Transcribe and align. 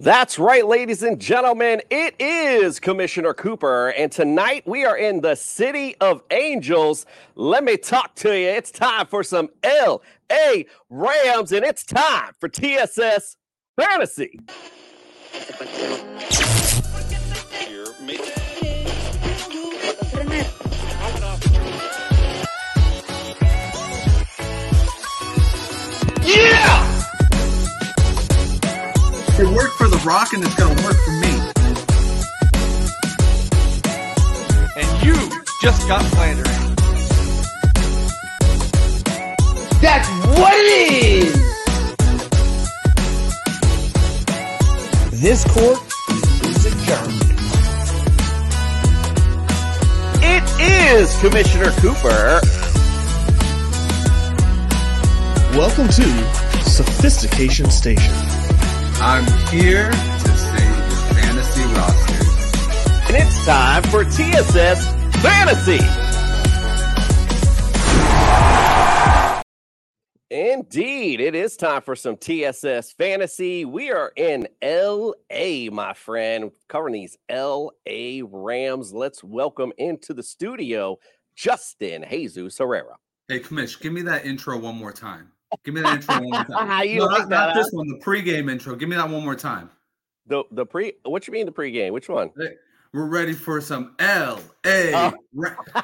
That's 0.00 0.38
right, 0.38 0.64
ladies 0.64 1.02
and 1.02 1.20
gentlemen. 1.20 1.82
It 1.90 2.14
is 2.20 2.78
Commissioner 2.78 3.34
Cooper, 3.34 3.88
and 3.88 4.12
tonight 4.12 4.62
we 4.64 4.84
are 4.84 4.96
in 4.96 5.22
the 5.22 5.34
City 5.34 5.96
of 6.00 6.22
Angels. 6.30 7.04
Let 7.34 7.64
me 7.64 7.76
talk 7.76 8.14
to 8.16 8.28
you. 8.28 8.46
It's 8.46 8.70
time 8.70 9.08
for 9.08 9.24
some 9.24 9.48
LA 9.64 10.62
Rams, 10.88 11.50
and 11.50 11.64
it's 11.64 11.82
time 11.82 12.30
for 12.38 12.48
TSS 12.48 13.38
Fantasy. 13.76 14.38
Yeah! 26.24 26.87
It 29.40 29.46
worked 29.54 29.74
for 29.74 29.86
The 29.86 30.02
Rock 30.04 30.32
and 30.32 30.42
it's 30.42 30.56
going 30.56 30.76
to 30.76 30.84
work 30.84 30.96
for 30.96 31.12
me. 31.12 31.28
And 34.74 35.04
you 35.04 35.14
just 35.62 35.86
got 35.86 36.02
slandering. 36.06 36.74
That's 39.80 40.08
what 40.40 40.54
it 40.54 40.82
is! 40.82 41.32
This 45.20 45.44
court 45.44 45.78
is 46.42 46.66
adjourned. 46.66 47.22
It 50.20 50.42
is 50.60 51.16
Commissioner 51.20 51.70
Cooper. 51.78 52.40
Welcome 55.56 55.86
to 55.90 56.02
Sophistication 56.68 57.70
Station. 57.70 58.27
I'm 59.00 59.24
here 59.52 59.88
to 59.92 60.36
save 60.36 60.76
your 60.76 61.14
fantasy 61.14 61.62
rosters. 61.72 63.06
And 63.06 63.16
it's 63.16 63.46
time 63.46 63.84
for 63.84 64.02
TSS 64.02 64.84
Fantasy. 65.22 65.78
Indeed, 70.30 71.20
it 71.20 71.36
is 71.36 71.56
time 71.56 71.82
for 71.82 71.94
some 71.94 72.16
TSS 72.16 72.90
Fantasy. 72.90 73.64
We 73.64 73.92
are 73.92 74.10
in 74.16 74.48
LA, 74.60 75.70
my 75.70 75.92
friend, 75.94 76.50
covering 76.68 76.94
these 76.94 77.16
LA 77.30 78.22
Rams. 78.24 78.92
Let's 78.92 79.22
welcome 79.22 79.72
into 79.78 80.12
the 80.12 80.24
studio 80.24 80.98
Justin 81.36 82.04
Jesus 82.10 82.58
Herrera. 82.58 82.96
Hey, 83.28 83.38
Kamish, 83.38 83.80
give 83.80 83.92
me 83.92 84.02
that 84.02 84.26
intro 84.26 84.58
one 84.58 84.74
more 84.74 84.92
time. 84.92 85.30
Give 85.64 85.74
me 85.74 85.80
that 85.80 85.96
intro 85.96 86.20
one 86.20 86.30
more 86.30 86.44
time. 86.44 86.88
You 86.88 86.98
no, 86.98 87.04
like 87.06 87.28
not, 87.28 87.28
not 87.28 87.54
this 87.54 87.70
one, 87.72 87.88
the 87.88 88.00
pregame 88.04 88.50
intro. 88.50 88.74
Give 88.74 88.88
me 88.88 88.96
that 88.96 89.08
one 89.08 89.24
more 89.24 89.34
time. 89.34 89.70
The 90.26 90.44
the 90.50 90.66
pre 90.66 90.94
what 91.04 91.26
you 91.26 91.32
mean 91.32 91.46
the 91.46 91.52
pregame? 91.52 91.92
Which 91.92 92.08
one? 92.08 92.30
We're 92.92 93.06
ready 93.06 93.32
for 93.32 93.60
some 93.60 93.94
L 93.98 94.40
A. 94.64 94.94
Oh. 94.94 95.12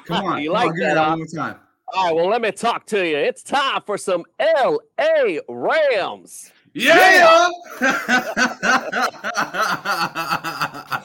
Come 0.05 0.25
on, 0.25 0.43
You 0.43 0.53
like 0.53 0.69
on, 0.69 0.75
give 0.75 0.85
that, 0.85 0.89
me 0.89 0.95
that 0.95 1.05
huh? 1.05 1.11
one 1.11 1.19
more 1.19 1.27
time. 1.27 1.57
All 1.95 2.07
right, 2.07 2.15
well, 2.15 2.29
let 2.29 2.41
me 2.41 2.51
talk 2.51 2.87
to 2.87 3.07
you. 3.07 3.17
It's 3.17 3.43
time 3.43 3.83
for 3.85 3.99
some 3.99 4.25
LA 4.41 5.39
Rams. 5.49 6.51
Yeah. 6.73 7.49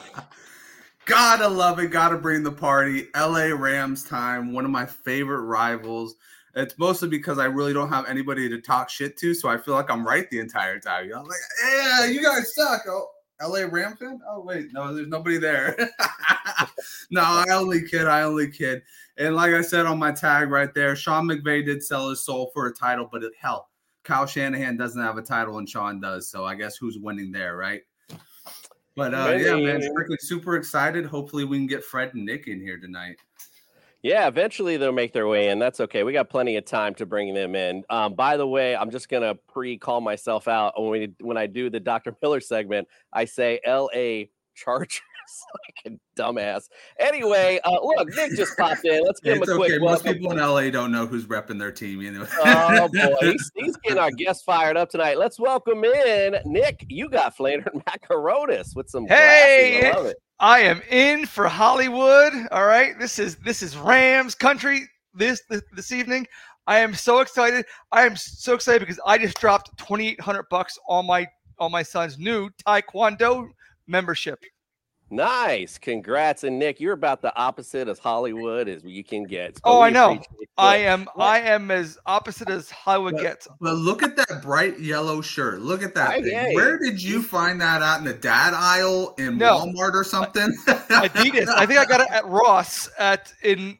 gotta 1.04 1.48
love 1.48 1.78
it. 1.78 1.88
Gotta 1.88 2.16
bring 2.16 2.42
the 2.42 2.50
party. 2.50 3.08
LA 3.14 3.50
Rams 3.54 4.04
time. 4.04 4.52
One 4.52 4.64
of 4.64 4.70
my 4.70 4.86
favorite 4.86 5.42
rivals. 5.42 6.16
It's 6.54 6.78
mostly 6.78 7.08
because 7.08 7.38
I 7.38 7.44
really 7.44 7.72
don't 7.72 7.88
have 7.88 8.06
anybody 8.06 8.48
to 8.48 8.60
talk 8.60 8.90
shit 8.90 9.16
to, 9.18 9.34
so 9.34 9.48
I 9.48 9.56
feel 9.56 9.74
like 9.74 9.90
I'm 9.90 10.06
right 10.06 10.28
the 10.30 10.40
entire 10.40 10.80
time. 10.80 11.04
You 11.04 11.12
know, 11.12 11.20
I'm 11.20 11.26
like, 11.26 11.38
yeah, 11.64 12.06
you 12.06 12.22
guys 12.22 12.54
suck. 12.54 12.82
Oh, 12.88 13.08
LA 13.40 13.60
Rams 13.70 13.98
fan? 13.98 14.20
Oh 14.28 14.40
wait, 14.40 14.72
no, 14.72 14.94
there's 14.94 15.08
nobody 15.08 15.38
there. 15.38 15.76
no, 17.10 17.22
I 17.22 17.46
only 17.52 17.86
kid. 17.86 18.06
I 18.06 18.22
only 18.22 18.50
kid. 18.50 18.82
And 19.16 19.34
like 19.36 19.52
I 19.52 19.62
said 19.62 19.86
on 19.86 19.98
my 19.98 20.12
tag 20.12 20.50
right 20.50 20.72
there, 20.74 20.96
Sean 20.96 21.26
McVay 21.26 21.64
did 21.64 21.82
sell 21.82 22.10
his 22.10 22.22
soul 22.22 22.50
for 22.52 22.66
a 22.66 22.72
title, 22.72 23.08
but 23.10 23.22
it 23.22 23.32
hell, 23.38 23.70
Kyle 24.02 24.26
Shanahan 24.26 24.76
doesn't 24.76 25.00
have 25.00 25.18
a 25.18 25.22
title 25.22 25.58
and 25.58 25.68
Sean 25.68 26.00
does. 26.00 26.28
So 26.28 26.44
I 26.44 26.54
guess 26.54 26.76
who's 26.76 26.98
winning 26.98 27.32
there, 27.32 27.56
right? 27.56 27.82
But 28.96 29.14
uh, 29.14 29.36
yeah, 29.38 29.56
man, 29.56 29.82
strictly 29.82 30.18
super 30.20 30.56
excited. 30.56 31.06
Hopefully 31.06 31.44
we 31.44 31.58
can 31.58 31.66
get 31.66 31.84
Fred 31.84 32.14
and 32.14 32.24
Nick 32.24 32.48
in 32.48 32.60
here 32.60 32.78
tonight. 32.78 33.16
Yeah, 34.02 34.28
eventually 34.28 34.78
they'll 34.78 34.92
make 34.92 35.12
their 35.12 35.28
way 35.28 35.50
in. 35.50 35.58
That's 35.58 35.78
okay. 35.80 36.04
We 36.04 36.12
got 36.14 36.30
plenty 36.30 36.56
of 36.56 36.64
time 36.64 36.94
to 36.94 37.06
bring 37.06 37.34
them 37.34 37.54
in. 37.54 37.84
Um, 37.90 38.14
by 38.14 38.38
the 38.38 38.46
way, 38.46 38.74
I'm 38.74 38.90
just 38.90 39.10
gonna 39.10 39.34
pre-call 39.34 40.00
myself 40.00 40.48
out 40.48 40.80
when 40.80 40.90
we, 40.90 41.12
when 41.20 41.36
I 41.36 41.46
do 41.46 41.68
the 41.68 41.80
Dr. 41.80 42.16
Miller 42.22 42.40
segment. 42.40 42.88
I 43.12 43.26
say 43.26 43.60
L.A. 43.62 44.30
Chargers 44.54 45.00
like 45.86 45.94
a 45.94 46.20
dumbass. 46.20 46.64
Anyway, 46.98 47.60
uh, 47.64 47.78
look, 47.82 48.08
Nick 48.14 48.36
just 48.36 48.56
popped 48.56 48.84
in. 48.84 49.02
Let's 49.04 49.20
give 49.20 49.36
him 49.36 49.42
It's 49.42 49.50
a 49.52 49.56
quick 49.56 49.70
okay. 49.72 49.78
Most 49.78 50.04
welcome. 50.04 50.14
people 50.14 50.32
in 50.32 50.38
LA 50.38 50.70
don't 50.70 50.92
know 50.92 51.06
who's 51.06 51.26
repping 51.26 51.58
their 51.58 51.72
team. 51.72 52.00
You 52.00 52.12
know. 52.12 52.26
oh 52.44 52.88
boy, 52.92 53.14
he's, 53.20 53.50
he's 53.56 53.76
getting 53.78 53.98
our 53.98 54.10
guests 54.10 54.42
fired 54.42 54.76
up 54.76 54.90
tonight. 54.90 55.18
Let's 55.18 55.38
welcome 55.38 55.84
in 55.84 56.36
Nick. 56.44 56.84
You 56.88 57.08
got 57.08 57.36
Flannery 57.36 57.64
Macaronis 57.88 58.74
with 58.74 58.88
some 58.88 59.06
Hey! 59.06 59.78
glasses. 59.80 59.94
I 59.94 59.98
love 59.98 60.06
it. 60.06 60.16
I 60.40 60.60
am 60.60 60.80
in 60.90 61.26
for 61.26 61.48
Hollywood. 61.48 62.32
All 62.50 62.66
right, 62.66 62.98
this 62.98 63.18
is 63.18 63.36
this 63.36 63.62
is 63.62 63.76
Rams 63.76 64.34
country. 64.34 64.88
This 65.14 65.42
this, 65.50 65.62
this 65.74 65.92
evening, 65.92 66.26
I 66.66 66.78
am 66.78 66.94
so 66.94 67.20
excited. 67.20 67.66
I 67.92 68.06
am 68.06 68.16
so 68.16 68.54
excited 68.54 68.80
because 68.80 69.00
I 69.06 69.18
just 69.18 69.38
dropped 69.38 69.76
twenty 69.76 70.08
eight 70.08 70.20
hundred 70.20 70.46
bucks 70.50 70.78
on 70.88 71.06
my 71.06 71.26
on 71.58 71.70
my 71.70 71.82
son's 71.82 72.18
new 72.18 72.48
Taekwondo 72.66 73.48
membership. 73.86 74.42
Nice, 75.12 75.76
congrats, 75.76 76.44
and 76.44 76.56
Nick, 76.58 76.78
you're 76.78 76.92
about 76.92 77.20
the 77.20 77.34
opposite 77.36 77.88
as 77.88 77.98
Hollywood 77.98 78.68
as 78.68 78.84
you 78.84 79.02
can 79.02 79.24
get. 79.24 79.56
So 79.56 79.62
Oh, 79.64 79.80
I 79.80 79.90
know. 79.90 80.20
I 80.56 80.76
it. 80.76 80.84
am 80.86 81.08
I 81.18 81.40
am 81.40 81.70
as 81.72 81.98
opposite 82.06 82.48
as 82.48 82.70
Hollywood 82.70 83.14
But- 83.14 83.22
gets. 83.22 83.48
But 83.60 83.74
look 83.74 84.02
at 84.04 84.14
that 84.16 84.40
bright 84.42 84.78
yellow 84.78 85.20
shirt. 85.20 85.60
Look 85.62 85.82
at 85.82 85.94
that 85.96 86.08
Right, 86.10 86.22
thing. 86.22 86.32
yeah. 86.32 86.54
Where 86.54 86.78
did 86.78 87.02
you 87.02 87.22
find 87.22 87.60
that 87.60 87.82
out 87.82 87.98
in 87.98 88.04
the 88.04 88.14
dad 88.14 88.54
aisle 88.54 89.14
in 89.18 89.36
No. 89.38 89.58
Walmart 89.66 89.94
or 89.94 90.04
something? 90.04 90.52
Adidas. 90.66 91.48
I 91.48 91.66
think 91.66 91.80
I 91.80 91.84
got 91.84 92.00
it 92.02 92.08
at 92.10 92.24
Ross 92.26 92.88
at 92.98 93.32
in, 93.42 93.78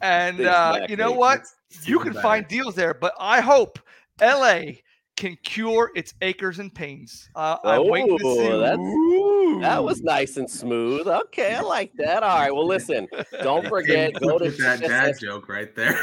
and 0.00 0.38
Thanks, 0.38 0.50
uh, 0.50 0.86
you 0.88 0.96
know 0.96 1.12
what? 1.12 1.42
It's 1.70 1.86
you 1.86 2.00
can 2.00 2.12
better. 2.12 2.22
find 2.22 2.48
deals 2.48 2.74
there, 2.74 2.92
but 2.92 3.14
I 3.20 3.40
hope 3.40 3.78
LA 4.20 4.78
can 5.16 5.36
cure 5.44 5.90
its 5.94 6.14
aches 6.22 6.58
and 6.58 6.74
pains. 6.74 7.28
Uh, 7.34 7.56
I'm 7.64 7.88
waiting 7.88 8.16
to 8.18 8.24
Oh, 8.24 8.36
see. 8.36 8.58
that's- 8.58 9.62
That 9.62 9.84
was 9.84 10.02
nice 10.02 10.36
and 10.38 10.50
smooth. 10.50 11.06
Okay, 11.06 11.54
I 11.54 11.60
like 11.60 11.92
that. 11.98 12.22
All 12.22 12.38
right. 12.38 12.52
Well, 12.54 12.66
listen, 12.66 13.06
don't 13.42 13.68
forget, 13.68 14.14
go 14.14 14.38
to 14.38 14.50
that 14.50 14.80
dad 14.80 15.14
joke 15.20 15.48
right 15.48 15.74
there. 15.76 15.96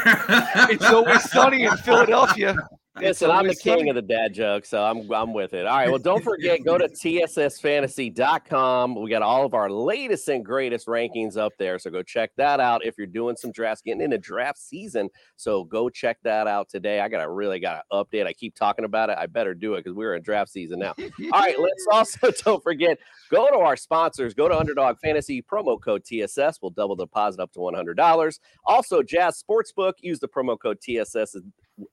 It's 0.70 0.84
always 0.84 1.28
sunny 1.30 1.64
in 1.64 1.76
Philadelphia. 1.84 2.56
Listen, 2.96 3.30
I'm 3.30 3.46
the 3.46 3.54
king 3.54 3.78
sunny. 3.78 3.90
of 3.90 3.94
the 3.94 4.02
dad 4.02 4.34
joke, 4.34 4.66
so 4.66 4.82
I'm 4.82 5.08
I'm 5.12 5.32
with 5.32 5.54
it. 5.54 5.64
All 5.64 5.76
right. 5.76 5.88
Well, 5.88 6.00
don't 6.00 6.24
forget, 6.24 6.64
go 6.64 6.76
to 6.76 6.88
tssfantasy.com. 6.88 9.00
We 9.00 9.08
got 9.08 9.22
all 9.22 9.46
of 9.46 9.54
our 9.54 9.70
latest 9.70 10.28
and 10.28 10.44
greatest 10.44 10.88
rankings 10.88 11.36
up 11.36 11.52
there. 11.56 11.78
So 11.78 11.88
go 11.90 12.02
check 12.02 12.32
that 12.36 12.58
out 12.58 12.84
if 12.84 12.98
you're 12.98 13.06
doing 13.06 13.36
some 13.36 13.52
drafts, 13.52 13.82
getting 13.82 14.02
into 14.02 14.18
draft 14.18 14.58
season. 14.58 15.08
So 15.36 15.62
go 15.62 15.88
check 15.88 16.18
that 16.24 16.48
out 16.48 16.68
today. 16.68 16.98
I 16.98 17.08
gotta 17.08 17.30
really 17.30 17.60
gotta 17.60 17.84
update. 17.92 18.26
I 18.26 18.32
keep 18.32 18.56
talking 18.56 18.84
about 18.84 19.08
it. 19.08 19.16
I 19.18 19.26
better 19.26 19.54
do 19.54 19.74
it 19.74 19.84
because 19.84 19.94
we're 19.94 20.16
in 20.16 20.22
draft 20.22 20.50
season 20.50 20.80
now. 20.80 20.94
All 20.98 21.40
right, 21.40 21.60
let's 21.60 21.86
also 21.92 22.32
don't 22.44 22.60
forget 22.62 22.98
go 23.30 23.48
to 23.50 23.58
our 23.58 23.76
sponsors. 23.76 24.34
Go 24.34 24.48
to 24.48 24.58
Underdog 24.58 24.98
Fantasy 24.98 25.42
promo 25.42 25.80
code 25.80 26.02
TSS. 26.04 26.58
We'll 26.60 26.72
double 26.72 26.96
the 26.96 27.04
deposit 27.04 27.40
up 27.40 27.52
to 27.52 27.60
one 27.60 27.74
hundred 27.74 27.96
dollars. 27.96 28.40
Also, 28.64 29.00
Jazz 29.00 29.40
Sportsbook. 29.40 29.92
Use 30.00 30.18
the 30.18 30.28
promo 30.28 30.58
code 30.58 30.80
TSS 30.80 31.36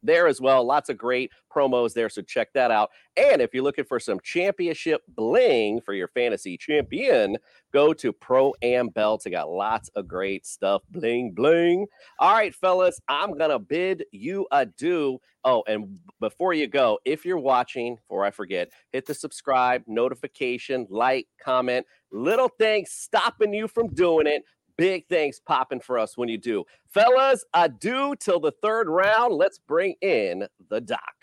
there 0.03 0.27
as 0.27 0.41
well. 0.41 0.65
Lots 0.65 0.89
of 0.89 0.97
great 0.97 1.31
promos 1.53 1.93
there, 1.93 2.09
so 2.09 2.21
check 2.21 2.49
that 2.53 2.71
out. 2.71 2.89
And 3.15 3.41
if 3.41 3.53
you're 3.53 3.63
looking 3.63 3.85
for 3.85 3.99
some 3.99 4.19
championship 4.21 5.01
bling 5.07 5.81
for 5.81 5.93
your 5.93 6.07
fantasy 6.09 6.57
champion, 6.57 7.37
go 7.73 7.93
to 7.93 8.13
Pro 8.13 8.53
Am 8.61 8.89
Belts. 8.89 9.23
They 9.23 9.31
got 9.31 9.49
lots 9.49 9.89
of 9.89 10.07
great 10.07 10.45
stuff. 10.45 10.83
Bling 10.91 11.31
bling. 11.31 11.87
All 12.19 12.33
right, 12.33 12.53
fellas, 12.53 12.99
I'm 13.07 13.37
gonna 13.37 13.59
bid 13.59 14.05
you 14.11 14.47
adieu. 14.51 15.19
Oh, 15.43 15.63
and 15.67 15.99
before 16.19 16.53
you 16.53 16.67
go, 16.67 16.99
if 17.05 17.25
you're 17.25 17.37
watching, 17.37 17.95
before 17.95 18.25
I 18.25 18.31
forget, 18.31 18.69
hit 18.91 19.05
the 19.05 19.13
subscribe, 19.13 19.83
notification, 19.87 20.85
like, 20.89 21.27
comment. 21.41 21.85
Little 22.11 22.49
things 22.49 22.91
stopping 22.91 23.53
you 23.53 23.67
from 23.67 23.87
doing 23.93 24.27
it. 24.27 24.43
Big 24.77 25.07
things 25.07 25.39
popping 25.39 25.79
for 25.79 25.97
us 25.97 26.15
when 26.17 26.29
you 26.29 26.37
do. 26.37 26.63
Fellas, 26.87 27.43
adieu 27.53 28.15
till 28.19 28.39
the 28.39 28.51
third 28.61 28.87
round. 28.87 29.33
Let's 29.33 29.57
bring 29.57 29.95
in 30.01 30.47
the 30.69 30.79
doc. 30.79 31.15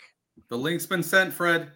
the 0.49 0.57
link's 0.57 0.85
been 0.85 1.03
sent, 1.03 1.33
Fred. 1.33 1.71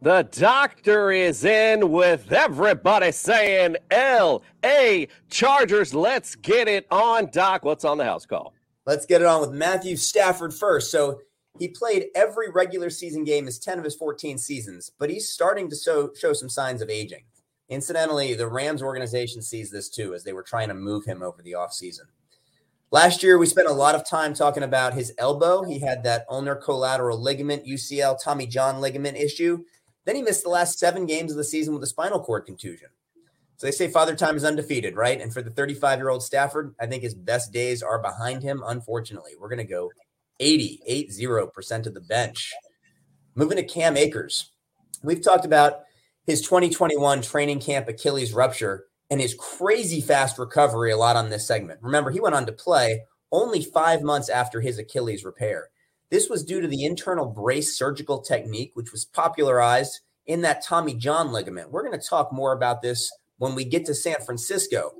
The 0.00 0.28
doctor 0.30 1.10
is 1.10 1.44
in 1.44 1.90
with 1.90 2.30
everybody 2.32 3.10
saying 3.10 3.76
L.A. 3.90 5.08
Chargers. 5.28 5.92
Let's 5.92 6.36
get 6.36 6.68
it 6.68 6.86
on, 6.90 7.30
Doc. 7.32 7.64
What's 7.64 7.84
on 7.84 7.98
the 7.98 8.04
house 8.04 8.24
call? 8.24 8.54
Let's 8.88 9.04
get 9.04 9.20
it 9.20 9.26
on 9.26 9.42
with 9.42 9.50
Matthew 9.50 9.96
Stafford 9.96 10.54
first. 10.54 10.90
So 10.90 11.20
he 11.58 11.68
played 11.68 12.06
every 12.14 12.50
regular 12.50 12.88
season 12.88 13.22
game 13.22 13.46
as 13.46 13.58
10 13.58 13.76
of 13.76 13.84
his 13.84 13.94
14 13.94 14.38
seasons, 14.38 14.92
but 14.98 15.10
he's 15.10 15.28
starting 15.28 15.68
to 15.68 15.76
show, 15.76 16.10
show 16.18 16.32
some 16.32 16.48
signs 16.48 16.80
of 16.80 16.88
aging. 16.88 17.24
Incidentally, 17.68 18.32
the 18.32 18.48
Rams 18.48 18.82
organization 18.82 19.42
sees 19.42 19.70
this 19.70 19.90
too 19.90 20.14
as 20.14 20.24
they 20.24 20.32
were 20.32 20.42
trying 20.42 20.68
to 20.68 20.74
move 20.74 21.04
him 21.04 21.22
over 21.22 21.42
the 21.42 21.52
offseason. 21.52 22.06
Last 22.90 23.22
year, 23.22 23.36
we 23.36 23.44
spent 23.44 23.68
a 23.68 23.72
lot 23.74 23.94
of 23.94 24.08
time 24.08 24.32
talking 24.32 24.62
about 24.62 24.94
his 24.94 25.12
elbow. 25.18 25.64
He 25.64 25.80
had 25.80 26.02
that 26.04 26.24
ulnar 26.30 26.56
collateral 26.56 27.20
ligament, 27.20 27.66
UCL, 27.66 28.24
Tommy 28.24 28.46
John 28.46 28.80
ligament 28.80 29.18
issue. 29.18 29.64
Then 30.06 30.16
he 30.16 30.22
missed 30.22 30.44
the 30.44 30.48
last 30.48 30.78
seven 30.78 31.04
games 31.04 31.30
of 31.30 31.36
the 31.36 31.44
season 31.44 31.74
with 31.74 31.82
a 31.82 31.86
spinal 31.86 32.24
cord 32.24 32.46
contusion. 32.46 32.88
So 33.58 33.66
they 33.66 33.72
say 33.72 33.88
Father 33.88 34.14
Time 34.14 34.36
is 34.36 34.44
undefeated, 34.44 34.94
right? 34.94 35.20
And 35.20 35.34
for 35.34 35.42
the 35.42 35.50
35 35.50 35.98
year 35.98 36.08
old 36.08 36.22
Stafford, 36.22 36.74
I 36.80 36.86
think 36.86 37.02
his 37.02 37.14
best 37.14 37.52
days 37.52 37.82
are 37.82 38.00
behind 38.00 38.42
him, 38.42 38.62
unfortunately. 38.64 39.32
We're 39.38 39.48
going 39.48 39.58
to 39.58 39.64
go 39.64 39.90
80, 40.38 40.80
80% 40.88 41.86
of 41.86 41.94
the 41.94 42.00
bench. 42.00 42.52
Moving 43.34 43.56
to 43.56 43.64
Cam 43.64 43.96
Akers. 43.96 44.52
We've 45.02 45.22
talked 45.22 45.44
about 45.44 45.80
his 46.24 46.40
2021 46.42 47.20
training 47.22 47.58
camp 47.58 47.88
Achilles 47.88 48.32
rupture 48.32 48.84
and 49.10 49.20
his 49.20 49.34
crazy 49.34 50.00
fast 50.00 50.38
recovery 50.38 50.92
a 50.92 50.96
lot 50.96 51.16
on 51.16 51.30
this 51.30 51.46
segment. 51.46 51.80
Remember, 51.82 52.12
he 52.12 52.20
went 52.20 52.36
on 52.36 52.46
to 52.46 52.52
play 52.52 53.02
only 53.32 53.62
five 53.62 54.02
months 54.02 54.28
after 54.28 54.60
his 54.60 54.78
Achilles 54.78 55.24
repair. 55.24 55.68
This 56.10 56.30
was 56.30 56.44
due 56.44 56.60
to 56.60 56.68
the 56.68 56.84
internal 56.84 57.26
brace 57.26 57.76
surgical 57.76 58.20
technique, 58.20 58.70
which 58.74 58.92
was 58.92 59.04
popularized 59.04 60.00
in 60.26 60.42
that 60.42 60.64
Tommy 60.64 60.94
John 60.94 61.32
ligament. 61.32 61.72
We're 61.72 61.84
going 61.84 61.98
to 61.98 62.06
talk 62.06 62.32
more 62.32 62.52
about 62.52 62.82
this 62.82 63.10
when 63.38 63.54
we 63.54 63.64
get 63.64 63.86
to 63.86 63.94
San 63.94 64.20
Francisco. 64.24 64.92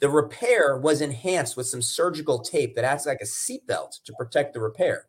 The 0.00 0.08
repair 0.08 0.78
was 0.78 1.02
enhanced 1.02 1.56
with 1.56 1.66
some 1.66 1.82
surgical 1.82 2.40
tape 2.40 2.74
that 2.74 2.84
acts 2.84 3.04
like 3.06 3.20
a 3.20 3.26
seatbelt 3.26 4.02
to 4.04 4.14
protect 4.14 4.54
the 4.54 4.60
repair. 4.60 5.06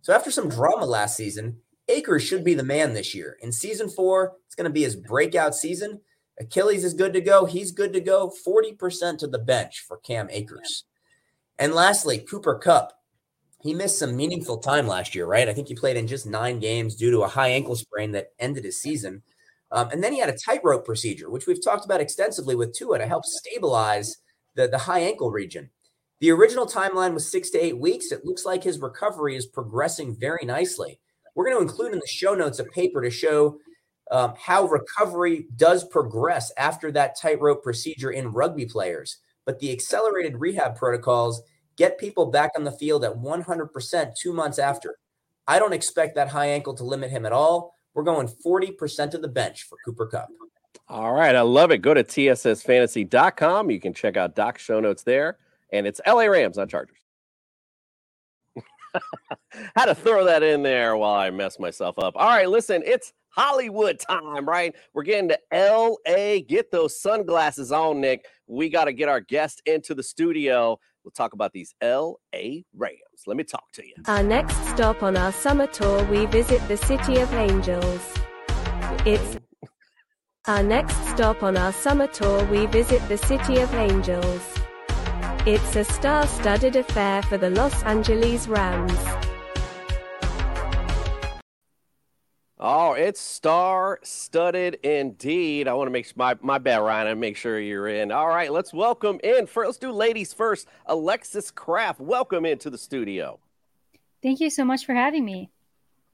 So, 0.00 0.12
after 0.12 0.32
some 0.32 0.48
drama 0.48 0.84
last 0.84 1.16
season, 1.16 1.58
Akers 1.88 2.24
should 2.24 2.42
be 2.42 2.54
the 2.54 2.64
man 2.64 2.92
this 2.92 3.14
year. 3.14 3.36
In 3.40 3.52
season 3.52 3.88
four, 3.88 4.32
it's 4.46 4.56
going 4.56 4.64
to 4.64 4.70
be 4.70 4.82
his 4.82 4.96
breakout 4.96 5.54
season. 5.54 6.00
Achilles 6.40 6.84
is 6.84 6.94
good 6.94 7.12
to 7.12 7.20
go. 7.20 7.44
He's 7.44 7.70
good 7.70 7.92
to 7.92 8.00
go. 8.00 8.32
40% 8.46 9.18
to 9.18 9.28
the 9.28 9.38
bench 9.38 9.84
for 9.86 9.98
Cam 9.98 10.28
Akers. 10.30 10.84
And 11.58 11.74
lastly, 11.74 12.18
Cooper 12.18 12.58
Kupp. 12.58 12.92
He 13.60 13.74
missed 13.74 13.98
some 13.98 14.16
meaningful 14.16 14.58
time 14.58 14.88
last 14.88 15.14
year, 15.14 15.24
right? 15.24 15.48
I 15.48 15.54
think 15.54 15.68
he 15.68 15.76
played 15.76 15.96
in 15.96 16.08
just 16.08 16.26
nine 16.26 16.58
games 16.58 16.96
due 16.96 17.12
to 17.12 17.20
a 17.20 17.28
high 17.28 17.50
ankle 17.50 17.76
sprain 17.76 18.10
that 18.10 18.32
ended 18.40 18.64
his 18.64 18.80
season. 18.80 19.22
Um, 19.72 19.88
and 19.90 20.04
then 20.04 20.12
he 20.12 20.20
had 20.20 20.28
a 20.28 20.36
tightrope 20.36 20.84
procedure, 20.84 21.30
which 21.30 21.46
we've 21.46 21.64
talked 21.64 21.84
about 21.84 22.00
extensively 22.00 22.54
with 22.54 22.74
Tua 22.74 22.98
to 22.98 23.06
help 23.06 23.24
stabilize 23.24 24.18
the, 24.54 24.68
the 24.68 24.78
high 24.78 25.00
ankle 25.00 25.30
region. 25.30 25.70
The 26.20 26.30
original 26.30 26.66
timeline 26.66 27.14
was 27.14 27.32
six 27.32 27.50
to 27.50 27.58
eight 27.58 27.78
weeks. 27.78 28.12
It 28.12 28.24
looks 28.24 28.44
like 28.44 28.62
his 28.62 28.80
recovery 28.80 29.34
is 29.34 29.46
progressing 29.46 30.14
very 30.14 30.44
nicely. 30.44 31.00
We're 31.34 31.46
going 31.46 31.56
to 31.56 31.62
include 31.62 31.94
in 31.94 31.98
the 31.98 32.06
show 32.06 32.34
notes 32.34 32.58
a 32.58 32.64
paper 32.64 33.02
to 33.02 33.10
show 33.10 33.58
um, 34.10 34.34
how 34.38 34.66
recovery 34.66 35.46
does 35.56 35.84
progress 35.88 36.52
after 36.58 36.92
that 36.92 37.18
tightrope 37.18 37.62
procedure 37.62 38.10
in 38.10 38.32
rugby 38.32 38.66
players. 38.66 39.18
But 39.46 39.58
the 39.58 39.72
accelerated 39.72 40.38
rehab 40.38 40.76
protocols 40.76 41.42
get 41.76 41.98
people 41.98 42.26
back 42.26 42.52
on 42.56 42.64
the 42.64 42.72
field 42.72 43.04
at 43.04 43.14
100% 43.14 44.14
two 44.14 44.32
months 44.32 44.58
after. 44.58 44.98
I 45.48 45.58
don't 45.58 45.72
expect 45.72 46.14
that 46.14 46.28
high 46.28 46.46
ankle 46.46 46.74
to 46.74 46.84
limit 46.84 47.10
him 47.10 47.26
at 47.26 47.32
all. 47.32 47.74
We're 47.94 48.02
going 48.02 48.28
40% 48.28 49.14
of 49.14 49.22
the 49.22 49.28
bench 49.28 49.64
for 49.64 49.76
Cooper 49.84 50.06
Kupp. 50.06 50.28
All 50.88 51.12
right. 51.12 51.34
I 51.34 51.42
love 51.42 51.70
it. 51.70 51.78
Go 51.78 51.94
to 51.94 52.04
tssfantasy.com. 52.04 53.70
You 53.70 53.80
can 53.80 53.94
check 53.94 54.16
out 54.16 54.34
Doc's 54.34 54.62
show 54.62 54.80
notes 54.80 55.02
there. 55.02 55.38
And 55.72 55.86
it's 55.86 56.00
LA 56.06 56.24
Rams, 56.24 56.56
not 56.56 56.68
Chargers. 56.68 56.98
Had 59.76 59.86
to 59.86 59.94
throw 59.94 60.24
that 60.26 60.42
in 60.42 60.62
there 60.62 60.96
while 60.96 61.14
I 61.14 61.30
mess 61.30 61.58
myself 61.58 61.98
up. 61.98 62.14
All 62.16 62.28
right. 62.28 62.48
Listen, 62.48 62.82
it's 62.84 63.12
Hollywood 63.34 63.98
time, 63.98 64.46
right? 64.46 64.74
We're 64.94 65.02
getting 65.02 65.30
to 65.30 65.38
LA. 65.52 66.40
Get 66.46 66.70
those 66.70 67.00
sunglasses 67.00 67.72
on, 67.72 68.00
Nick. 68.00 68.26
We 68.46 68.68
got 68.68 68.84
to 68.84 68.92
get 68.92 69.08
our 69.08 69.20
guest 69.20 69.62
into 69.66 69.94
the 69.94 70.02
studio. 70.02 70.78
We'll 71.04 71.12
talk 71.12 71.32
about 71.32 71.52
these 71.52 71.74
LA 71.82 72.62
Rams. 72.76 73.22
Let 73.26 73.36
me 73.36 73.44
talk 73.44 73.64
to 73.72 73.86
you. 73.86 73.94
Our 74.06 74.22
next 74.22 74.56
stop 74.68 75.02
on 75.02 75.16
our 75.16 75.32
summer 75.32 75.66
tour, 75.66 76.04
we 76.04 76.26
visit 76.26 76.66
the 76.68 76.76
City 76.76 77.18
of 77.18 77.32
Angels. 77.34 78.00
It's 79.04 79.38
our 80.46 80.62
next 80.62 80.96
stop 81.08 81.42
on 81.42 81.56
our 81.56 81.72
summer 81.72 82.08
tour, 82.08 82.44
we 82.46 82.66
visit 82.66 83.00
the 83.08 83.16
City 83.16 83.58
of 83.60 83.72
Angels. 83.74 84.42
It's 85.46 85.76
a 85.76 85.84
star 85.84 86.26
studded 86.26 86.76
affair 86.76 87.22
for 87.22 87.38
the 87.38 87.50
Los 87.50 87.82
Angeles 87.84 88.46
Rams. 88.48 89.31
Oh, 92.64 92.92
it's 92.92 93.20
star 93.20 93.98
studded 94.04 94.78
indeed. 94.84 95.66
I 95.66 95.72
want 95.74 95.88
to 95.88 95.90
make 95.90 96.16
my 96.16 96.36
my 96.42 96.58
bad, 96.58 96.76
Ryan. 96.76 97.08
I 97.08 97.14
make 97.14 97.36
sure 97.36 97.58
you're 97.58 97.88
in. 97.88 98.12
All 98.12 98.28
right, 98.28 98.52
let's 98.52 98.72
welcome 98.72 99.18
in. 99.24 99.48
First, 99.48 99.66
let's 99.66 99.78
do 99.78 99.90
ladies 99.90 100.32
first. 100.32 100.68
Alexis 100.86 101.50
Kraft, 101.50 101.98
welcome 101.98 102.46
into 102.46 102.70
the 102.70 102.78
studio. 102.78 103.40
Thank 104.22 104.38
you 104.38 104.48
so 104.48 104.64
much 104.64 104.86
for 104.86 104.94
having 104.94 105.24
me. 105.24 105.50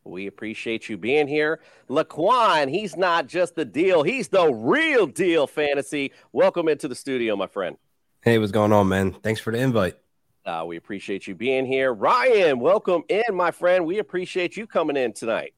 We 0.05 0.27
appreciate 0.27 0.89
you 0.89 0.97
being 0.97 1.29
here. 1.29 1.61
Laquan, 1.91 2.71
he's 2.71 2.97
not 2.97 3.27
just 3.27 3.55
the 3.55 3.67
deal, 3.67 4.03
he's 4.03 4.29
the 4.29 4.51
real 4.51 5.07
deal 5.07 5.47
fantasy. 5.47 6.13
Welcome 6.33 6.67
into 6.67 6.89
the 6.89 6.95
studio, 6.95 7.37
my 7.37 7.47
friend. 7.47 7.77
Hey, 8.23 8.39
what's 8.39 8.53
going 8.53 8.73
on, 8.73 8.89
man? 8.89 9.13
Thanks 9.13 9.43
for 9.43 9.53
the 9.53 9.59
invite. 9.59 9.99
Uh, 10.47 10.65
we 10.67 10.79
appreciate 10.79 11.27
you 11.27 11.35
being 11.35 11.67
here. 11.67 11.93
Ryan, 11.93 12.59
welcome 12.59 13.03
in, 13.11 13.35
my 13.35 13.51
friend. 13.51 13.85
We 13.85 13.99
appreciate 13.99 14.57
you 14.57 14.67
coming 14.67 14.97
in 14.97 15.13
tonight. 15.13 15.53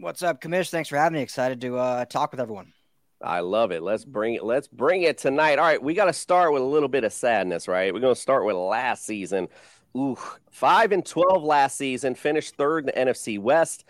What's 0.00 0.22
up, 0.22 0.40
Commish? 0.40 0.70
Thanks 0.70 0.88
for 0.88 0.96
having 0.96 1.16
me. 1.16 1.22
Excited 1.22 1.60
to 1.62 1.76
uh, 1.76 2.04
talk 2.04 2.30
with 2.30 2.38
everyone. 2.40 2.72
I 3.20 3.40
love 3.40 3.72
it. 3.72 3.82
Let's 3.82 4.04
bring 4.04 4.34
it. 4.34 4.44
Let's 4.44 4.68
bring 4.68 5.02
it 5.02 5.18
tonight. 5.18 5.58
All 5.58 5.64
right, 5.64 5.82
we 5.82 5.92
got 5.92 6.04
to 6.04 6.12
start 6.12 6.52
with 6.52 6.62
a 6.62 6.66
little 6.66 6.88
bit 6.88 7.02
of 7.02 7.12
sadness, 7.12 7.66
right? 7.66 7.92
We're 7.92 7.98
going 7.98 8.14
to 8.14 8.20
start 8.20 8.46
with 8.46 8.54
last 8.54 9.04
season. 9.04 9.48
Ooh, 9.96 10.16
five 10.52 10.92
and 10.92 11.04
twelve 11.04 11.42
last 11.42 11.76
season. 11.76 12.14
Finished 12.14 12.54
third 12.54 12.84
in 12.84 12.86
the 12.86 13.12
NFC 13.12 13.40
West. 13.40 13.86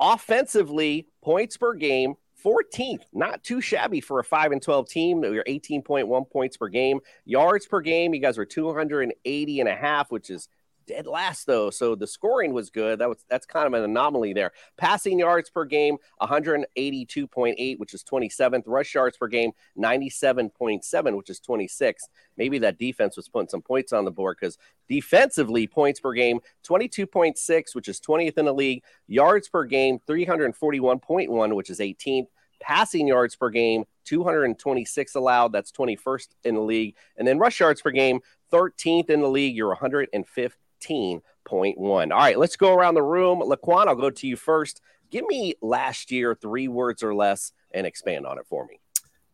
Offensively, 0.00 1.08
points 1.22 1.58
per 1.58 1.74
game, 1.74 2.14
14th. 2.42 3.02
Not 3.12 3.44
too 3.44 3.60
shabby 3.60 4.00
for 4.00 4.18
a 4.18 4.24
five 4.24 4.52
and 4.52 4.62
twelve 4.62 4.88
team. 4.88 5.22
Are 5.22 5.44
18.1 5.44 6.30
points 6.30 6.56
per 6.56 6.68
game. 6.68 7.00
Yards 7.26 7.66
per 7.66 7.82
game, 7.82 8.14
you 8.14 8.20
guys 8.22 8.38
were 8.38 8.46
280 8.46 9.60
and 9.60 9.68
a 9.68 9.74
half, 9.74 10.10
which 10.10 10.30
is 10.30 10.48
dead 10.86 11.06
last 11.06 11.46
though. 11.46 11.70
So 11.70 11.94
the 11.94 12.06
scoring 12.06 12.52
was 12.52 12.70
good. 12.70 12.98
That 12.98 13.08
was 13.08 13.24
that's 13.28 13.46
kind 13.46 13.66
of 13.66 13.74
an 13.74 13.82
anomaly 13.82 14.32
there. 14.32 14.52
Passing 14.76 15.18
yards 15.18 15.50
per 15.50 15.64
game 15.64 15.96
182.8, 16.22 17.78
which 17.78 17.94
is 17.94 18.04
27th. 18.04 18.64
Rush 18.66 18.94
yards 18.94 19.16
per 19.16 19.28
game 19.28 19.52
97.7, 19.78 21.16
which 21.16 21.30
is 21.30 21.40
26th. 21.40 22.08
Maybe 22.36 22.58
that 22.58 22.78
defense 22.78 23.16
was 23.16 23.28
putting 23.28 23.48
some 23.48 23.62
points 23.62 23.92
on 23.92 24.04
the 24.04 24.10
board 24.10 24.36
because 24.40 24.58
defensively 24.88 25.66
points 25.66 26.00
per 26.00 26.12
game 26.12 26.40
22.6, 26.66 27.74
which 27.74 27.88
is 27.88 28.00
20th 28.00 28.38
in 28.38 28.44
the 28.44 28.54
league. 28.54 28.82
Yards 29.06 29.48
per 29.48 29.64
game 29.64 29.98
341.1, 30.08 31.54
which 31.54 31.70
is 31.70 31.78
18th 31.78 32.26
passing 32.60 33.08
yards 33.08 33.34
per 33.34 33.50
game, 33.50 33.84
226 34.04 35.14
allowed. 35.14 35.52
That's 35.52 35.72
21st 35.72 36.28
in 36.44 36.54
the 36.54 36.60
league. 36.60 36.94
And 37.16 37.26
then 37.26 37.38
rush 37.38 37.58
yards 37.58 37.80
per 37.80 37.90
game, 37.90 38.20
13th 38.52 39.10
in 39.10 39.20
the 39.20 39.28
league. 39.28 39.56
You're 39.56 39.74
105th 39.74 40.52
15.1. 40.80 42.12
All 42.12 42.18
right, 42.18 42.38
let's 42.38 42.56
go 42.56 42.74
around 42.74 42.94
the 42.94 43.02
room. 43.02 43.40
Laquan, 43.40 43.86
I'll 43.86 43.96
go 43.96 44.10
to 44.10 44.26
you 44.26 44.36
first. 44.36 44.80
Give 45.10 45.24
me 45.26 45.54
last 45.60 46.10
year, 46.10 46.34
three 46.34 46.68
words 46.68 47.02
or 47.02 47.14
less, 47.14 47.52
and 47.72 47.86
expand 47.86 48.26
on 48.26 48.38
it 48.38 48.46
for 48.48 48.66
me. 48.66 48.80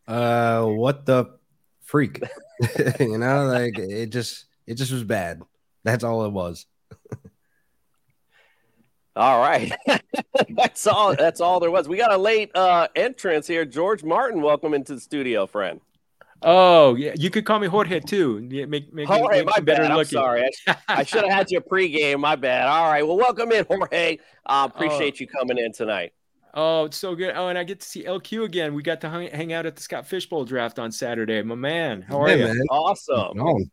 Uh, 0.09 0.65
what 0.65 1.05
the 1.07 1.37
freak? 1.83 2.23
you 3.00 3.19
know, 3.19 3.47
like 3.47 3.79
it 3.79 4.07
just 4.07 4.47
it 4.67 4.75
just 4.75 4.93
was 4.93 5.05
bad. 5.05 5.43
That's 5.85 6.05
all 6.05 6.25
it 6.25 6.33
was. 6.33 6.67
all 9.15 9.41
right, 9.41 9.73
that's 10.49 10.87
all. 10.87 11.15
That's 11.15 11.41
all 11.41 11.61
there 11.61 11.71
was. 11.71 11.88
We 11.88 11.97
got 11.97 12.12
a 12.12 12.17
late 12.17 12.50
uh, 12.55 12.88
entrance 12.97 13.47
here. 13.47 13.65
George 13.65 14.03
Martin, 14.03 14.41
welcome 14.41 14.73
into 14.73 14.95
the 14.95 15.00
studio, 15.00 15.47
friend. 15.47 15.81
Oh 16.49 16.95
yeah, 16.95 17.12
you 17.17 17.29
could 17.29 17.45
call 17.45 17.59
me 17.59 17.67
Jorge 17.67 17.99
too. 18.00 18.47
Yeah, 18.50 18.67
make 18.67 18.93
make, 18.95 19.11
All 19.11 19.26
right, 19.26 19.45
make 19.45 19.47
my 19.57 19.61
better 19.61 19.83
bad. 19.83 19.91
I'm 19.91 19.97
looking. 19.97 20.11
sorry. 20.11 20.49
I, 20.69 20.76
I 20.88 21.03
should 21.03 21.25
have 21.25 21.33
had 21.33 21.50
you 21.50 21.61
pregame. 21.73 22.21
My 22.21 22.37
bad. 22.37 22.69
All 22.69 22.88
right. 22.88 23.05
Well, 23.05 23.17
welcome 23.17 23.50
in, 23.50 23.65
Jorge. 23.69 24.19
Uh, 24.47 24.69
appreciate 24.73 25.19
you 25.19 25.26
coming 25.26 25.59
in 25.59 25.73
tonight. 25.73 26.12
Oh, 26.55 26.85
it's 26.85 26.97
so 26.97 27.15
good. 27.17 27.35
Oh, 27.37 27.49
and 27.49 27.59
I 27.59 27.65
get 27.65 27.81
to 27.81 27.87
see 27.87 28.05
LQ 28.05 28.45
again. 28.45 28.75
We 28.75 28.83
got 28.83 29.00
to 29.03 29.11
hang, 29.11 29.29
hang 29.31 29.53
out 29.53 29.67
at 29.67 29.75
the 29.76 29.83
Scott 29.83 30.07
Fish 30.07 30.29
Bowl 30.29 30.45
draft 30.45 30.79
on 30.79 30.93
Saturday. 30.93 31.43
My 31.43 31.57
man, 31.57 32.03
how 32.03 32.23
are 32.23 32.29
Yeah, 32.29 32.37
you? 32.37 32.45
man. 32.45 32.62
Awesome. 32.71 33.67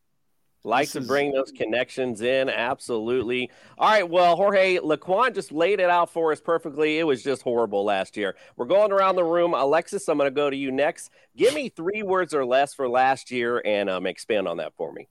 Like 0.65 0.85
This 0.85 0.93
to 0.93 0.99
is- 0.99 1.07
bring 1.07 1.31
those 1.33 1.51
connections 1.51 2.21
in. 2.21 2.49
Absolutely. 2.49 3.51
All 3.77 3.89
right. 3.89 4.09
Well, 4.09 4.35
Jorge 4.37 4.77
Laquan 4.77 5.35
just 5.35 5.51
laid 5.51 5.79
it 5.81 5.89
out 5.89 6.09
for 6.09 6.31
us 6.31 6.39
perfectly. 6.39 6.99
It 6.99 7.03
was 7.03 7.21
just 7.21 7.41
horrible 7.41 7.83
last 7.83 8.15
year. 8.15 8.35
We're 8.55 8.65
going 8.65 8.91
around 8.93 9.15
the 9.17 9.25
room. 9.25 9.53
Alexis, 9.53 10.07
I'm 10.07 10.17
going 10.17 10.27
to 10.29 10.35
go 10.35 10.49
to 10.49 10.55
you 10.55 10.71
next. 10.71 11.09
Give 11.35 11.53
me 11.53 11.67
three 11.67 12.01
words 12.01 12.33
or 12.33 12.45
less 12.45 12.73
for 12.73 12.87
last 12.87 13.29
year 13.29 13.61
and 13.65 13.89
um, 13.89 14.05
expand 14.05 14.47
on 14.47 14.57
that 14.57 14.73
for 14.77 14.91
me. 14.93 15.09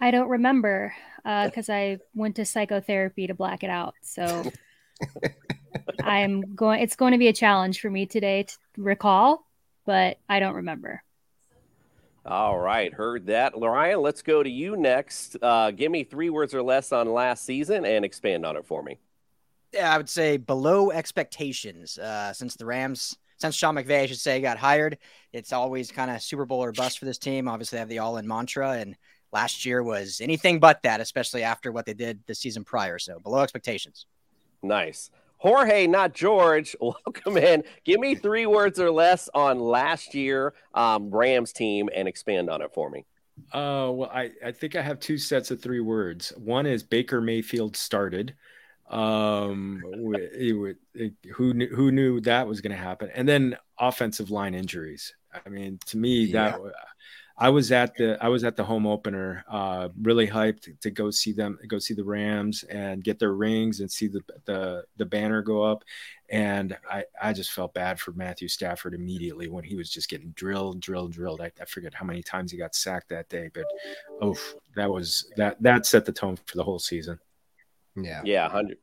I 0.00 0.10
don't 0.10 0.30
remember 0.30 0.94
because 1.22 1.68
I 1.68 1.98
went 2.14 2.36
to 2.36 2.46
psychotherapy 2.46 3.26
to 3.26 3.34
black 3.34 3.62
it 3.62 3.68
out. 3.68 3.94
So 4.00 4.50
I'm 6.02 6.54
going. 6.54 6.80
It's 6.80 6.96
going 6.96 7.12
to 7.12 7.18
be 7.18 7.28
a 7.28 7.32
challenge 7.34 7.80
for 7.80 7.90
me 7.90 8.06
today 8.06 8.44
to 8.44 8.56
recall, 8.78 9.44
but 9.84 10.18
I 10.28 10.40
don't 10.40 10.54
remember. 10.54 11.02
All 12.26 12.58
right. 12.58 12.92
Heard 12.92 13.26
that. 13.26 13.58
Ryan, 13.58 14.02
let's 14.02 14.22
go 14.22 14.42
to 14.42 14.50
you 14.50 14.76
next. 14.76 15.36
Uh, 15.40 15.70
give 15.70 15.90
me 15.90 16.04
three 16.04 16.30
words 16.30 16.54
or 16.54 16.62
less 16.62 16.92
on 16.92 17.12
last 17.12 17.44
season 17.44 17.84
and 17.84 18.04
expand 18.04 18.44
on 18.44 18.56
it 18.56 18.66
for 18.66 18.82
me. 18.82 18.98
Yeah, 19.72 19.94
I 19.94 19.96
would 19.96 20.08
say 20.08 20.36
below 20.36 20.90
expectations. 20.90 21.96
Uh, 21.96 22.32
since 22.32 22.56
the 22.56 22.66
Rams, 22.66 23.16
since 23.38 23.54
Sean 23.54 23.76
McVay, 23.76 24.02
I 24.02 24.06
should 24.06 24.18
say, 24.18 24.40
got 24.40 24.58
hired, 24.58 24.98
it's 25.32 25.52
always 25.52 25.90
kind 25.90 26.10
of 26.10 26.20
Super 26.22 26.44
Bowl 26.44 26.62
or 26.62 26.72
bust 26.72 26.98
for 26.98 27.04
this 27.04 27.18
team. 27.18 27.48
Obviously, 27.48 27.76
they 27.76 27.80
have 27.80 27.88
the 27.88 28.00
all-in 28.00 28.26
mantra, 28.26 28.72
and 28.72 28.96
last 29.32 29.64
year 29.64 29.82
was 29.82 30.20
anything 30.20 30.58
but 30.58 30.82
that, 30.82 31.00
especially 31.00 31.42
after 31.42 31.72
what 31.72 31.86
they 31.86 31.94
did 31.94 32.20
the 32.26 32.34
season 32.34 32.64
prior. 32.64 32.98
So 32.98 33.18
below 33.20 33.40
expectations. 33.40 34.06
Nice. 34.62 35.10
Jorge, 35.40 35.86
not 35.86 36.12
George. 36.12 36.76
Welcome 36.80 37.38
in. 37.38 37.64
Give 37.84 37.98
me 37.98 38.14
three 38.14 38.46
words 38.46 38.78
or 38.78 38.90
less 38.90 39.28
on 39.34 39.58
last 39.58 40.14
year 40.14 40.54
um, 40.74 41.10
Rams 41.10 41.52
team 41.52 41.88
and 41.94 42.06
expand 42.06 42.50
on 42.50 42.60
it 42.62 42.72
for 42.74 42.90
me. 42.90 43.06
Uh, 43.52 43.88
well, 43.90 44.10
I, 44.12 44.32
I 44.44 44.52
think 44.52 44.76
I 44.76 44.82
have 44.82 45.00
two 45.00 45.16
sets 45.16 45.50
of 45.50 45.62
three 45.62 45.80
words. 45.80 46.30
One 46.36 46.66
is 46.66 46.82
Baker 46.82 47.22
Mayfield 47.22 47.74
started. 47.74 48.34
Um, 48.90 49.82
it, 50.12 50.30
it, 50.34 50.76
it, 50.94 51.12
who 51.32 51.54
knew, 51.54 51.68
who 51.68 51.90
knew 51.90 52.20
that 52.22 52.46
was 52.46 52.60
going 52.60 52.72
to 52.72 52.82
happen? 52.82 53.08
And 53.14 53.26
then 53.26 53.56
offensive 53.78 54.30
line 54.30 54.54
injuries. 54.54 55.14
I 55.32 55.48
mean, 55.48 55.78
to 55.86 55.96
me, 55.96 56.32
that 56.32 56.60
I 57.40 57.48
was 57.48 57.72
at 57.72 57.96
the 57.96 58.22
I 58.22 58.28
was 58.28 58.44
at 58.44 58.54
the 58.54 58.64
home 58.64 58.86
opener, 58.86 59.44
uh, 59.48 59.88
really 60.02 60.28
hyped 60.28 60.78
to 60.80 60.90
go 60.90 61.10
see 61.10 61.32
them, 61.32 61.58
go 61.66 61.78
see 61.78 61.94
the 61.94 62.04
Rams 62.04 62.64
and 62.64 63.02
get 63.02 63.18
their 63.18 63.32
rings 63.32 63.80
and 63.80 63.90
see 63.90 64.08
the 64.08 64.20
the 64.44 64.84
the 64.98 65.06
banner 65.06 65.40
go 65.40 65.62
up. 65.62 65.82
And 66.28 66.76
I 66.88 67.04
I 67.20 67.32
just 67.32 67.52
felt 67.52 67.72
bad 67.72 67.98
for 67.98 68.12
Matthew 68.12 68.46
Stafford 68.46 68.92
immediately 68.92 69.48
when 69.48 69.64
he 69.64 69.74
was 69.74 69.88
just 69.88 70.10
getting 70.10 70.32
drilled, 70.32 70.80
drilled, 70.80 71.12
drilled. 71.12 71.40
I, 71.40 71.50
I 71.58 71.64
forget 71.64 71.94
how 71.94 72.04
many 72.04 72.22
times 72.22 72.52
he 72.52 72.58
got 72.58 72.74
sacked 72.74 73.08
that 73.08 73.30
day, 73.30 73.50
but 73.54 73.64
oh, 74.20 74.36
that 74.76 74.90
was 74.90 75.32
that 75.38 75.60
that 75.62 75.86
set 75.86 76.04
the 76.04 76.12
tone 76.12 76.36
for 76.44 76.58
the 76.58 76.64
whole 76.64 76.78
season. 76.78 77.18
Yeah. 77.96 78.20
Yeah, 78.22 78.44
100 78.44 78.52
Hundred 78.52 78.78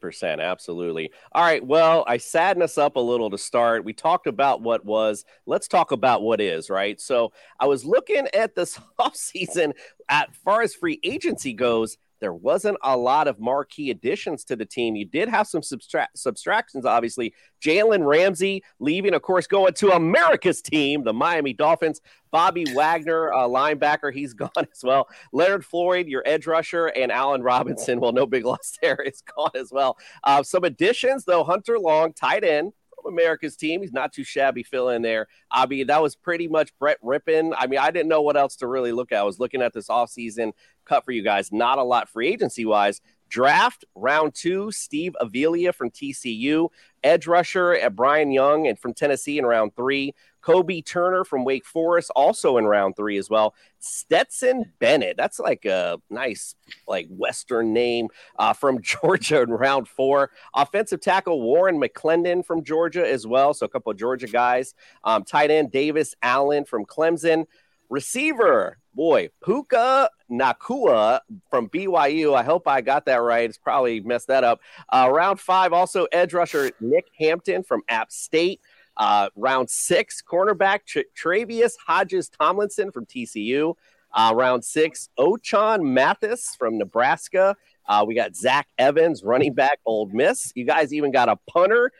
percent, 0.00 0.40
absolutely. 0.40 1.10
All 1.32 1.42
right, 1.42 1.64
well, 1.64 2.04
I 2.06 2.16
sadden 2.16 2.62
us 2.62 2.78
up 2.78 2.96
a 2.96 3.00
little 3.00 3.30
to 3.30 3.38
start. 3.38 3.84
We 3.84 3.92
talked 3.92 4.26
about 4.26 4.62
what 4.62 4.84
was. 4.84 5.24
Let's 5.44 5.68
talk 5.68 5.92
about 5.92 6.22
what 6.22 6.40
is. 6.40 6.70
Right. 6.70 7.00
So 7.00 7.32
I 7.58 7.66
was 7.66 7.84
looking 7.84 8.26
at 8.32 8.54
this 8.54 8.78
offseason 8.98 9.72
as 10.08 10.26
far 10.44 10.62
as 10.62 10.74
free 10.74 11.00
agency 11.02 11.52
goes. 11.52 11.98
There 12.20 12.32
wasn't 12.32 12.78
a 12.82 12.96
lot 12.96 13.28
of 13.28 13.38
marquee 13.38 13.90
additions 13.90 14.44
to 14.44 14.56
the 14.56 14.64
team. 14.64 14.96
You 14.96 15.04
did 15.04 15.28
have 15.28 15.46
some 15.46 15.60
subtra- 15.60 16.06
subtractions, 16.14 16.84
obviously. 16.84 17.34
Jalen 17.64 18.06
Ramsey 18.06 18.62
leaving, 18.78 19.14
of 19.14 19.22
course, 19.22 19.46
going 19.46 19.74
to 19.74 19.92
America's 19.92 20.62
team, 20.62 21.04
the 21.04 21.12
Miami 21.12 21.52
Dolphins. 21.52 22.00
Bobby 22.30 22.66
Wagner, 22.74 23.32
uh, 23.32 23.48
linebacker, 23.48 24.12
he's 24.12 24.34
gone 24.34 24.50
as 24.58 24.82
well. 24.82 25.08
Leonard 25.32 25.64
Floyd, 25.64 26.06
your 26.06 26.22
edge 26.26 26.46
rusher, 26.46 26.86
and 26.86 27.10
Allen 27.10 27.42
Robinson, 27.42 28.00
well, 28.00 28.12
no 28.12 28.26
big 28.26 28.44
loss 28.44 28.76
there, 28.82 28.96
is 29.04 29.22
gone 29.22 29.52
as 29.54 29.70
well. 29.72 29.96
Uh, 30.24 30.42
some 30.42 30.64
additions, 30.64 31.24
though, 31.24 31.44
Hunter 31.44 31.78
Long, 31.78 32.12
tight 32.12 32.44
end, 32.44 32.72
America's 33.08 33.56
team. 33.56 33.82
He's 33.82 33.92
not 33.92 34.12
too 34.12 34.24
shabby 34.24 34.62
fill 34.62 34.90
in 34.90 35.02
there. 35.02 35.26
I 35.50 35.66
mean, 35.66 35.86
that 35.88 36.02
was 36.02 36.16
pretty 36.16 36.48
much 36.48 36.76
Brett 36.78 36.98
Rippin. 37.02 37.54
I 37.56 37.66
mean, 37.66 37.78
I 37.78 37.90
didn't 37.90 38.08
know 38.08 38.22
what 38.22 38.36
else 38.36 38.56
to 38.56 38.66
really 38.66 38.92
look 38.92 39.12
at. 39.12 39.18
I 39.18 39.24
was 39.24 39.38
looking 39.38 39.62
at 39.62 39.72
this 39.72 39.88
offseason 39.88 40.52
cut 40.84 41.04
for 41.04 41.12
you 41.12 41.22
guys. 41.22 41.52
Not 41.52 41.78
a 41.78 41.82
lot 41.82 42.08
free 42.08 42.28
agency 42.28 42.64
wise. 42.64 43.00
Draft 43.28 43.84
round 43.94 44.34
two, 44.34 44.70
Steve 44.70 45.16
Avila 45.20 45.72
from 45.72 45.90
TCU, 45.90 46.68
edge 47.06 47.26
rusher 47.26 47.74
at 47.74 47.94
Byron 47.94 48.32
Young 48.32 48.66
and 48.66 48.78
from 48.78 48.92
Tennessee 48.92 49.38
in 49.38 49.46
round 49.46 49.74
three. 49.76 50.14
Kobie 50.42 50.84
Turner 50.84 51.24
from 51.24 51.44
Wake 51.44 51.66
Forest, 51.66 52.12
also 52.14 52.56
in 52.56 52.66
round 52.66 52.94
three 52.94 53.16
as 53.18 53.28
well. 53.28 53.54
Stetson 53.80 54.72
Bennett, 54.78 55.16
that's 55.16 55.40
like 55.40 55.64
a 55.64 55.98
nice, 56.08 56.54
like 56.86 57.08
Western 57.08 57.72
name 57.72 58.08
uh, 58.38 58.52
from 58.52 58.80
Georgia 58.82 59.42
in 59.42 59.50
round 59.50 59.88
four. 59.88 60.30
Offensive 60.54 61.00
tackle 61.00 61.42
Warren 61.42 61.80
McClendon 61.80 62.44
from 62.44 62.62
Georgia 62.62 63.08
as 63.08 63.26
well. 63.26 63.54
So 63.54 63.66
a 63.66 63.68
couple 63.68 63.90
of 63.90 63.98
Georgia 63.98 64.28
guys. 64.28 64.74
Um, 65.02 65.24
tight 65.24 65.50
end 65.50 65.72
Davis 65.72 66.14
Allen 66.22 66.64
from 66.64 66.84
Clemson. 66.84 67.46
Receiver, 67.88 68.78
boy, 68.96 69.28
Puka 69.44 70.10
Nacua 70.30 71.20
from 71.50 71.68
BYU. 71.68 72.34
I 72.34 72.42
hope 72.42 72.66
I 72.66 72.80
got 72.80 73.04
that 73.06 73.16
right. 73.16 73.48
It's 73.48 73.58
probably 73.58 74.00
messed 74.00 74.28
that 74.28 74.42
up. 74.42 74.60
Uh, 74.88 75.08
round 75.12 75.38
five, 75.38 75.72
also 75.72 76.06
edge 76.10 76.32
rusher 76.32 76.72
Nick 76.80 77.06
Hampton 77.18 77.62
from 77.62 77.82
App 77.88 78.10
State. 78.10 78.60
Uh, 78.96 79.28
round 79.36 79.68
six, 79.68 80.22
cornerback 80.26 80.80
Tra- 80.86 81.04
Travius 81.14 81.74
Hodges 81.86 82.30
Tomlinson 82.30 82.90
from 82.90 83.04
TCU. 83.04 83.74
Uh, 84.12 84.32
round 84.34 84.64
six, 84.64 85.10
Ochaun 85.18 85.82
Mathis 85.82 86.56
from 86.58 86.78
Nebraska. 86.78 87.54
Uh, 87.86 88.04
we 88.08 88.14
got 88.14 88.34
Zach 88.34 88.66
Evans, 88.78 89.22
running 89.22 89.52
back, 89.52 89.78
Ole 89.84 90.06
Miss. 90.06 90.50
You 90.56 90.64
guys 90.64 90.92
even 90.92 91.12
got 91.12 91.28
a 91.28 91.36
punter, 91.48 91.92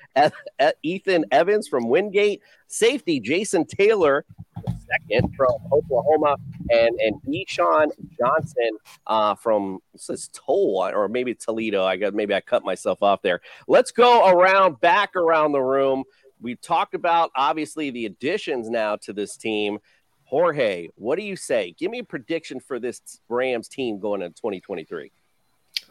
Ethan 0.82 1.26
Evans 1.30 1.68
from 1.68 1.88
Wingate. 1.88 2.40
Safety, 2.66 3.20
Jason 3.20 3.66
Taylor, 3.66 4.24
second 4.66 5.34
from 5.36 5.52
Oklahoma, 5.72 6.36
and 6.70 6.98
and 7.00 7.20
Eshawn 7.28 7.88
Johnson 8.18 8.70
uh, 9.06 9.34
from 9.34 9.80
this 9.92 10.10
is 10.10 10.30
Toll 10.32 10.90
or 10.92 11.08
maybe 11.08 11.34
Toledo. 11.34 11.84
I 11.84 11.96
got 11.96 12.14
maybe 12.14 12.34
I 12.34 12.40
cut 12.40 12.64
myself 12.64 13.02
off 13.02 13.22
there. 13.22 13.40
Let's 13.68 13.90
go 13.90 14.28
around 14.28 14.80
back 14.80 15.16
around 15.16 15.52
the 15.52 15.62
room. 15.62 16.04
We 16.40 16.56
talked 16.56 16.94
about 16.94 17.30
obviously 17.34 17.90
the 17.90 18.06
additions 18.06 18.68
now 18.68 18.96
to 18.96 19.12
this 19.12 19.36
team. 19.36 19.78
Jorge, 20.24 20.88
what 20.96 21.16
do 21.16 21.24
you 21.24 21.36
say? 21.36 21.74
Give 21.78 21.90
me 21.90 22.00
a 22.00 22.04
prediction 22.04 22.60
for 22.60 22.80
this 22.80 23.20
Rams 23.28 23.68
team 23.68 24.00
going 24.00 24.22
into 24.22 24.34
2023. 24.34 25.12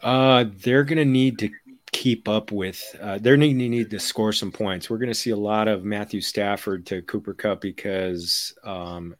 Uh, 0.04 0.46
they're 0.58 0.84
going 0.84 0.98
to 0.98 1.06
need 1.06 1.40
to 1.40 1.50
keep 1.96 2.28
up 2.28 2.52
with. 2.52 2.94
Uh, 3.02 3.18
they're 3.20 3.38
going 3.38 3.58
to 3.58 3.70
need 3.70 3.90
to 3.90 4.00
score 4.00 4.34
some 4.34 4.52
points. 4.52 4.90
We're 4.90 4.98
going 4.98 5.08
to 5.08 5.16
see 5.16 5.30
a 5.30 5.38
lot 5.38 5.70
of 5.70 5.86
Matthew 5.86 6.20
Stafford 6.20 6.86
to 6.88 7.02
Cooper 7.04 7.34
Kupp 7.34 7.62
because 7.62 8.54
um, 8.66 9.16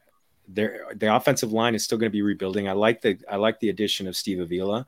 the 0.46 1.14
offensive 1.14 1.52
line 1.52 1.74
is 1.74 1.84
still 1.84 1.96
going 1.96 2.10
to 2.10 2.16
be 2.16 2.20
rebuilding. 2.20 2.68
I 2.68 2.72
like 2.72 3.00
the 3.00 3.18
I 3.30 3.36
like 3.36 3.60
the 3.60 3.70
addition 3.70 4.06
of 4.06 4.14
Steve 4.14 4.40
Avila. 4.40 4.86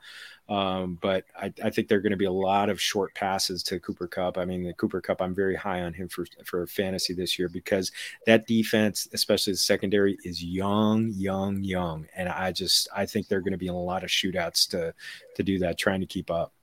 Um, 0.51 0.99
but 1.01 1.25
I, 1.35 1.53
I, 1.63 1.69
think 1.69 1.89
there 1.89 1.99
are 1.99 2.01
going 2.01 2.13
to 2.13 2.17
be 2.17 2.25
a 2.25 2.33
lot 2.33 2.71
of 2.71 2.81
short 2.81 3.15
passes 3.15 3.63
to 3.65 3.79
Cooper 3.79 4.07
Kupp. 4.07 4.39
I 4.39 4.47
mean, 4.47 4.63
the 4.63 4.73
Cooper 4.73 5.03
Kupp, 5.03 5.21
I'm 5.21 5.35
very 5.35 5.55
high 5.55 5.83
on 5.83 5.93
him 5.93 6.09
for, 6.09 6.25
for 6.47 6.67
fantasy 6.67 7.13
this 7.13 7.39
year 7.39 7.51
because 7.51 7.93
that 8.25 8.47
defense, 8.47 9.09
especially 9.13 9.53
the 9.53 9.59
secondary, 9.59 10.17
is 10.25 10.43
young, 10.43 11.11
young, 11.11 11.63
young. 11.63 12.07
And 12.17 12.31
I 12.31 12.53
just, 12.53 12.89
I 12.97 13.05
think 13.05 13.29
they're 13.29 13.43
going 13.43 13.53
to 13.53 13.59
be 13.59 13.67
in 13.67 13.75
a 13.75 13.79
lot 13.79 14.05
of 14.05 14.09
shootouts 14.09 14.71
to, 14.71 14.95
to 15.35 15.43
do 15.43 15.59
that, 15.59 15.77
trying 15.77 16.01
to 16.01 16.07
keep 16.07 16.31
up. 16.31 16.55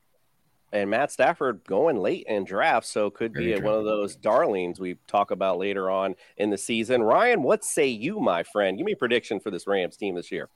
And 0.76 0.90
Matt 0.90 1.10
Stafford 1.10 1.62
going 1.66 1.96
late 1.96 2.26
in 2.28 2.44
drafts, 2.44 2.90
so 2.90 3.10
could 3.10 3.32
be 3.32 3.54
Very 3.54 3.62
one 3.62 3.76
of 3.76 3.86
those 3.86 4.18
darlings 4.18 4.78
we 4.78 4.98
talk 5.08 5.32
about 5.32 5.58
later 5.58 5.90
on 5.90 6.16
in 6.36 6.50
the 6.50 6.58
season. 6.58 7.02
Ryan, 7.02 7.44
what 7.44 7.64
say 7.64 7.88
you, 7.88 8.20
my 8.20 8.44
friend? 8.44 8.78
Give 8.78 8.86
me 8.86 8.92
a 8.92 8.98
prediction 8.98 9.40
for 9.40 9.52
this 9.52 9.68
Rams 9.68 9.96
team 9.96 10.16
this 10.16 10.34
year. 10.34 10.50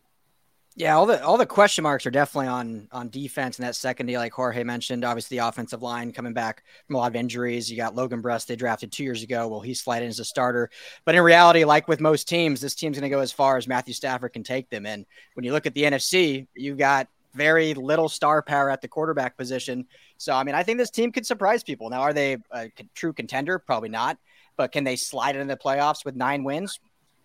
Yeah, 0.75 0.97
all 0.97 1.05
the 1.05 1.23
all 1.23 1.37
the 1.37 1.45
question 1.45 1.83
marks 1.83 2.05
are 2.05 2.11
definitely 2.11 2.49
on 2.49 2.89
on 2.91 3.09
defense 3.09 3.59
and 3.59 3.65
that 3.65 3.77
secondary, 3.77 4.17
like 4.17 4.33
Jorge 4.33 4.61
mentioned. 4.65 5.05
Obviously, 5.05 5.37
the 5.37 5.47
offensive 5.47 5.81
line 5.81 6.11
coming 6.11 6.33
back 6.33 6.63
from 6.85 6.97
a 6.97 6.99
lot 6.99 7.11
of 7.11 7.15
injuries. 7.15 7.71
You 7.71 7.77
got 7.77 7.95
Logan 7.95 8.21
Bruss 8.21 8.45
they 8.45 8.57
drafted 8.57 8.91
two 8.91 9.05
years 9.05 9.23
ago. 9.23 9.47
Well, 9.47 9.61
he's 9.61 9.81
sliding 9.81 10.09
as 10.09 10.19
a 10.19 10.25
starter, 10.25 10.69
but 11.05 11.15
in 11.15 11.21
reality, 11.21 11.63
like 11.63 11.87
with 11.87 12.01
most 12.01 12.27
teams, 12.27 12.59
this 12.59 12.75
team's 12.75 12.99
going 12.99 13.09
to 13.09 13.15
go 13.15 13.21
as 13.21 13.31
far 13.31 13.55
as 13.55 13.69
Matthew 13.69 13.93
Stafford 13.93 14.33
can 14.33 14.43
take 14.43 14.69
them. 14.69 14.85
And 14.85 15.05
when 15.35 15.45
you 15.45 15.53
look 15.53 15.65
at 15.65 15.73
the 15.73 15.83
NFC, 15.83 16.45
you've 16.55 16.77
got 16.77 17.07
very 17.33 17.73
little 17.73 18.09
star 18.09 18.41
power 18.41 18.69
at 18.69 18.81
the 18.81 18.87
quarterback 18.87 19.37
position. 19.37 19.85
So, 20.17 20.33
I 20.33 20.43
mean, 20.43 20.55
I 20.55 20.63
think 20.63 20.77
this 20.77 20.89
team 20.89 21.11
could 21.11 21.25
surprise 21.25 21.63
people. 21.63 21.89
Now, 21.89 22.01
are 22.01 22.13
they 22.13 22.37
a 22.51 22.69
true 22.95 23.13
contender? 23.13 23.59
Probably 23.59 23.89
not. 23.89 24.17
But 24.57 24.71
can 24.71 24.83
they 24.83 24.95
slide 24.95 25.35
into 25.35 25.47
the 25.47 25.57
playoffs 25.57 26.03
with 26.03 26.15
nine 26.15 26.43
wins? 26.43 26.79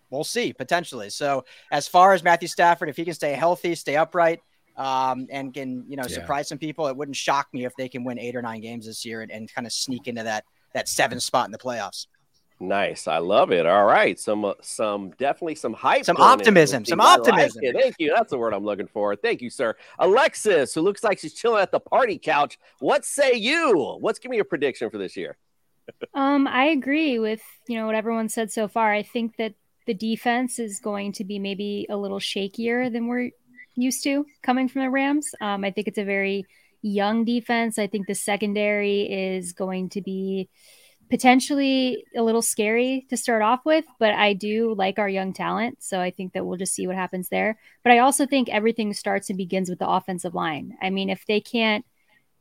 we'll 0.09 0.23
see 0.23 0.53
potentially. 0.53 1.09
So 1.09 1.43
as 1.71 1.87
far 1.87 2.13
as 2.13 2.23
Matthew 2.23 2.47
Stafford, 2.47 2.89
if 2.89 2.95
he 2.95 3.05
can 3.05 3.13
stay 3.13 3.33
healthy, 3.33 3.75
stay 3.75 3.95
upright, 3.95 4.39
um, 4.77 5.27
and 5.29 5.53
can 5.53 5.85
you 5.87 5.97
know 5.97 6.03
Yeah. 6.03 6.09
surprise 6.09 6.47
some 6.47 6.57
people, 6.57 6.87
it 6.87 6.95
wouldn't 6.95 7.17
shock 7.17 7.47
me 7.53 7.65
if 7.65 7.75
they 7.75 7.89
can 7.89 8.03
win 8.03 8.19
eight 8.19 8.35
or 8.35 8.41
nine 8.41 8.61
games 8.61 8.85
this 8.85 9.05
year 9.05 9.21
and, 9.21 9.31
and 9.31 9.53
kind 9.53 9.65
of 9.65 9.73
sneak 9.73 10.07
into 10.07 10.23
that 10.23 10.45
that 10.73 10.87
seven 10.87 11.19
spot 11.19 11.45
in 11.47 11.51
the 11.51 11.57
playoffs. 11.57 12.07
Nice. 12.59 13.07
I 13.07 13.17
love 13.17 13.51
it. 13.51 13.65
All 13.65 13.85
right. 13.85 14.17
Some 14.17 14.45
uh, 14.45 14.53
some 14.61 15.09
definitely 15.11 15.55
some 15.55 15.73
hype. 15.73 16.05
Some 16.05 16.17
optimism, 16.17 16.85
some 16.85 16.99
team. 16.99 17.01
I 17.01 17.17
like 17.17 17.19
optimism. 17.19 17.61
it. 17.63 17.75
Thank 17.79 17.95
you. 17.99 18.13
That's 18.15 18.31
the 18.31 18.37
word 18.37 18.53
I'm 18.53 18.63
looking 18.63 18.87
for. 18.87 19.15
Thank 19.15 19.41
you, 19.41 19.49
sir. 19.49 19.75
Alexis, 19.99 20.73
who 20.73 20.81
looks 20.81 21.03
like 21.03 21.19
she's 21.19 21.33
chilling 21.33 21.61
at 21.61 21.71
the 21.71 21.81
party 21.81 22.17
couch. 22.17 22.57
What 22.79 23.03
say 23.03 23.33
you? 23.33 23.97
What's 23.99 24.19
give 24.19 24.31
me 24.31 24.39
a 24.39 24.45
prediction 24.45 24.89
for 24.89 24.97
this 24.97 25.17
year? 25.17 25.37
Um, 26.13 26.47
I 26.47 26.65
agree 26.65 27.19
with 27.19 27.41
you 27.67 27.77
know 27.77 27.87
what 27.87 27.95
everyone 27.95 28.29
said 28.29 28.51
so 28.51 28.69
far. 28.69 28.93
I 28.93 29.03
think 29.03 29.35
that 29.37 29.53
the 29.85 29.93
defense 29.93 30.57
is 30.57 30.79
going 30.79 31.11
to 31.13 31.25
be 31.25 31.39
maybe 31.39 31.85
a 31.89 31.97
little 31.97 32.19
shakier 32.19 32.91
than 32.91 33.07
we're 33.07 33.31
used 33.75 34.03
to 34.03 34.25
coming 34.41 34.69
from 34.69 34.81
the 34.81 34.89
Rams. 34.89 35.29
Um, 35.41 35.65
I 35.65 35.71
think 35.71 35.87
it's 35.87 35.97
a 35.97 36.05
very 36.05 36.45
young 36.81 37.25
defense. 37.25 37.77
I 37.77 37.87
think 37.87 38.07
the 38.07 38.15
secondary 38.15 39.01
is 39.01 39.53
going 39.53 39.89
to 39.89 40.01
be 40.01 40.49
potentially 41.09 42.05
a 42.15 42.23
little 42.23 42.41
scary 42.41 43.05
to 43.09 43.17
start 43.17 43.41
off 43.41 43.65
with, 43.65 43.85
but 43.99 44.13
I 44.13 44.33
do 44.33 44.73
like 44.73 44.99
our 44.99 45.09
young 45.09 45.33
talent. 45.33 45.83
So 45.83 45.99
I 45.99 46.11
think 46.11 46.33
that 46.33 46.45
we'll 46.45 46.57
just 46.57 46.73
see 46.73 46.87
what 46.87 46.95
happens 46.95 47.29
there. 47.29 47.57
But 47.83 47.93
I 47.93 47.99
also 47.99 48.25
think 48.25 48.49
everything 48.49 48.93
starts 48.93 49.29
and 49.29 49.37
begins 49.37 49.69
with 49.69 49.79
the 49.79 49.89
offensive 49.89 50.33
line. 50.33 50.77
I 50.81 50.89
mean, 50.89 51.09
if 51.09 51.25
they 51.25 51.39
can't 51.41 51.85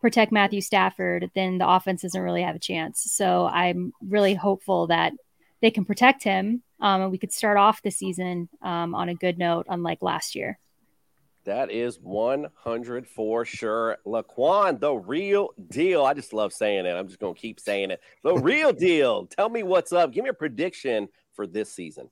protect 0.01 0.33
Matthew 0.33 0.61
Stafford, 0.61 1.31
then 1.35 1.59
the 1.59 1.69
offense 1.69 2.03
doesn't 2.03 2.21
really 2.21 2.43
have 2.43 2.57
a 2.57 2.61
chance. 2.61 3.03
So 3.11 3.47
I'm 3.47 3.93
really 4.07 4.35
hopeful 4.35 4.87
that 4.89 5.13
they 5.61 5.71
can 5.71 5.85
protect 5.85 6.23
him. 6.25 6.63
Um, 6.81 7.03
and 7.03 7.11
we 7.11 7.19
could 7.19 7.33
start 7.33 7.57
off 7.57 7.83
the 7.83 7.91
season 7.91 8.49
um, 8.61 8.95
on 8.95 9.09
a 9.09 9.15
good 9.15 9.39
note, 9.39 9.67
unlike 9.69 10.03
last 10.03 10.35
year. 10.35 10.59
That 11.45 11.71
is 11.71 11.99
100 12.01 13.07
for 13.07 13.45
sure. 13.45 13.99
Laquan, 14.07 14.81
the 14.81 14.95
real 14.95 15.51
deal. 15.69 16.05
I 16.05 16.15
just 16.15 16.33
love 16.33 16.53
saying 16.53 16.87
it. 16.87 16.93
I'm 16.93 17.07
just 17.07 17.21
going 17.21 17.35
to 17.35 17.41
keep 17.41 17.61
saying 17.61 17.91
it. 17.91 18.01
The 18.23 18.35
real 18.39 18.73
deal. 18.73 19.27
Tell 19.27 19.49
me 19.49 19.63
what's 19.63 19.93
up. 19.93 20.13
Give 20.13 20.25
me 20.25 20.31
a 20.31 20.35
prediction 20.35 21.09
for 21.35 21.47
this 21.47 21.71
season. 21.73 22.09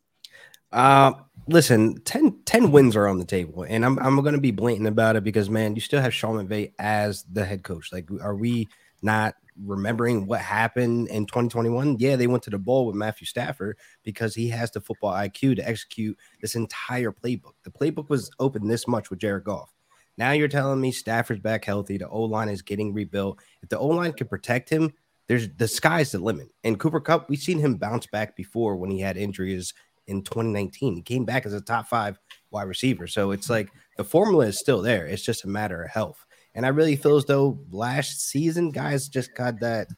Uh, 0.71 1.13
listen, 1.49 2.01
10, 2.03 2.41
10 2.45 2.73
wins 2.73 2.97
are 2.97 3.07
on 3.07 3.19
the 3.19 3.27
table, 3.27 3.63
and 3.63 3.85
I'm 3.85 3.99
I'm 3.99 4.21
going 4.23 4.35
to 4.35 4.41
be 4.41 4.53
blatant 4.53 4.89
about 4.89 5.17
it 5.17 5.25
because 5.25 5.51
man, 5.51 5.75
you 5.75 5.83
still 5.83 6.01
have 6.01 6.15
Sean 6.15 6.37
McVay 6.37 6.73
as 6.79 7.25
the 7.31 7.45
head 7.45 7.63
coach. 7.63 7.93
Like, 7.93 8.09
are 8.23 8.35
we 8.35 8.69
not 9.03 9.35
remembering 9.65 10.27
what 10.27 10.41
happened 10.41 11.09
in 11.09 11.27
2021? 11.27 11.97
Yeah, 11.99 12.17
they 12.17 12.27
went 12.27 12.43
to 12.45 12.51
the 12.51 12.59
bowl 12.59 12.87
with 12.87 12.97
Matthew 12.97 13.27
Stafford 13.27 13.79
because 14.03 14.35
he 14.35 14.49
has 14.49 14.71
the 14.71 14.81
football 14.81 15.13
IQ 15.13 15.57
to 15.57 15.69
execute 15.69 16.19
this 16.41 16.55
entire 16.55 17.13
playbook. 17.13 17.55
The 17.65 17.71
playbook 17.71 18.09
was 18.09 18.31
open 18.39 18.67
this 18.67 18.89
much 18.89 19.11
with 19.11 19.19
Jared 19.19 19.45
Goff. 19.45 19.73
Now 20.19 20.33
you're 20.33 20.49
telling 20.49 20.81
me 20.81 20.93
Stafford's 20.93 21.41
back 21.41 21.65
healthy. 21.65 21.99
The 21.99 22.09
O 22.09 22.23
line 22.23 22.49
is 22.49 22.63
getting 22.63 22.93
rebuilt. 22.93 23.41
If 23.63 23.69
the 23.69 23.79
O 23.79 23.89
line 23.89 24.13
can 24.13 24.29
protect 24.29 24.69
him, 24.69 24.93
there's 25.29 25.49
the 25.57 25.69
sky's 25.69 26.13
the 26.13 26.19
limit. 26.19 26.49
And 26.65 26.79
Cooper 26.79 27.01
Kupp, 27.01 27.29
we've 27.29 27.39
seen 27.39 27.59
him 27.59 27.77
bounce 27.77 28.07
back 28.07 28.37
before 28.37 28.77
when 28.77 28.91
he 28.91 29.01
had 29.01 29.17
injuries 29.17 29.73
in 30.07 30.23
2019. 30.23 30.97
He 30.97 31.03
came 31.03 31.25
back 31.25 31.47
as 31.47 31.55
a 31.55 31.61
top 31.61 31.89
five 31.89 32.19
wide 32.51 32.69
receiver. 32.69 33.07
So 33.07 33.31
it's 33.31 33.49
like 33.49 33.71
the 33.97 34.05
formula 34.05 34.47
is 34.47 34.59
still 34.59 34.83
there. 34.83 35.07
It's 35.07 35.23
just 35.23 35.45
a 35.45 35.49
matter 35.49 35.83
of 35.83 35.91
health. 35.91 36.25
And 36.55 36.67
I 36.67 36.71
really 36.71 36.97
feel 36.97 37.17
as 37.17 37.25
though 37.25 37.59
last 37.71 38.29
season, 38.29 38.71
guys 38.71 39.09
just 39.09 39.35
got 39.35 39.61
that, 39.61 39.89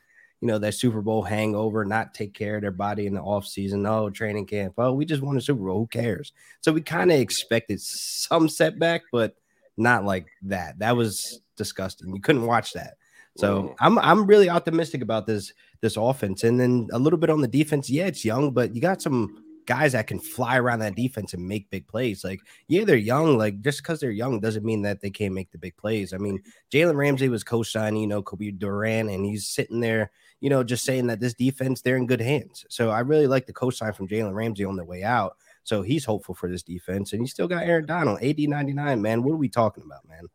you 0.41 0.49
know, 0.49 0.59
that 0.59 0.75
Super 0.75 1.01
Bowl 1.01 1.23
hangover, 1.23 1.85
not 1.85 2.15
take 2.15 2.35
care 2.35 2.57
of 2.57 2.63
their 2.63 2.71
body 2.71 3.07
in 3.07 3.15
the 3.15 3.21
off 3.21 3.47
season. 3.47 3.87
Oh, 3.87 4.11
training 4.11 4.47
camp. 4.47 4.75
Oh, 4.79 4.93
we 4.93 5.05
just 5.05 5.23
won 5.23 5.37
a 5.37 5.41
Super 5.41 5.65
Bowl. 5.65 5.79
Who 5.79 5.87
cares? 5.87 6.33
So 6.61 6.73
we 6.73 6.81
kind 6.81 7.11
of 7.11 7.19
expected 7.19 7.81
some 7.81 8.49
setback, 8.49 9.03
but 9.11 9.37
not 9.77 10.05
like 10.05 10.27
that. 10.43 10.79
That 10.79 10.97
was 10.97 11.41
disgusting. 11.57 12.15
You 12.15 12.21
couldn't 12.21 12.47
watch 12.47 12.73
that. 12.75 12.95
So 13.37 13.75
I'm 13.81 13.99
I'm 13.99 14.27
really 14.27 14.49
optimistic 14.49 15.03
about 15.03 15.27
this 15.27 15.53
this 15.81 15.97
offense. 15.97 16.45
And 16.45 16.61
then 16.61 16.89
a 16.93 16.99
little 16.99 17.19
bit 17.19 17.31
on 17.31 17.41
the 17.41 17.49
defense. 17.49 17.91
Yeah, 17.91 18.07
it's 18.07 18.25
young, 18.25 18.53
but 18.53 18.75
you 18.75 18.81
got 18.81 19.03
some 19.03 19.44
guys 19.67 19.93
that 19.93 20.07
can 20.07 20.19
fly 20.19 20.59
around 20.59 20.81
that 20.81 20.95
defense 20.95 21.35
and 21.35 21.47
make 21.47 21.71
big 21.71 21.87
plays. 21.87 22.25
Like, 22.25 22.41
yeah, 22.69 22.85
they're 22.85 22.97
young. 22.97 23.39
Like, 23.39 23.61
just 23.61 23.83
because 23.83 24.01
they're 24.01 24.11
young 24.11 24.41
doesn't 24.41 24.65
mean 24.65 24.83
that 24.83 25.01
they 25.01 25.11
can't 25.11 25.35
make 25.35 25.51
the 25.51 25.59
big 25.59 25.77
plays. 25.77 26.13
I 26.13 26.19
mean, 26.19 26.43
Jalen 26.73 26.97
Ramsey 26.97 27.29
was 27.29 27.45
co-signing, 27.45 28.01
you 28.01 28.07
know, 28.07 28.23
Kobe 28.23 28.51
Durant, 28.51 29.11
and 29.11 29.25
he's 29.25 29.49
sitting 29.49 29.81
there, 29.81 30.11
you 30.41 30.51
know, 30.51 30.63
just 30.63 30.85
saying 30.85 31.07
that 31.09 31.21
this 31.21 31.35
defense, 31.35 31.81
they're 31.81 31.97
in 31.97 32.07
good 32.07 32.21
hands. 32.21 32.65
So 32.69 32.91
I 32.91 33.01
really 33.01 33.27
like 33.27 33.47
the 33.47 33.53
co-sign 33.53 33.93
from 33.93 34.09
Jalen 34.09 34.35
Ramsey 34.35 34.65
on 34.65 34.77
the 34.77 34.85
way 34.85 35.03
out. 35.03 35.37
So 35.63 35.83
he's 35.83 36.05
hopeful 36.05 36.35
for 36.35 36.51
this 36.51 36.63
defense. 36.63 37.13
And 37.13 37.23
you 37.23 37.27
still 37.27 37.49
got 37.49 37.65
Aaron 37.65 37.87
Donald, 37.87 38.23
AD 38.23 38.39
99, 38.39 39.01
man. 39.01 39.23
What 39.23 39.33
are 39.33 39.37
we 39.37 39.49
talking 39.49 39.85
about, 39.85 40.07
man? 40.07 40.29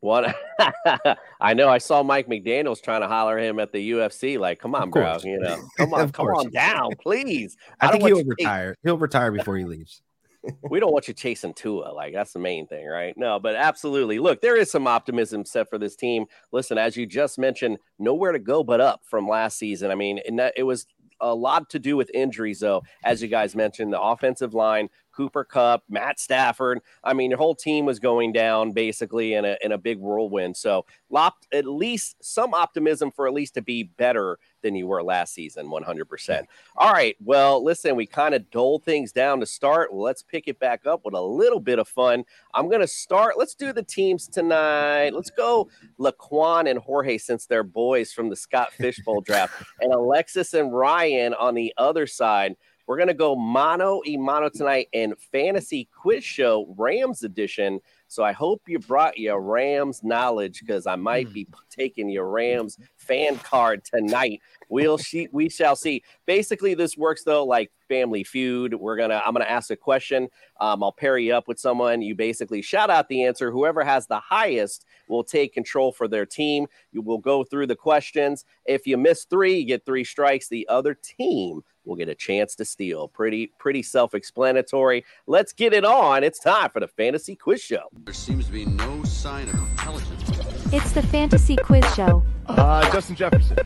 What 0.00 0.34
I 1.40 1.52
know, 1.52 1.68
I 1.68 1.78
saw 1.78 2.02
Mike 2.02 2.26
McDaniel's 2.26 2.80
trying 2.80 3.02
to 3.02 3.08
holler 3.08 3.38
him 3.38 3.60
at 3.60 3.70
the 3.70 3.90
UFC. 3.90 4.38
Like, 4.38 4.58
come 4.58 4.74
on, 4.74 4.90
bro, 4.90 5.18
you 5.22 5.38
know, 5.38 5.62
come 5.76 5.92
on, 5.92 6.10
come 6.10 6.26
on 6.26 6.50
down, 6.50 6.92
please. 7.00 7.56
I, 7.80 7.90
don't 7.90 8.00
think 8.00 8.16
he'll 8.16 8.24
retire. 8.24 8.76
He'll 8.82 8.98
retire 8.98 9.30
before 9.30 9.56
he 9.58 9.64
leaves. 9.64 10.00
we 10.70 10.80
don't 10.80 10.92
want 10.92 11.08
you 11.08 11.14
chasing 11.14 11.52
Tua. 11.52 11.92
Like 11.92 12.14
that's 12.14 12.32
the 12.32 12.38
main 12.38 12.66
thing, 12.66 12.86
right? 12.86 13.14
No, 13.16 13.38
but 13.38 13.54
absolutely. 13.54 14.18
Look, 14.18 14.40
there 14.40 14.56
is 14.56 14.70
some 14.70 14.86
optimism 14.86 15.44
set 15.44 15.68
for 15.68 15.78
this 15.78 15.96
team. 15.96 16.26
Listen, 16.52 16.78
as 16.78 16.96
you 16.96 17.06
just 17.06 17.38
mentioned, 17.38 17.78
nowhere 17.98 18.32
to 18.32 18.38
go 18.38 18.64
but 18.64 18.80
up 18.80 19.02
from 19.04 19.28
last 19.28 19.58
season. 19.58 19.90
I 19.90 19.94
mean, 19.94 20.20
and 20.26 20.40
it 20.56 20.62
was 20.62 20.86
a 21.20 21.34
lot 21.34 21.68
to 21.70 21.78
do 21.78 21.96
with 21.96 22.10
injuries, 22.14 22.60
though. 22.60 22.82
As 23.04 23.20
you 23.20 23.28
guys 23.28 23.54
mentioned, 23.54 23.92
the 23.92 24.00
offensive 24.00 24.54
line, 24.54 24.88
Cooper 25.20 25.44
Kupp, 25.44 25.82
Matt 25.90 26.18
Stafford. 26.18 26.80
I 27.04 27.12
mean, 27.12 27.30
your 27.30 27.36
whole 27.36 27.54
team 27.54 27.84
was 27.84 27.98
going 27.98 28.32
down 28.32 28.72
basically 28.72 29.34
in 29.34 29.44
a 29.44 29.58
in 29.60 29.72
a 29.72 29.76
big 29.76 29.98
whirlwind. 29.98 30.56
So, 30.56 30.86
lot, 31.10 31.34
at 31.52 31.66
least 31.66 32.16
some 32.22 32.54
optimism 32.54 33.10
for 33.10 33.26
at 33.26 33.34
least 33.34 33.52
to 33.54 33.60
be 33.60 33.82
better 33.82 34.38
than 34.62 34.74
you 34.74 34.86
were 34.86 35.02
last 35.02 35.34
season, 35.34 35.66
100%. 35.66 36.44
All 36.76 36.92
right. 36.92 37.16
Well, 37.22 37.62
listen, 37.62 37.96
we 37.96 38.06
kind 38.06 38.34
of 38.34 38.50
doled 38.50 38.84
things 38.84 39.12
down 39.12 39.40
to 39.40 39.46
start. 39.46 39.92
Well, 39.92 40.02
let's 40.02 40.22
pick 40.22 40.48
it 40.48 40.58
back 40.58 40.86
up 40.86 41.02
with 41.04 41.14
a 41.14 41.20
little 41.20 41.60
bit 41.60 41.78
of 41.78 41.88
fun. 41.88 42.24
I'm 42.54 42.68
going 42.68 42.80
to 42.80 42.88
start. 42.88 43.38
Let's 43.38 43.54
do 43.54 43.72
the 43.72 43.82
teams 43.82 44.26
tonight. 44.28 45.10
Let's 45.10 45.30
go 45.30 45.68
Laquan 45.98 46.70
and 46.70 46.78
Jorge, 46.78 47.18
since 47.18 47.46
they're 47.46 47.62
boys 47.62 48.12
from 48.12 48.28
the 48.28 48.36
Scott 48.36 48.72
Fish 48.72 49.00
Bowl 49.04 49.20
draft, 49.20 49.62
and 49.80 49.92
Alexis 49.92 50.54
and 50.54 50.74
Ryan 50.74 51.34
on 51.34 51.54
the 51.54 51.72
other 51.76 52.06
side. 52.06 52.56
We're 52.90 52.96
going 52.96 53.06
to 53.06 53.14
go 53.14 53.36
mono 53.36 54.00
e 54.04 54.16
mono 54.16 54.48
tonight 54.48 54.88
in 54.90 55.14
fantasy 55.30 55.88
quiz 55.96 56.24
show 56.24 56.74
Rams 56.76 57.22
edition. 57.22 57.78
So 58.08 58.24
I 58.24 58.32
hope 58.32 58.62
you 58.66 58.80
brought 58.80 59.16
your 59.16 59.40
Rams 59.40 60.02
knowledge 60.02 60.58
because 60.58 60.88
I 60.88 60.96
might 60.96 61.32
be 61.32 61.46
taking 61.70 62.08
your 62.08 62.28
Rams 62.28 62.80
fan 62.96 63.38
card 63.38 63.84
tonight. 63.84 64.40
We'll 64.68 64.98
see. 64.98 65.28
We 65.30 65.48
shall 65.48 65.76
see. 65.76 66.02
Basically, 66.26 66.74
this 66.74 66.96
works 66.96 67.22
though 67.22 67.44
like 67.44 67.70
Family 67.88 68.24
Feud. 68.24 68.74
We're 68.74 68.96
gonna. 68.96 69.22
I'm 69.24 69.34
gonna 69.34 69.44
ask 69.44 69.70
a 69.70 69.76
question. 69.76 70.28
Um, 70.60 70.82
I'll 70.82 70.90
pair 70.90 71.16
you 71.16 71.32
up 71.32 71.46
with 71.46 71.60
someone. 71.60 72.02
You 72.02 72.16
basically 72.16 72.60
shout 72.60 72.90
out 72.90 73.08
the 73.08 73.22
answer. 73.24 73.52
Whoever 73.52 73.84
has 73.84 74.08
the 74.08 74.18
highest 74.18 74.84
will 75.08 75.22
take 75.22 75.54
control 75.54 75.92
for 75.92 76.08
their 76.08 76.26
team. 76.26 76.66
You 76.90 77.02
will 77.02 77.18
go 77.18 77.44
through 77.44 77.68
the 77.68 77.76
questions. 77.76 78.44
If 78.64 78.84
you 78.84 78.96
miss 78.96 79.26
three, 79.26 79.58
you 79.58 79.64
get 79.64 79.86
three 79.86 80.04
strikes. 80.04 80.48
The 80.48 80.66
other 80.68 80.94
team 80.94 81.62
will 81.84 81.96
get 81.96 82.08
a 82.08 82.14
chance 82.14 82.54
to 82.56 82.64
steal. 82.64 83.08
Pretty, 83.08 83.52
pretty 83.58 83.82
self-explanatory. 83.82 85.04
Let's 85.26 85.52
get 85.52 85.72
it 85.72 85.84
on. 85.84 86.24
It's 86.24 86.38
time 86.38 86.70
for 86.70 86.80
the 86.80 86.88
fantasy 86.88 87.36
quiz 87.36 87.62
show. 87.62 87.88
There 88.04 88.14
seems 88.14 88.46
to 88.46 88.52
be 88.52 88.64
no 88.64 89.02
sign 89.04 89.48
of 89.48 89.54
intelligence. 89.70 90.30
It's 90.72 90.92
the 90.92 91.02
Fantasy 91.02 91.56
Quiz 91.56 91.84
Show. 91.96 92.22
Uh, 92.46 92.88
Justin 92.92 93.16
Jefferson. 93.16 93.56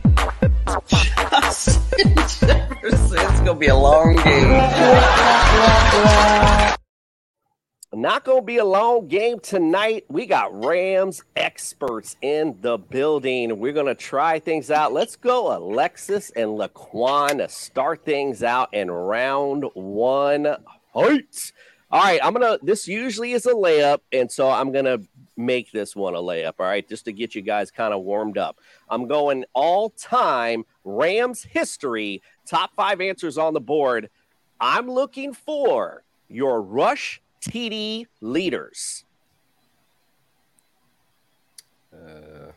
justin 0.65 1.83
It's 2.83 3.39
gonna 3.41 3.55
be 3.55 3.67
a 3.67 3.75
long 3.75 4.15
game. 4.15 4.55
Not 7.95 8.25
going 8.25 8.41
to 8.41 8.45
be 8.45 8.57
a 8.57 8.65
long 8.65 9.07
game 9.07 9.39
tonight. 9.39 10.03
We 10.09 10.25
got 10.25 10.65
Rams 10.65 11.23
experts 11.35 12.17
in 12.21 12.57
the 12.59 12.77
building. 12.77 13.57
We're 13.57 13.73
going 13.73 13.85
to 13.85 13.95
try 13.95 14.39
things 14.39 14.69
out. 14.69 14.91
Let's 14.91 15.15
go, 15.15 15.55
Alexis 15.55 16.29
and 16.31 16.51
Laquan, 16.51 17.37
to 17.37 17.47
start 17.47 18.03
things 18.03 18.43
out 18.43 18.73
in 18.73 18.91
round 18.91 19.63
one. 19.73 20.57
All 21.95 22.01
right, 22.03 22.19
I'm 22.23 22.33
gonna. 22.33 22.57
This 22.63 22.87
usually 22.87 23.33
is 23.33 23.45
a 23.45 23.53
layup, 23.53 23.99
and 24.11 24.31
so 24.31 24.49
I'm 24.49 24.71
gonna 24.71 24.97
make 25.37 25.71
this 25.71 25.95
one 25.95 26.15
a 26.15 26.19
layup. 26.19 26.55
All 26.59 26.65
right, 26.65 26.87
just 26.87 27.05
to 27.05 27.13
get 27.13 27.35
you 27.35 27.41
guys 27.41 27.69
kind 27.69 27.93
of 27.93 28.01
warmed 28.01 28.37
up. 28.37 28.57
I'm 28.89 29.07
going 29.07 29.45
all 29.53 29.91
time 29.91 30.65
Rams 30.83 31.43
history. 31.43 32.21
Top 32.45 32.73
five 32.75 33.01
answers 33.01 33.37
on 33.37 33.53
the 33.53 33.61
board. 33.61 34.09
I'm 34.59 34.89
looking 34.89 35.33
for 35.33 36.03
your 36.27 36.61
rush 36.61 37.21
TD 37.45 38.07
leaders. 38.21 39.03
Uh, 41.93 42.51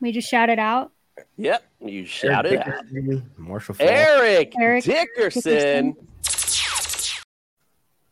We 0.00 0.12
just 0.12 0.28
shout 0.28 0.50
it 0.50 0.58
out. 0.58 0.92
Yep, 1.36 1.64
you 1.80 2.04
shout 2.06 2.46
it 2.46 2.66
out. 2.66 2.84
Marshall 3.36 3.74
Faulk. 3.74 3.88
Eric, 3.90 4.52
Eric 4.60 4.84
Dickerson. 4.84 5.96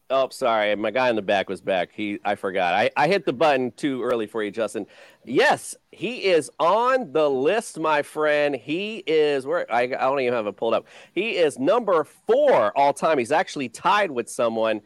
Oh, 0.08 0.28
sorry. 0.28 0.74
My 0.76 0.92
guy 0.92 1.10
in 1.10 1.16
the 1.16 1.22
back 1.22 1.48
was 1.48 1.60
back. 1.60 1.90
He, 1.92 2.20
I 2.24 2.36
forgot. 2.36 2.74
I, 2.74 2.90
I 2.96 3.08
hit 3.08 3.24
the 3.26 3.32
button 3.32 3.72
too 3.72 4.04
early 4.04 4.28
for 4.28 4.40
you, 4.44 4.52
Justin. 4.52 4.86
Yes, 5.24 5.74
he 5.90 6.26
is 6.26 6.48
on 6.60 7.12
the 7.12 7.28
list, 7.28 7.80
my 7.80 8.02
friend. 8.02 8.54
He 8.54 8.98
is 9.06 9.46
where 9.46 9.66
I, 9.72 9.82
I 9.82 9.86
don't 9.88 10.20
even 10.20 10.32
have 10.34 10.46
it 10.46 10.56
pulled 10.56 10.74
up. 10.74 10.86
He 11.12 11.30
is 11.30 11.58
number 11.58 12.04
four 12.04 12.76
all 12.78 12.92
time. 12.92 13.18
He's 13.18 13.32
actually 13.32 13.68
tied 13.68 14.12
with 14.12 14.30
someone. 14.30 14.80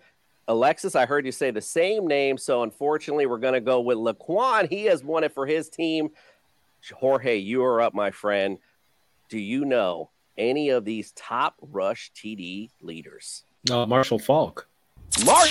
Alexis, 0.51 0.97
I 0.97 1.07
heard 1.07 1.27
you 1.27 1.31
say 1.31 1.53
the 1.53 1.61
same 1.61 2.09
name, 2.09 2.37
so 2.37 2.65
unfortunately, 2.65 3.25
we're 3.25 3.39
going 3.39 3.55
to 3.55 3.61
go 3.61 3.79
with 3.79 3.99
Laquan. 3.99 4.69
He 4.69 4.87
has 4.87 5.05
won 5.05 5.23
it 5.23 5.33
for 5.33 5.47
his 5.47 5.69
team. 5.69 6.11
Jorge, 6.93 7.37
you 7.37 7.63
are 7.63 7.81
up, 7.81 7.95
my 7.95 8.11
friend. 8.11 8.59
Do 9.29 9.39
you 9.39 9.65
know 9.65 10.11
any 10.37 10.71
of 10.71 10.85
these 10.85 11.13
top 11.13 11.55
rush 11.63 12.11
TD 12.17 12.71
leaders? 12.83 13.45
No, 13.69 13.87
Marshall 13.87 14.19
Faulk. 14.19 14.67
Mark. 15.25 15.49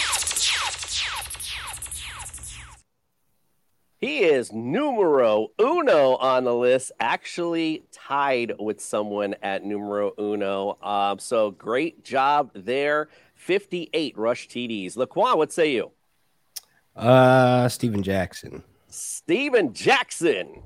He 3.99 4.19
is 4.19 4.51
numero 4.51 5.49
uno 5.59 6.15
on 6.15 6.43
the 6.43 6.55
list, 6.55 6.91
actually 6.99 7.83
tied 7.91 8.53
with 8.59 8.81
someone 8.81 9.35
at 9.43 9.63
numero 9.63 10.13
uno. 10.19 10.77
Um, 10.81 11.19
so 11.19 11.51
great 11.51 12.03
job 12.03 12.51
there. 12.53 13.07
58 13.39 14.17
rush 14.17 14.49
TDs. 14.49 14.95
Laquan, 14.95 15.37
what 15.37 15.51
say 15.51 15.71
you? 15.71 15.91
Uh, 16.95 17.69
Steven 17.69 18.03
Jackson. 18.03 18.63
Steven 18.89 19.73
Jackson. 19.73 20.61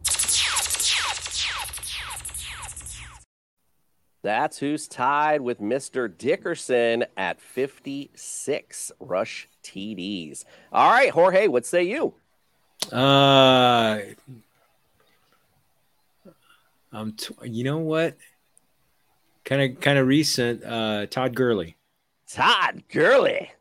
That's 4.24 4.58
who's 4.58 4.88
tied 4.88 5.42
with 5.42 5.60
Mr. 5.60 6.10
Dickerson 6.18 7.06
at 7.16 7.40
56 7.40 8.92
rush 9.00 9.48
TDs. 9.64 10.46
All 10.72 10.92
right, 10.92 11.12
Jorge, 11.12 11.48
what 11.48 11.66
say 11.66 11.84
you? 11.84 12.16
Uh, 12.92 14.00
um, 16.92 17.14
t- 17.14 17.36
you 17.44 17.64
know 17.64 17.78
what? 17.78 18.18
Kind 19.46 19.62
of, 19.62 19.80
kind 19.80 20.00
of 20.00 20.08
recent. 20.08 20.64
Uh, 20.64 21.06
Todd 21.06 21.36
Gurley. 21.36 21.76
Todd 22.34 22.82
Gurley. 22.92 23.52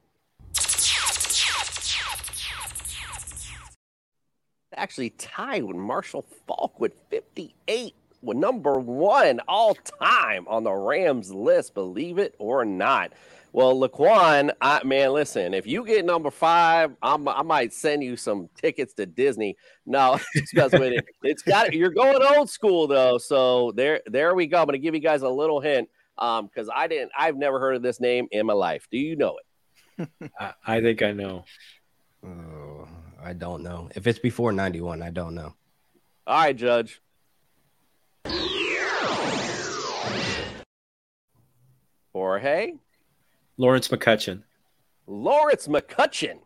Actually 4.75 5.11
tied 5.11 5.63
with 5.65 5.77
Marshall 5.77 6.25
Faulk 6.47 6.81
with 6.81 6.95
58 7.11 7.95
with 8.23 8.39
number 8.39 8.79
one 8.79 9.41
all 9.47 9.75
time 9.75 10.49
on 10.49 10.65
the 10.65 10.73
Rams 10.73 11.31
list, 11.31 11.75
believe 11.75 12.17
it 12.17 12.35
or 12.39 12.65
not. 12.65 13.13
Well, 13.53 13.79
Laquan, 13.79 14.53
I, 14.63 14.83
man, 14.85 15.13
listen, 15.13 15.53
if 15.53 15.67
you 15.67 15.85
get 15.85 16.07
number 16.07 16.31
five, 16.31 16.97
I'm, 17.03 17.29
I 17.29 17.43
might 17.43 17.75
send 17.75 18.03
you 18.03 18.17
some 18.17 18.49
tickets 18.57 18.95
to 18.95 19.05
Disney. 19.05 19.59
No, 19.85 20.19
because 20.35 20.73
it, 20.73 21.05
it's 21.23 21.43
got 21.43 21.75
you're 21.75 21.91
going 21.91 22.23
old 22.23 22.49
school 22.49 22.87
though. 22.87 23.19
So 23.19 23.73
there, 23.73 24.01
there 24.07 24.35
we 24.35 24.47
go. 24.47 24.63
I'm 24.63 24.69
to 24.69 24.79
give 24.79 24.95
you 24.95 25.01
guys 25.01 25.21
a 25.21 25.29
little 25.29 25.61
hint 25.61 25.91
um 26.23 26.47
because 26.47 26.71
I 26.75 26.87
didn't, 26.87 27.11
I've 27.19 27.37
never 27.37 27.59
heard 27.59 27.77
of 27.77 27.83
this 27.83 28.01
name 28.01 28.29
in 28.31 28.47
my 28.47 28.55
life. 28.55 28.87
Do 28.91 28.97
you 28.97 29.17
know 29.17 29.39
it? 29.99 30.09
I, 30.39 30.53
I 30.67 30.81
think 30.81 31.03
I 31.03 31.13
know. 31.13 31.45
Oh, 32.25 32.89
I 33.23 33.33
don't 33.33 33.63
know. 33.63 33.91
If 33.95 34.07
it's 34.07 34.21
before 34.21 34.53
91, 34.53 35.03
I 35.03 35.11
don't 35.11 35.35
know. 35.35 35.55
All 36.27 36.39
right, 36.39 36.57
Judge. 36.57 37.03
Jorge. 42.13 42.75
Lawrence 43.57 43.89
McCutcheon. 43.89 44.43
Lawrence 45.07 45.67
McCutcheon. 45.67 46.39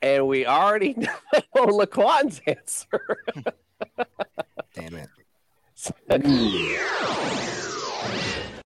And 0.00 0.26
we 0.26 0.46
already 0.46 0.94
know 0.96 1.66
Laquan's 1.66 2.40
answer. 2.46 3.18
Damn 4.74 4.94
it. 4.94 5.08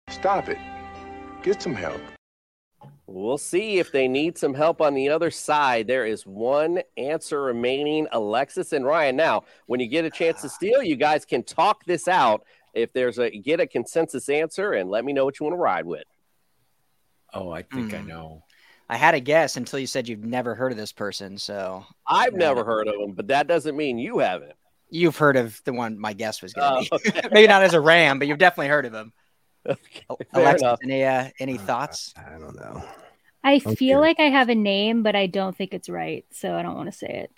Stop 0.09 0.49
it. 0.49 0.57
Get 1.43 1.61
some 1.61 1.75
help. 1.75 2.01
We'll 3.05 3.37
see 3.37 3.77
if 3.77 3.91
they 3.91 4.07
need 4.07 4.37
some 4.39 4.55
help 4.55 4.81
on 4.81 4.95
the 4.95 5.09
other 5.09 5.29
side. 5.29 5.85
There 5.85 6.07
is 6.07 6.25
one 6.25 6.81
answer 6.97 7.43
remaining 7.43 8.07
Alexis 8.11 8.73
and 8.73 8.83
Ryan. 8.83 9.15
Now, 9.15 9.43
when 9.67 9.79
you 9.79 9.87
get 9.87 10.05
a 10.05 10.09
chance 10.09 10.41
to 10.41 10.49
steal, 10.49 10.81
you 10.81 10.95
guys 10.95 11.25
can 11.25 11.43
talk 11.43 11.85
this 11.85 12.07
out. 12.07 12.43
If 12.73 12.91
there's 12.91 13.19
a 13.19 13.29
get 13.29 13.59
a 13.59 13.67
consensus 13.67 14.27
answer 14.27 14.73
and 14.73 14.89
let 14.89 15.05
me 15.05 15.13
know 15.13 15.23
what 15.25 15.39
you 15.39 15.45
want 15.45 15.53
to 15.53 15.61
ride 15.61 15.85
with. 15.85 16.03
Oh, 17.33 17.51
I 17.51 17.61
think 17.61 17.93
I 17.93 17.99
Hmm. 17.99 18.07
know. 18.07 18.43
I 18.89 18.97
had 18.97 19.13
a 19.15 19.19
guess 19.19 19.57
until 19.57 19.79
you 19.79 19.87
said 19.87 20.07
you've 20.07 20.23
never 20.23 20.55
heard 20.55 20.71
of 20.71 20.77
this 20.77 20.91
person. 20.91 21.37
So 21.37 21.85
I've 22.07 22.33
never 22.33 22.63
heard 22.63 22.87
of 22.87 22.95
him, 22.95 23.13
but 23.13 23.27
that 23.27 23.47
doesn't 23.47 23.77
mean 23.77 23.97
you 23.99 24.19
haven't. 24.19 24.53
You've 24.89 25.17
heard 25.17 25.35
of 25.37 25.61
the 25.65 25.73
one 25.73 25.97
my 25.99 26.13
guess 26.13 26.41
was 26.41 26.53
going 26.53 26.87
Oh, 26.91 26.97
to 26.97 27.11
be. 27.11 27.19
Maybe 27.31 27.47
not 27.47 27.63
as 27.63 27.73
a 27.73 27.81
Ram, 27.81 28.19
but 28.19 28.27
you've 28.27 28.37
definitely 28.37 28.67
heard 28.69 28.85
of 28.85 28.93
him. 28.93 29.13
fair 29.65 29.77
Alexis, 30.33 30.61
enough. 30.61 30.79
any 30.83 31.03
uh, 31.03 31.29
any 31.39 31.57
thoughts? 31.57 32.13
I 32.17 32.37
don't 32.37 32.55
know. 32.55 32.83
I 33.43 33.55
Okay. 33.57 33.75
feel 33.75 33.99
like 33.99 34.19
I 34.19 34.29
have 34.29 34.49
a 34.49 34.55
name, 34.55 35.03
but 35.03 35.15
I 35.15 35.27
don't 35.27 35.55
think 35.55 35.73
it's 35.73 35.87
right, 35.89 36.25
so 36.31 36.55
I 36.55 36.63
don't 36.63 36.75
want 36.75 36.91
to 36.91 36.97
say 36.97 37.27
it. 37.29 37.31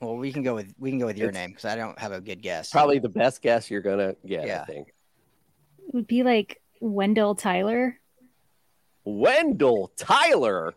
Well, 0.00 0.16
we 0.16 0.32
can 0.32 0.42
go 0.42 0.54
with 0.54 0.74
we 0.78 0.90
can 0.90 0.98
go 0.98 1.06
with 1.06 1.16
your 1.18 1.28
It's- 1.28 1.40
name 1.42 1.50
because 1.50 1.64
I 1.66 1.76
don't 1.76 1.98
have 1.98 2.12
a 2.12 2.20
good 2.20 2.42
guess. 2.42 2.70
Probably 2.70 2.98
the 2.98 3.08
best 3.08 3.40
guess 3.42 3.70
you're 3.70 3.82
gonna 3.82 4.14
get, 4.26 4.46
Yeah. 4.46 4.62
I 4.62 4.64
think. 4.64 4.88
It 5.88 5.94
would 5.94 6.06
be 6.06 6.22
like 6.22 6.60
Wendell 6.80 7.34
Tyler. 7.34 7.98
Wendell 9.04 9.92
Tyler. 9.96 10.74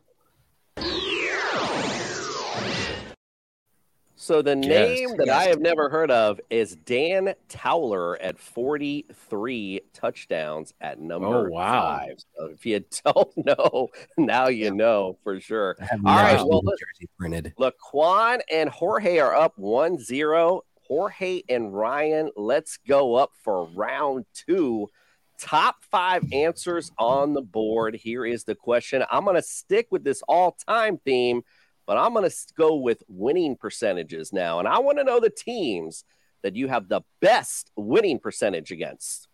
So 4.26 4.42
the 4.42 4.58
Yes, 4.58 5.00
name 5.00 5.18
that 5.18 5.30
I 5.30 5.44
have 5.44 5.60
never 5.60 5.88
heard 5.88 6.10
of 6.10 6.42
is 6.50 6.76
Dan 6.78 7.36
Towler 7.48 8.20
at 8.20 8.40
43 8.40 9.82
touchdowns 9.94 10.74
at 10.82 10.98
oh, 11.00 11.04
number 11.04 11.48
Oh, 11.48 11.52
wow. 11.52 11.82
five. 12.00 12.18
So 12.36 12.46
if 12.46 12.66
you 12.66 12.84
don't 13.06 13.38
know, 13.38 13.90
now 14.18 14.48
you 14.48 14.72
know 14.72 15.20
for 15.24 15.40
sure. 15.40 15.78
All 15.80 16.16
right, 16.16 16.44
well, 16.44 16.64
jersey 16.64 17.08
printed. 17.20 17.54
Laquan 17.60 18.40
and 18.52 18.68
Jorge 18.68 19.20
are 19.20 19.36
up 19.36 19.54
1 19.60 20.00
0. 20.00 20.64
Jorge 20.88 21.44
and 21.48 21.72
Ryan, 21.72 22.32
let's 22.36 22.80
go 22.88 23.14
up 23.14 23.30
for 23.44 23.66
round 23.76 24.26
two. 24.34 24.90
Top 25.38 25.76
five 25.92 26.24
answers 26.32 26.92
on 26.98 27.34
the 27.34 27.44
board. 27.44 27.94
Here 27.94 28.26
is 28.26 28.44
the 28.44 28.56
question. 28.56 29.04
I'm 29.12 29.24
going 29.24 29.36
to 29.36 29.44
stick 29.44 29.86
with 29.92 30.04
this 30.04 30.24
all 30.28 30.58
time 30.68 30.98
theme, 31.06 31.44
but 31.86 31.98
I'm 31.98 32.14
going 32.14 32.30
to 32.30 32.36
go 32.58 32.76
with 32.76 33.04
winning 33.08 33.56
percentages 33.56 34.34
now. 34.34 34.60
And 34.60 34.68
I 34.68 34.80
want 34.80 34.98
to 34.98 35.04
know 35.04 35.20
the 35.20 35.30
teams 35.30 36.04
that 36.44 36.56
you 36.56 36.68
have 36.68 36.90
the 36.90 37.02
best 37.22 37.72
winning 37.76 38.20
percentage 38.20 38.72
against. 38.72 39.28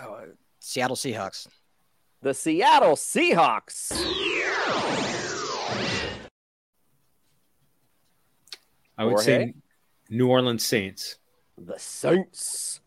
Oh, 0.00 0.12
uh, 0.12 0.26
Seattle 0.60 0.96
Seahawks. 0.96 1.48
The 2.22 2.34
Seattle 2.34 2.96
Seahawks. 2.96 3.92
I 8.96 9.04
would 9.04 9.10
Jorge? 9.10 9.24
say 9.24 9.54
New 10.10 10.28
Orleans 10.28 10.64
Saints. 10.64 11.18
The 11.56 11.78
Saints. 11.78 12.80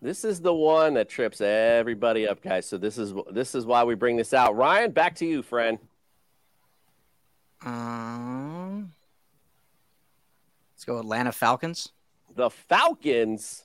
This 0.00 0.24
is 0.24 0.40
the 0.40 0.54
one 0.54 0.94
that 0.94 1.08
trips 1.08 1.40
everybody 1.40 2.28
up, 2.28 2.40
guys. 2.40 2.66
So 2.66 2.78
this 2.78 2.98
is 2.98 3.12
this 3.32 3.56
is 3.56 3.66
why 3.66 3.82
we 3.82 3.96
bring 3.96 4.16
this 4.16 4.32
out. 4.32 4.56
Ryan, 4.56 4.92
back 4.92 5.16
to 5.16 5.26
you, 5.26 5.42
friend. 5.42 5.78
Um, 7.64 8.92
let's 10.72 10.84
go 10.84 10.98
Atlanta 11.00 11.32
Falcons. 11.32 11.90
The 12.36 12.48
Falcons. 12.48 13.64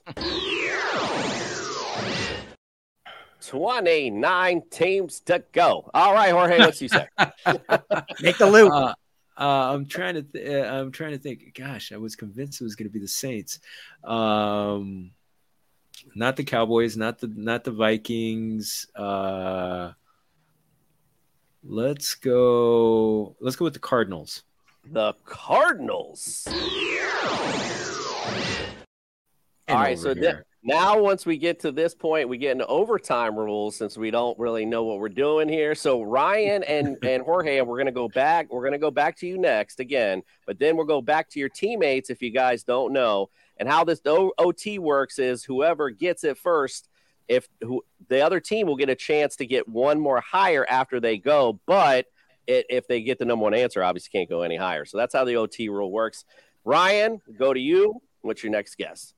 29 3.46 4.62
teams 4.70 5.20
to 5.20 5.44
go. 5.52 5.88
All 5.94 6.14
right, 6.14 6.32
Jorge, 6.32 6.58
what's 6.58 6.82
you 6.82 6.88
say? 6.88 7.06
Make 8.20 8.38
the 8.38 8.50
loop. 8.50 8.72
Uh, 8.72 8.94
uh, 9.38 9.72
I'm 9.72 9.86
trying 9.86 10.14
to. 10.14 10.22
Th- 10.22 10.48
uh, 10.48 10.74
I'm 10.74 10.90
trying 10.90 11.12
to 11.12 11.18
think. 11.18 11.54
Gosh, 11.56 11.92
I 11.92 11.96
was 11.96 12.16
convinced 12.16 12.60
it 12.60 12.64
was 12.64 12.74
going 12.74 12.88
to 12.88 12.92
be 12.92 12.98
the 12.98 13.06
Saints. 13.06 13.60
Um, 14.02 15.12
not 16.14 16.36
the 16.36 16.44
Cowboys. 16.44 16.96
Not 16.96 17.18
the. 17.18 17.32
Not 17.34 17.64
the 17.64 17.70
Vikings. 17.70 18.86
Uh, 18.94 19.92
let's 21.62 22.14
go. 22.14 23.36
Let's 23.40 23.56
go 23.56 23.64
with 23.64 23.74
the 23.74 23.80
Cardinals. 23.80 24.44
The 24.92 25.14
Cardinals. 25.24 26.46
All 29.68 29.76
right, 29.76 29.98
so 29.98 30.14
here. 30.14 30.44
Now 30.64 30.98
once 30.98 31.26
we 31.26 31.36
get 31.36 31.60
to 31.60 31.70
this 31.70 31.94
point, 31.94 32.28
we 32.28 32.38
get 32.38 32.52
into 32.52 32.66
overtime 32.66 33.36
rules 33.36 33.76
since 33.76 33.98
we 33.98 34.10
don't 34.10 34.38
really 34.38 34.64
know 34.64 34.82
what 34.82 34.98
we're 34.98 35.10
doing 35.10 35.46
here. 35.46 35.74
So 35.74 36.02
Ryan 36.02 36.62
and 36.64 36.96
and 37.04 37.22
Jorge, 37.22 37.60
we're 37.60 37.76
gonna 37.76 37.92
go 37.92 38.08
back. 38.08 38.50
We're 38.50 38.64
gonna 38.64 38.78
go 38.78 38.90
back 38.90 39.18
to 39.18 39.26
you 39.26 39.36
next 39.38 39.78
again, 39.78 40.22
but 40.46 40.58
then 40.58 40.76
we'll 40.76 40.86
go 40.86 41.02
back 41.02 41.28
to 41.30 41.38
your 41.38 41.50
teammates 41.50 42.08
if 42.08 42.22
you 42.22 42.30
guys 42.30 42.64
don't 42.64 42.92
know. 42.92 43.28
And 43.58 43.68
how 43.68 43.84
this 43.84 44.00
O- 44.06 44.32
OT 44.38 44.78
works 44.78 45.18
is 45.18 45.44
whoever 45.44 45.90
gets 45.90 46.24
it 46.24 46.38
first, 46.38 46.88
if 47.28 47.46
who, 47.60 47.84
the 48.08 48.22
other 48.22 48.40
team 48.40 48.66
will 48.66 48.76
get 48.76 48.88
a 48.88 48.94
chance 48.94 49.36
to 49.36 49.46
get 49.46 49.68
one 49.68 50.00
more 50.00 50.20
higher 50.20 50.66
after 50.68 50.98
they 50.98 51.18
go, 51.18 51.60
but 51.66 52.06
it, 52.46 52.66
if 52.68 52.88
they 52.88 53.02
get 53.02 53.18
the 53.18 53.24
number 53.24 53.44
one 53.44 53.54
answer, 53.54 53.82
obviously 53.82 54.10
can't 54.10 54.28
go 54.28 54.42
any 54.42 54.56
higher. 54.56 54.84
So 54.84 54.96
that's 54.96 55.14
how 55.14 55.24
the 55.24 55.36
OT 55.36 55.68
rule 55.68 55.92
works. 55.92 56.24
Ryan, 56.64 57.20
go 57.38 57.52
to 57.52 57.60
you. 57.60 58.00
What's 58.22 58.42
your 58.42 58.52
next 58.52 58.76
guess? 58.76 59.14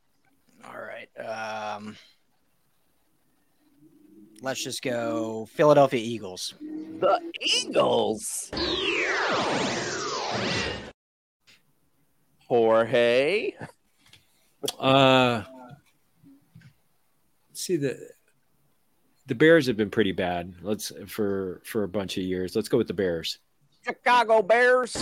All 0.64 0.78
right. 0.78 1.08
Um, 1.18 1.96
let's 4.42 4.62
just 4.62 4.82
go 4.82 5.46
Philadelphia 5.52 6.00
Eagles. 6.00 6.54
The 6.60 7.20
Eagles. 7.40 8.50
Jorge. 12.48 13.52
Uh, 14.78 15.42
see 17.52 17.76
the 17.76 17.98
the 19.26 19.34
Bears 19.34 19.66
have 19.66 19.76
been 19.76 19.90
pretty 19.90 20.12
bad. 20.12 20.54
Let's 20.62 20.92
for 21.06 21.60
for 21.64 21.82
a 21.82 21.88
bunch 21.88 22.16
of 22.16 22.24
years. 22.24 22.54
Let's 22.54 22.68
go 22.68 22.78
with 22.78 22.86
the 22.86 22.94
Bears. 22.94 23.38
Chicago 23.84 24.42
Bears. 24.42 24.96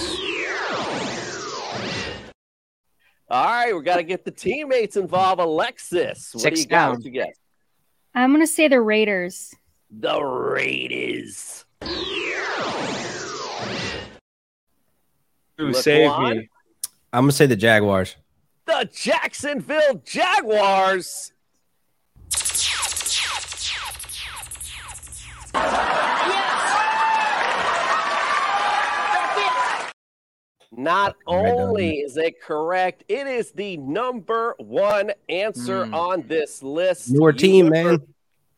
All 3.35 3.45
right, 3.45 3.75
we 3.75 3.83
got 3.83 3.97
to 3.97 4.05
get 4.05 4.25
the 4.25 4.31
teammates 4.31 4.97
involved. 4.97 5.41
Alexis, 5.41 6.33
what 6.35 6.43
Six 6.43 6.61
do 6.61 6.63
you 6.63 6.69
got? 6.69 6.77
down. 6.77 6.95
What 6.95 7.05
you 7.05 7.11
get? 7.11 7.35
I'm 8.15 8.31
gonna 8.31 8.47
say 8.47 8.69
the 8.69 8.81
Raiders. 8.81 9.53
The 9.91 10.23
Raiders. 10.23 11.65
Who 15.59 15.73
saved 15.73 16.17
me? 16.21 16.49
I'm 17.13 17.25
gonna 17.25 17.33
say 17.33 17.47
the 17.47 17.57
Jaguars. 17.57 18.15
The 18.67 18.89
Jacksonville 18.95 20.01
Jaguars. 20.05 21.33
Not 30.77 31.17
Right 31.29 31.39
on. 31.39 31.47
only 31.47 31.99
is 32.01 32.17
it 32.17 32.41
correct, 32.41 33.05
it 33.09 33.27
is 33.27 33.53
the 33.53 33.77
number 33.77 34.55
one 34.59 35.13
answer 35.29 35.85
Mm. 35.87 35.95
on 35.95 36.27
this 36.27 36.63
list. 36.63 37.11
Your 37.11 37.31
You 37.33 37.39
team, 37.39 37.67
remember- 37.67 37.91
man. 37.99 38.15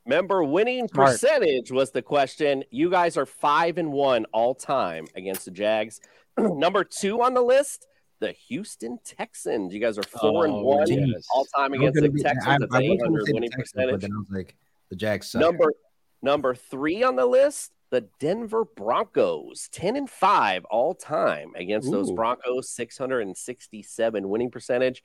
Remember, 0.06 0.44
winning 0.44 0.86
Smart. 0.86 1.10
percentage 1.10 1.72
was 1.72 1.90
the 1.90 2.00
question. 2.00 2.62
You 2.70 2.90
guys 2.90 3.16
are 3.16 3.26
five 3.26 3.76
and 3.76 3.90
one 3.92 4.24
all 4.32 4.54
time 4.54 5.06
against 5.16 5.46
the 5.46 5.50
Jags. 5.50 6.00
Number 6.38 6.84
two 6.84 7.22
on 7.22 7.34
the 7.34 7.42
list, 7.42 7.88
the 8.20 8.30
Houston 8.32 8.98
Texans. 9.04 9.74
You 9.74 9.80
guys 9.80 9.98
are 9.98 10.04
four 10.04 10.44
and 10.44 10.62
one 10.62 10.86
yes. 10.88 11.26
all 11.34 11.44
time 11.46 11.72
against 11.72 11.96
gonna 11.96 12.06
the 12.08 12.12
be- 12.14 12.22
Texans. 12.22 12.46
I- 12.46 12.58
That's 12.60 12.72
I 12.74 12.78
was 12.78 12.86
gonna 12.86 12.94
800 12.94 13.20
say 13.20 13.26
the 13.26 13.34
winning 13.34 13.50
Texans, 13.50 13.72
percentage. 13.72 13.92
But 13.94 14.00
then 14.02 14.12
I 14.12 14.18
was 14.18 14.30
like, 14.30 14.56
the 14.90 14.96
Jags 14.96 15.26
suck. 15.30 15.40
Number 15.40 15.72
number 16.22 16.54
three 16.54 17.02
on 17.02 17.16
the 17.16 17.26
list, 17.26 17.72
the 17.90 18.08
Denver 18.18 18.64
Broncos, 18.64 19.68
ten 19.70 19.96
and 19.96 20.10
five 20.10 20.64
all 20.66 20.94
time 20.94 21.52
against 21.56 21.90
those 21.90 22.10
Broncos, 22.10 22.68
six 22.68 22.98
hundred 22.98 23.20
and 23.20 23.36
sixty-seven 23.36 24.28
winning 24.28 24.50
percentage. 24.50 25.02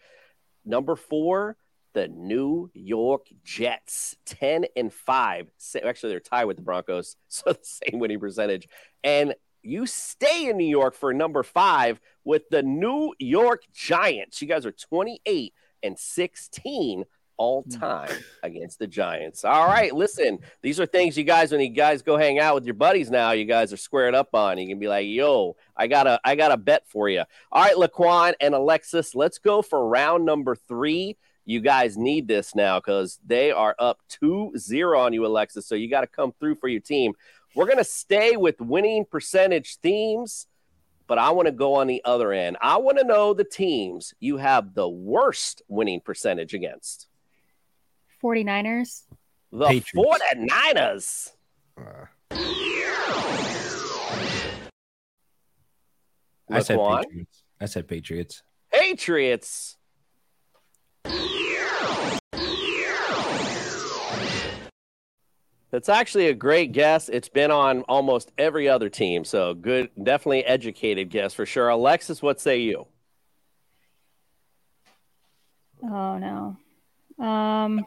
Number 0.65 0.95
four, 0.95 1.57
the 1.93 2.07
New 2.07 2.71
York 2.73 3.27
Jets, 3.43 4.15
ten 4.25 4.65
and 4.75 4.91
five. 4.91 5.47
Actually, 5.83 6.11
they're 6.13 6.19
tied 6.19 6.45
with 6.45 6.57
the 6.57 6.63
Broncos, 6.63 7.17
so 7.27 7.53
the 7.53 7.59
same 7.61 7.99
winning 7.99 8.19
percentage. 8.19 8.67
And 9.03 9.35
you 9.61 9.85
stay 9.85 10.49
in 10.49 10.57
New 10.57 10.65
York 10.65 10.95
for 10.95 11.13
number 11.13 11.43
five 11.43 11.99
with 12.23 12.49
the 12.49 12.63
New 12.63 13.13
York 13.19 13.63
Giants. 13.73 14.41
You 14.41 14.47
guys 14.47 14.65
are 14.65 14.71
twenty-eight 14.71 15.53
and 15.83 15.97
sixteen 15.99 17.05
all 17.41 17.63
mm. 17.63 17.79
time 17.79 18.15
against 18.43 18.77
the 18.77 18.85
Giants. 18.85 19.43
All 19.43 19.65
right, 19.65 19.91
listen, 19.91 20.37
these 20.61 20.79
are 20.79 20.85
things 20.85 21.17
you 21.17 21.23
guys 21.23 21.51
when 21.51 21.59
you 21.59 21.69
guys 21.69 22.03
go 22.03 22.15
hang 22.15 22.37
out 22.37 22.53
with 22.53 22.65
your 22.65 22.75
buddies 22.75 23.09
now, 23.09 23.31
you 23.31 23.45
guys 23.45 23.73
are 23.73 23.77
squared 23.77 24.13
up 24.13 24.35
on. 24.35 24.59
You 24.59 24.67
can 24.67 24.77
be 24.77 24.87
like, 24.87 25.07
"Yo, 25.07 25.55
I 25.75 25.87
got 25.87 26.05
a 26.05 26.21
I 26.23 26.35
got 26.35 26.51
a 26.51 26.57
bet 26.57 26.87
for 26.87 27.09
you." 27.09 27.23
All 27.51 27.63
right, 27.63 27.75
Laquan 27.75 28.33
and 28.39 28.53
Alexis, 28.53 29.15
let's 29.15 29.39
go 29.39 29.63
for 29.63 29.87
round 29.87 30.23
number 30.23 30.55
3. 30.55 31.17
You 31.45 31.61
guys 31.61 31.97
need 31.97 32.27
this 32.27 32.53
now 32.53 32.79
cuz 32.79 33.19
they 33.25 33.51
are 33.51 33.75
up 33.79 33.99
2-0 34.23 34.95
on 34.95 35.11
you 35.11 35.25
Alexis, 35.25 35.65
so 35.65 35.73
you 35.73 35.89
got 35.89 36.01
to 36.01 36.07
come 36.07 36.33
through 36.39 36.55
for 36.55 36.67
your 36.67 36.79
team. 36.79 37.13
We're 37.55 37.65
going 37.65 37.79
to 37.79 37.83
stay 37.83 38.37
with 38.37 38.61
winning 38.61 39.03
percentage 39.03 39.77
themes 39.77 40.47
but 41.11 41.17
I 41.17 41.31
want 41.31 41.47
to 41.47 41.51
go 41.51 41.73
on 41.73 41.87
the 41.87 42.01
other 42.05 42.31
end. 42.31 42.55
I 42.61 42.77
want 42.77 42.97
to 42.97 43.03
know 43.03 43.33
the 43.33 43.43
teams 43.43 44.13
you 44.21 44.37
have 44.37 44.73
the 44.73 44.87
worst 44.87 45.61
winning 45.67 45.99
percentage 45.99 46.53
against. 46.53 47.09
49ers. 48.21 49.03
The 49.51 49.67
Patriots. 49.67 50.19
49ers. 50.75 51.31
Uh, 51.77 52.05
I 56.49 56.59
said 56.59 56.77
Laquan? 56.77 57.03
Patriots. 57.03 57.43
I 57.59 57.65
said 57.65 57.87
Patriots. 57.87 58.43
Patriots. 58.71 59.77
That's 65.71 65.87
actually 65.87 66.27
a 66.27 66.33
great 66.33 66.73
guess. 66.73 67.07
It's 67.07 67.29
been 67.29 67.49
on 67.49 67.83
almost 67.83 68.31
every 68.37 68.67
other 68.67 68.89
team. 68.89 69.23
So 69.23 69.53
good, 69.53 69.89
definitely 70.01 70.43
educated 70.45 71.09
guess 71.09 71.33
for 71.33 71.45
sure. 71.45 71.69
Alexis, 71.69 72.21
what 72.21 72.41
say 72.41 72.59
you? 72.59 72.87
Oh 75.83 76.17
no. 76.17 76.57
Um 77.25 77.85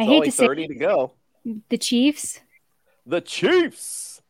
I 0.00 0.04
It's 0.04 0.08
hate 0.08 0.14
only 0.16 0.26
to 0.28 0.32
say 0.32 0.46
30 0.46 0.68
to 0.68 0.74
go. 0.76 1.12
the 1.68 1.76
Chiefs. 1.76 2.40
The 3.04 3.20
Chiefs. 3.20 4.22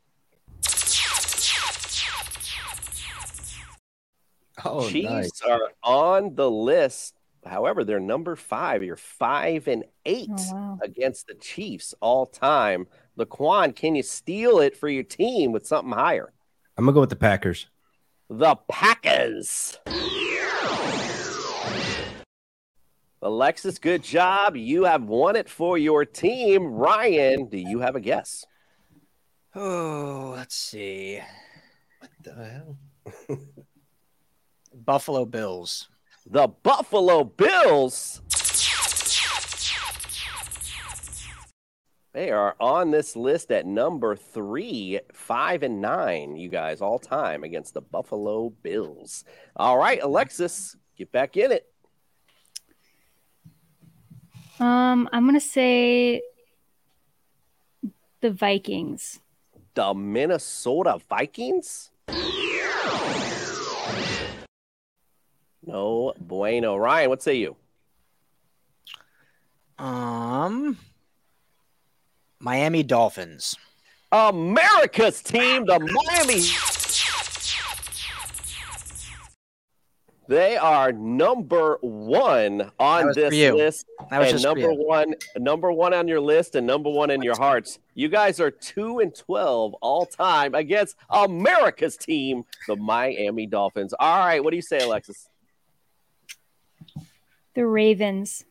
Oh, 4.64 4.88
Chiefs 4.88 5.42
are 5.42 5.70
on 5.82 6.34
the 6.34 6.50
list. 6.50 7.14
However, 7.46 7.84
they're 7.84 8.00
number 8.00 8.36
five. 8.36 8.82
You're 8.82 8.96
five 8.96 9.68
and 9.68 9.84
eight 10.04 10.28
Oh 10.30 10.52
wow. 10.52 10.78
against 10.82 11.28
the 11.28 11.34
Chiefs 11.34 11.94
all 12.00 12.26
time. 12.26 12.86
Laquan, 13.16 13.74
can 13.74 13.94
you 13.94 14.02
steal 14.02 14.58
it 14.58 14.76
for 14.76 14.88
your 14.88 15.02
team 15.04 15.52
with 15.52 15.66
something 15.66 15.92
higher? 15.92 16.32
I'm 16.76 16.84
gonna 16.84 16.94
go 16.94 17.00
with 17.00 17.10
the 17.10 17.16
Packers. 17.16 17.68
The 18.28 18.56
Packers. 18.68 19.78
Alexis, 23.22 23.78
good 23.78 24.02
job. 24.02 24.56
You 24.56 24.84
have 24.84 25.02
won 25.02 25.36
it 25.36 25.48
for 25.48 25.76
your 25.76 26.06
team. 26.06 26.64
Ryan, 26.64 27.46
do 27.46 27.58
you 27.58 27.80
have 27.80 27.94
a 27.94 28.00
guess? 28.00 28.46
Oh, 29.54 30.32
let's 30.34 30.54
see. 30.54 31.20
What 31.98 32.10
the 32.22 32.34
hell? 32.34 33.38
Buffalo 34.74 35.26
Bills. 35.26 35.88
The 36.24 36.48
Buffalo 36.48 37.24
Bills. 37.24 38.22
They 42.12 42.30
are 42.30 42.56
on 42.58 42.90
this 42.90 43.14
list 43.14 43.52
at 43.52 43.66
number 43.66 44.16
three, 44.16 44.98
five 45.12 45.62
and 45.62 45.80
nine, 45.80 46.36
you 46.36 46.48
guys, 46.48 46.80
all 46.80 46.98
time 46.98 47.44
against 47.44 47.74
the 47.74 47.82
Buffalo 47.82 48.50
Bills. 48.62 49.24
All 49.54 49.78
right, 49.78 50.02
Alexis, 50.02 50.76
get 50.96 51.12
back 51.12 51.36
in 51.36 51.52
it. 51.52 51.66
Um 54.60 55.08
I'm 55.12 55.24
going 55.24 55.34
to 55.34 55.40
say 55.40 56.22
the 58.20 58.30
Vikings. 58.30 59.20
The 59.74 59.94
Minnesota 59.94 60.98
Vikings? 61.08 61.90
No 65.64 66.12
bueno. 66.18 66.76
Ryan, 66.76 67.08
what 67.08 67.22
say 67.22 67.36
you? 67.36 67.56
Um 69.78 70.76
Miami 72.38 72.82
Dolphins. 72.82 73.56
America's 74.12 75.22
team, 75.22 75.64
the 75.66 75.78
Miami. 75.78 76.42
They 80.30 80.56
are 80.56 80.92
number 80.92 81.78
one 81.80 82.70
on 82.78 83.12
this 83.16 83.34
you. 83.34 83.56
list, 83.56 83.86
That 84.10 84.20
was 84.20 84.28
and 84.28 84.34
just 84.36 84.44
number 84.44 84.72
one, 84.72 85.16
number 85.36 85.72
one 85.72 85.92
on 85.92 86.06
your 86.06 86.20
list, 86.20 86.54
and 86.54 86.64
number 86.64 86.88
one 86.88 87.10
in 87.10 87.20
your 87.20 87.36
hearts. 87.36 87.80
You 87.94 88.08
guys 88.08 88.38
are 88.38 88.52
two 88.52 89.00
and 89.00 89.12
twelve 89.12 89.74
all 89.82 90.06
time 90.06 90.54
against 90.54 90.94
America's 91.10 91.96
team, 91.96 92.44
the 92.68 92.76
Miami 92.76 93.48
Dolphins. 93.48 93.92
All 93.98 94.24
right, 94.24 94.42
what 94.44 94.50
do 94.50 94.56
you 94.56 94.62
say, 94.62 94.78
Alexis? 94.78 95.28
The 97.54 97.66
Ravens. 97.66 98.44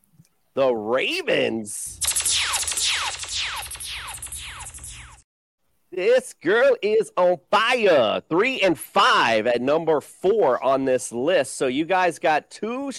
The 0.52 0.74
Ravens. 0.74 1.98
This 5.92 6.34
girl 6.34 6.76
is 6.82 7.10
on 7.16 7.38
fire. 7.50 8.22
Three 8.28 8.60
and 8.60 8.78
five 8.78 9.48
at 9.48 9.60
number 9.60 10.00
four 10.00 10.62
on 10.62 10.84
this 10.84 11.10
list. 11.10 11.56
So 11.56 11.66
you 11.66 11.84
guys 11.84 12.20
got 12.20 12.48
two. 12.48 12.92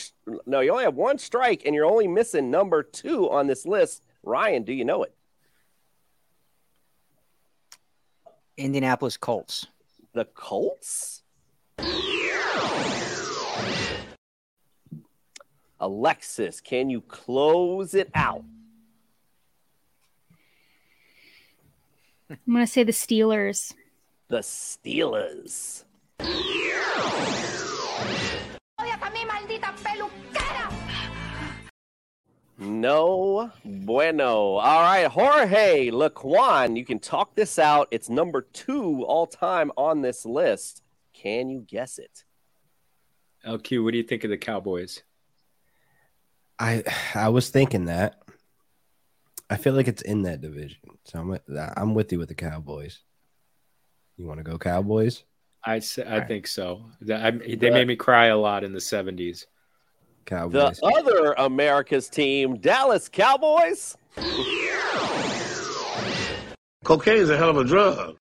No, 0.45 0.59
you 0.59 0.71
only 0.71 0.83
have 0.83 0.95
one 0.95 1.17
strike, 1.17 1.63
and 1.65 1.73
you're 1.73 1.85
only 1.85 2.07
missing 2.07 2.51
number 2.51 2.83
two 2.83 3.29
on 3.29 3.47
this 3.47 3.65
list. 3.65 4.03
Ryan, 4.23 4.63
do 4.63 4.73
you 4.73 4.83
know 4.83 5.03
it? 5.03 5.15
Indianapolis 8.57 9.15
Colts. 9.15 9.67
The 10.13 10.25
Colts? 10.25 11.23
Alexis, 15.79 16.59
can 16.59 16.89
you 16.89 17.01
close 17.01 17.95
it 17.95 18.11
out? 18.13 18.43
I'm 22.31 22.53
going 22.53 22.65
to 22.65 22.71
say 22.71 22.83
the 22.83 22.91
Steelers. 22.91 23.73
The 24.29 24.39
Steelers. 24.39 25.83
No 32.57 33.51
bueno. 33.65 34.33
All 34.57 34.81
right, 34.81 35.07
Jorge 35.07 35.89
Laquan, 35.89 36.77
you 36.77 36.85
can 36.85 36.99
talk 36.99 37.35
this 37.35 37.57
out. 37.57 37.87
It's 37.89 38.07
number 38.07 38.41
two 38.53 39.03
all 39.05 39.25
time 39.25 39.71
on 39.75 40.01
this 40.01 40.25
list. 40.25 40.83
Can 41.13 41.49
you 41.49 41.65
guess 41.67 41.97
it? 41.97 42.23
LQ, 43.45 43.83
what 43.83 43.91
do 43.91 43.97
you 43.97 44.03
think 44.03 44.23
of 44.23 44.29
the 44.29 44.37
Cowboys? 44.37 45.01
I 46.59 46.83
I 47.15 47.29
was 47.29 47.49
thinking 47.49 47.85
that. 47.85 48.21
I 49.51 49.57
feel 49.57 49.73
like 49.73 49.89
it's 49.89 50.01
in 50.01 50.21
that 50.23 50.39
division, 50.39 50.79
so 51.03 51.19
I'm 51.19 51.27
with, 51.27 51.41
I'm 51.75 51.93
with 51.93 52.11
you 52.13 52.19
with 52.19 52.29
the 52.29 52.35
Cowboys. 52.35 52.99
You 54.15 54.25
want 54.25 54.39
to 54.39 54.43
go 54.45 54.57
Cowboys? 54.57 55.25
I 55.65 55.77
s- 55.77 55.99
I 55.99 56.21
think 56.21 56.47
so. 56.47 56.85
I, 57.13 57.31
they 57.31 57.69
made 57.69 57.85
me 57.87 57.97
cry 57.97 58.27
a 58.27 58.37
lot 58.37 58.63
in 58.63 58.71
the 58.71 58.79
seventies. 58.79 59.45
Cowboys. 60.25 60.79
The 60.79 60.85
other 60.97 61.33
America's 61.33 62.07
team, 62.07 62.59
Dallas 62.59 63.09
Cowboys. 63.09 63.97
Cocaine 66.85 67.17
is 67.17 67.29
a 67.29 67.37
hell 67.37 67.49
of 67.49 67.57
a 67.57 67.63
drug. 67.65 68.17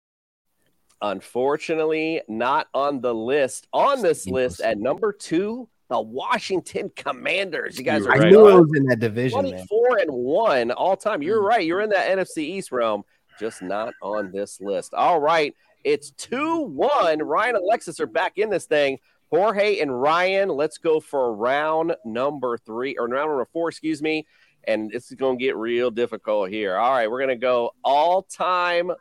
Unfortunately, 1.01 2.21
not 2.29 2.67
on 2.75 3.01
the 3.01 3.15
list. 3.15 3.69
On 3.73 4.03
this 4.03 4.27
list 4.27 4.61
at 4.61 4.79
number 4.79 5.13
two, 5.13 5.69
the 5.91 6.01
Washington 6.01 6.91
Commanders. 6.97 7.77
You 7.77 7.85
guys 7.85 8.07
are 8.07 8.13
I 8.13 8.19
right. 8.19 8.31
knew 8.31 8.49
it 8.49 8.61
was 8.61 8.71
in 8.75 8.87
that 8.87 9.01
division, 9.01 9.43
man. 9.43 9.67
24 9.67 9.99
and 9.99 10.13
1 10.13 10.71
all 10.71 10.97
time. 10.97 11.21
You're 11.21 11.43
mm. 11.43 11.49
right. 11.49 11.67
You're 11.67 11.81
in 11.83 11.91
that 11.91 12.17
NFC 12.17 12.39
East 12.39 12.73
realm, 12.73 13.03
just 13.39 13.61
not 13.61 13.93
on 14.01 14.31
this 14.33 14.61
list. 14.61 14.95
All 14.95 15.21
right. 15.21 15.55
It's 15.83 16.13
2 16.13 16.61
1. 16.63 17.19
Ryan 17.23 17.57
and 17.57 17.65
Alexis 17.65 18.01
are 18.01 18.07
back 18.07 18.39
in 18.39 18.49
this 18.49 18.67
thing. 18.67 18.99
Jorge 19.31 19.81
and 19.81 20.01
Ryan, 20.01 20.49
let's 20.49 20.79
go 20.79 21.01
for 21.01 21.35
round 21.35 21.95
number 22.05 22.57
three 22.59 22.97
or 22.97 23.07
round 23.07 23.29
number 23.29 23.45
four, 23.53 23.69
excuse 23.69 24.01
me. 24.01 24.27
And 24.65 24.91
this 24.91 25.11
is 25.11 25.17
going 25.17 25.39
to 25.39 25.45
get 25.45 25.57
real 25.57 25.91
difficult 25.91 26.51
here. 26.51 26.77
All 26.77 26.93
right. 26.93 27.11
We're 27.11 27.19
going 27.19 27.29
to 27.31 27.37
go 27.37 27.73
all 27.83 28.23
time, 28.23 28.93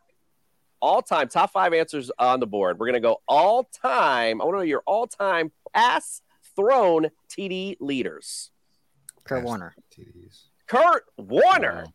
all 0.81 1.01
time, 1.01 1.27
top 1.27 1.51
five 1.51 1.73
answers 1.73 2.11
on 2.17 2.39
the 2.39 2.47
board. 2.47 2.79
We're 2.79 2.87
going 2.87 3.01
to 3.01 3.07
go 3.07 3.21
all 3.27 3.65
time. 3.65 4.41
I 4.41 4.45
want 4.45 4.55
to 4.55 4.59
know 4.59 4.63
your 4.63 4.83
all 4.85 5.05
time 5.05 5.51
pass 5.73 6.21
thrown 6.59 7.09
TD 7.29 7.77
leaders. 7.79 8.51
Kurt 9.23 9.43
Warner. 9.43 9.75
TDs. 9.95 10.43
Kurt 10.67 11.05
Warner. 11.17 11.85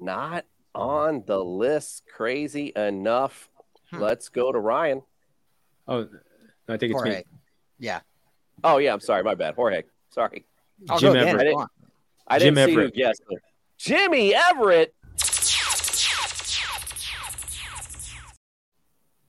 Not 0.00 0.44
on 0.74 1.24
the 1.26 1.42
list. 1.42 2.04
Crazy 2.14 2.72
enough. 2.76 3.48
Hmm. 3.90 4.00
Let's 4.00 4.28
go 4.28 4.52
to 4.52 4.58
Ryan. 4.58 5.02
Oh, 5.86 6.08
I 6.68 6.76
think 6.76 6.92
it's 6.92 6.92
Jorge. 6.92 7.16
me. 7.18 7.22
Yeah. 7.78 8.00
Oh 8.62 8.78
yeah, 8.78 8.92
I'm 8.92 9.00
sorry. 9.00 9.22
My 9.22 9.34
bad. 9.34 9.54
Jorge. 9.54 9.84
Sorry. 10.10 10.44
I'll 10.88 10.98
Jim. 10.98 11.16
Everett. 11.16 11.40
I 11.40 11.44
didn't, 11.44 11.54
on. 11.60 11.68
I 12.26 12.38
Jim 12.38 12.54
didn't 12.54 12.66
see 12.68 12.72
Everett. 12.72 12.94
who 12.94 13.00
guessed 13.00 13.22
it. 13.30 13.42
Jimmy 13.78 14.34
Everett. 14.34 14.94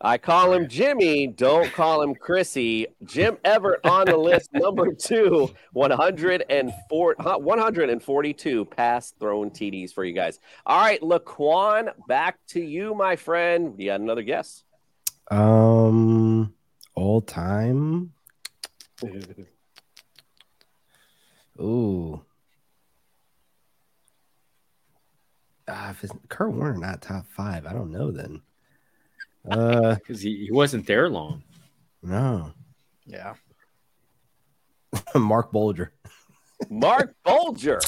I 0.01 0.17
call 0.17 0.53
him 0.53 0.69
Jimmy. 0.69 1.27
Don't 1.27 1.71
call 1.73 2.01
him 2.01 2.15
Chrissy. 2.15 2.87
Jim 3.03 3.37
Everett 3.43 3.85
on 3.85 4.05
the 4.05 4.15
list, 4.15 4.49
number 4.53 4.93
two, 4.93 5.53
104, 5.73 7.15
142 7.19 8.65
pass 8.65 9.11
thrown 9.19 9.49
TDs 9.51 9.93
for 9.93 10.05
you 10.05 10.13
guys. 10.13 10.39
All 10.65 10.79
right, 10.79 11.01
Laquan, 11.01 11.91
back 12.07 12.39
to 12.47 12.61
you, 12.61 12.95
my 12.95 13.17
friend. 13.17 13.75
You 13.77 13.87
got 13.87 13.99
another 13.99 14.23
guess? 14.23 14.63
Um, 15.29 16.53
all 16.95 17.19
time. 17.21 18.13
Ooh. 21.59 22.21
Ah, 25.67 25.91
if 25.91 26.03
it's 26.05 26.13
Kurt 26.29 26.53
Warner 26.53 26.77
not 26.77 27.01
top 27.01 27.27
five, 27.27 27.65
I 27.65 27.73
don't 27.73 27.91
know 27.91 28.11
then. 28.11 28.41
Uh, 29.49 29.95
because 29.99 30.21
he, 30.21 30.45
he 30.45 30.51
wasn't 30.51 30.85
there 30.87 31.09
long. 31.09 31.43
no. 32.01 32.51
Yeah. 33.05 33.33
Marc 35.15 35.51
Bulger. 35.51 35.93
Marc 36.69 37.15
Bulger. 37.23 37.79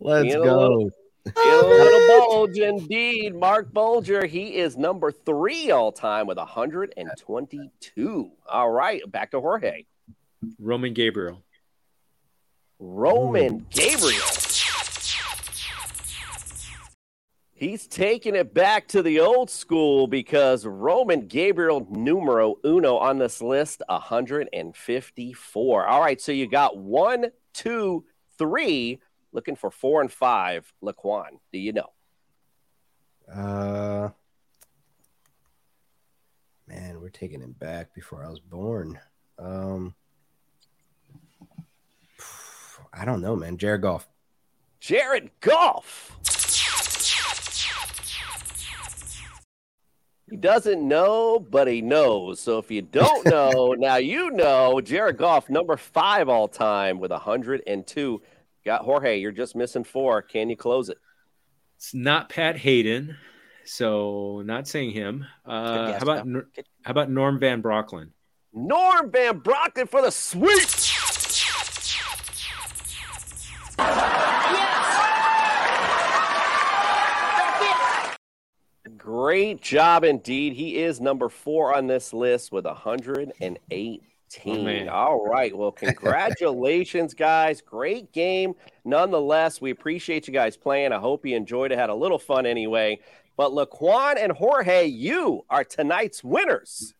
Let's 0.00 0.24
Being 0.24 0.42
go. 0.42 0.58
little- 0.58 0.90
a 1.36 1.62
little 1.62 2.08
bulge 2.28 2.58
indeed. 2.58 3.36
Marc 3.36 3.72
Bulger, 3.72 4.26
he 4.26 4.56
is 4.56 4.76
number 4.76 5.12
three 5.12 5.70
all 5.70 5.92
time 5.92 6.26
with 6.26 6.36
122. 6.36 8.30
All 8.48 8.70
right, 8.70 9.00
back 9.10 9.30
to 9.30 9.40
Jorge. 9.40 9.84
Roman 10.58 10.92
Gabriel. 10.94 11.44
Roman 12.80 13.64
Gabriel. 13.70 14.18
He's 17.62 17.86
taking 17.86 18.34
it 18.34 18.52
back 18.52 18.88
to 18.88 19.04
the 19.04 19.20
old 19.20 19.48
school 19.48 20.08
because 20.08 20.66
Roman 20.66 21.28
Gabriel 21.28 21.86
numero 21.88 22.56
uno 22.64 22.96
on 22.96 23.18
this 23.18 23.40
list, 23.40 23.82
154. 23.86 25.86
All 25.86 26.00
right, 26.00 26.20
so 26.20 26.32
you 26.32 26.48
got 26.48 26.76
one, 26.76 27.26
two, 27.54 28.04
three, 28.36 28.98
looking 29.30 29.54
for 29.54 29.70
four 29.70 30.00
and 30.00 30.10
five. 30.10 30.72
Laquan, 30.82 31.38
do 31.52 31.60
you 31.60 31.72
know? 31.72 31.92
Uh, 33.32 34.08
man, 36.66 37.00
we're 37.00 37.10
taking 37.10 37.40
him 37.40 37.52
back 37.52 37.94
before 37.94 38.24
I 38.24 38.28
was 38.28 38.40
born. 38.40 38.98
Um, 39.38 39.94
I 42.92 43.04
don't 43.04 43.20
know, 43.20 43.36
man. 43.36 43.56
Jared 43.56 43.82
Goff. 43.82 44.08
Jared 44.80 45.30
Goff. 45.38 46.18
He 50.32 50.38
doesn't 50.38 50.88
know, 50.88 51.38
but 51.38 51.68
he 51.68 51.82
knows. 51.82 52.40
So 52.40 52.56
if 52.56 52.70
you 52.70 52.80
don't 52.80 53.26
know, 53.30 53.74
now 53.76 53.96
you 53.96 54.30
know. 54.30 54.80
Jared 54.80 55.18
Goff, 55.18 55.50
number 55.50 55.76
five 55.76 56.30
all 56.30 56.48
time 56.48 56.98
with 56.98 57.10
102. 57.10 58.22
Got 58.64 58.80
Jorge, 58.80 59.18
you're 59.18 59.30
just 59.30 59.54
missing 59.54 59.84
four. 59.84 60.22
Can 60.22 60.48
you 60.48 60.56
close 60.56 60.88
it? 60.88 60.96
It's 61.76 61.92
not 61.92 62.30
Pat 62.30 62.56
Haden, 62.56 63.14
so 63.66 64.42
not 64.46 64.66
saying 64.66 64.92
him. 64.92 65.26
Uh, 65.44 65.98
how 65.98 66.02
about. 66.02 66.26
How 66.80 66.90
about 66.90 67.10
Norm 67.10 67.38
Van 67.38 67.62
Brocklin? 67.62 68.08
Norm 68.54 69.10
Van 69.10 69.38
Brocklin 69.38 69.86
for 69.86 70.00
the 70.00 70.10
sweep. 70.10 70.60
Great 79.32 79.62
job 79.62 80.04
indeed. 80.04 80.52
He 80.52 80.76
is 80.76 81.00
number 81.00 81.30
four 81.30 81.74
on 81.74 81.86
this 81.86 82.12
list 82.12 82.52
with 82.52 82.66
118. 82.66 84.00
Oh. 84.46 84.88
All 84.90 85.24
right. 85.24 85.56
Well, 85.56 85.72
congratulations, 85.72 87.14
guys. 87.14 87.62
Great 87.62 88.12
game. 88.12 88.52
Nonetheless, 88.84 89.58
we 89.58 89.70
appreciate 89.70 90.28
you 90.28 90.34
guys 90.34 90.58
playing. 90.58 90.92
I 90.92 90.98
hope 90.98 91.24
you 91.24 91.34
enjoyed 91.34 91.72
it. 91.72 91.78
Had 91.78 91.88
a 91.88 91.94
little 91.94 92.18
fun 92.18 92.44
anyway. 92.44 93.00
But 93.38 93.52
Laquan 93.52 94.22
and 94.22 94.32
Jorge, 94.32 94.84
you 94.84 95.46
are 95.48 95.64
tonight's 95.64 96.22
winners. 96.22 96.92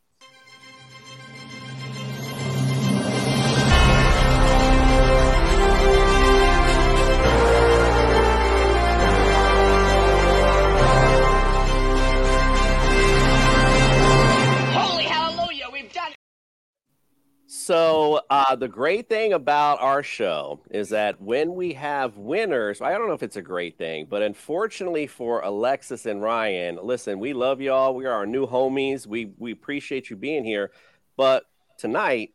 So 17.63 18.21
uh, 18.29 18.57
the 18.57 18.67
great 18.67 19.09
thing 19.09 19.35
about 19.35 19.81
our 19.81 20.03
show 20.03 20.59
is 20.73 20.89
that 20.89 21.21
when 21.21 21.55
we 21.55 21.75
have 21.75 22.17
winners, 22.17 22.81
I 22.81 22.91
don't 22.91 23.07
know 23.07 23.15
if 23.15 23.23
it's 23.23 23.37
a 23.37 23.43
great 23.43 23.79
thing, 23.79 24.09
but 24.11 24.21
unfortunately 24.21 25.07
for 25.07 25.43
Alexis 25.43 26.05
and 26.07 26.21
Ryan, 26.21 26.81
listen, 26.83 27.21
we 27.21 27.33
love 27.33 27.61
y'all. 27.61 27.95
We 27.95 28.05
are 28.07 28.15
our 28.15 28.27
new 28.27 28.49
homies. 28.49 29.07
We 29.07 29.31
we 29.39 29.53
appreciate 29.53 30.11
you 30.11 30.17
being 30.17 30.43
here, 30.45 30.73
but 31.17 31.45
tonight 31.79 32.31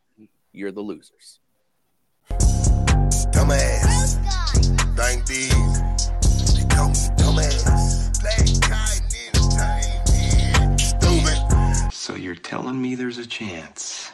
you're 0.52 0.72
the 0.72 0.80
losers. 0.80 1.40
Dumbass. 2.30 4.14
Thank 4.96 5.26
these. 5.26 5.50
They 6.56 6.64
call 6.74 6.88
me 6.88 6.94
dumbass. 7.18 8.18
Black 8.22 8.46
cotton 8.62 9.04
entertainment. 9.34 10.80
Stupid. 10.80 11.92
So 11.92 12.14
you're 12.14 12.34
telling 12.34 12.80
me 12.80 12.94
there's 12.94 13.18
a 13.18 13.26
chance? 13.26 14.10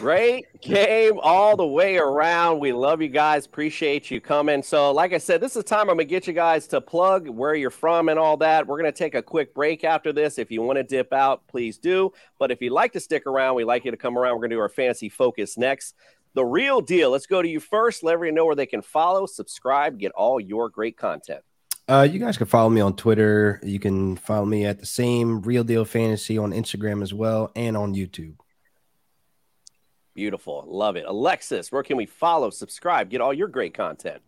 Great 0.00 0.46
game 0.62 1.20
all 1.22 1.58
the 1.58 1.66
way 1.66 1.98
around. 1.98 2.58
We 2.58 2.72
love 2.72 3.02
you 3.02 3.08
guys. 3.08 3.44
Appreciate 3.44 4.10
you 4.10 4.18
coming. 4.18 4.62
So, 4.62 4.92
like 4.92 5.12
I 5.12 5.18
said, 5.18 5.42
this 5.42 5.56
is 5.56 5.64
time 5.64 5.90
I'm 5.90 5.96
going 5.96 5.98
to 5.98 6.04
get 6.06 6.26
you 6.26 6.32
guys 6.32 6.66
to 6.68 6.80
plug 6.80 7.28
where 7.28 7.54
you're 7.54 7.68
from 7.68 8.08
and 8.08 8.18
all 8.18 8.38
that. 8.38 8.66
We're 8.66 8.80
going 8.80 8.90
to 8.90 8.98
take 8.98 9.14
a 9.14 9.20
quick 9.20 9.54
break 9.54 9.84
after 9.84 10.10
this. 10.10 10.38
If 10.38 10.50
you 10.50 10.62
want 10.62 10.78
to 10.78 10.84
dip 10.84 11.12
out, 11.12 11.46
please 11.48 11.76
do. 11.76 12.14
But 12.38 12.50
if 12.50 12.62
you'd 12.62 12.72
like 12.72 12.94
to 12.94 13.00
stick 13.00 13.26
around, 13.26 13.56
we'd 13.56 13.64
like 13.64 13.84
you 13.84 13.90
to 13.90 13.96
come 13.98 14.16
around. 14.16 14.36
We're 14.36 14.40
going 14.40 14.50
to 14.52 14.56
do 14.56 14.60
our 14.60 14.70
fantasy 14.70 15.10
focus 15.10 15.58
next. 15.58 15.94
The 16.32 16.46
real 16.46 16.80
deal. 16.80 17.10
Let's 17.10 17.26
go 17.26 17.42
to 17.42 17.48
you 17.48 17.60
first. 17.60 18.02
Let 18.02 18.14
everyone 18.14 18.36
know 18.36 18.46
where 18.46 18.56
they 18.56 18.64
can 18.64 18.80
follow, 18.80 19.26
subscribe, 19.26 19.98
get 19.98 20.12
all 20.12 20.40
your 20.40 20.70
great 20.70 20.96
content. 20.96 21.42
Uh, 21.88 22.08
you 22.10 22.18
guys 22.18 22.38
can 22.38 22.46
follow 22.46 22.70
me 22.70 22.80
on 22.80 22.96
Twitter. 22.96 23.60
You 23.62 23.78
can 23.78 24.16
follow 24.16 24.46
me 24.46 24.64
at 24.64 24.78
the 24.78 24.86
same 24.86 25.42
Real 25.42 25.62
Deal 25.62 25.84
Fantasy 25.84 26.38
on 26.38 26.52
Instagram 26.52 27.02
as 27.02 27.12
well 27.12 27.52
and 27.54 27.76
on 27.76 27.94
YouTube. 27.94 28.36
Beautiful. 30.14 30.64
Love 30.66 30.96
it. 30.96 31.04
Alexis, 31.06 31.70
where 31.70 31.82
can 31.82 31.96
we 31.96 32.06
follow, 32.06 32.50
subscribe, 32.50 33.10
get 33.10 33.20
all 33.20 33.32
your 33.32 33.48
great 33.48 33.74
content? 33.74 34.22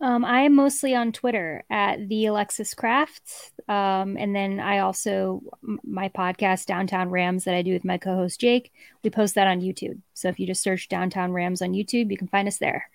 Um, 0.00 0.24
I 0.24 0.40
am 0.40 0.54
mostly 0.54 0.94
on 0.94 1.12
Twitter 1.12 1.64
at 1.70 2.08
the 2.08 2.26
Alexis 2.26 2.74
Craft, 2.74 3.52
um, 3.68 4.16
and 4.18 4.34
then 4.34 4.60
I 4.60 4.80
also 4.80 5.42
my 5.82 6.08
podcast 6.08 6.66
Downtown 6.66 7.10
Rams 7.10 7.44
that 7.44 7.54
I 7.54 7.62
do 7.62 7.72
with 7.72 7.84
my 7.84 7.96
co-host 7.96 8.40
Jake. 8.40 8.72
We 9.02 9.10
post 9.10 9.36
that 9.36 9.46
on 9.46 9.60
YouTube. 9.60 10.00
So 10.12 10.28
if 10.28 10.40
you 10.40 10.46
just 10.46 10.62
search 10.62 10.88
Downtown 10.88 11.32
Rams 11.32 11.62
on 11.62 11.72
YouTube, 11.72 12.10
you 12.10 12.16
can 12.16 12.28
find 12.28 12.48
us 12.48 12.58
there. 12.58 12.90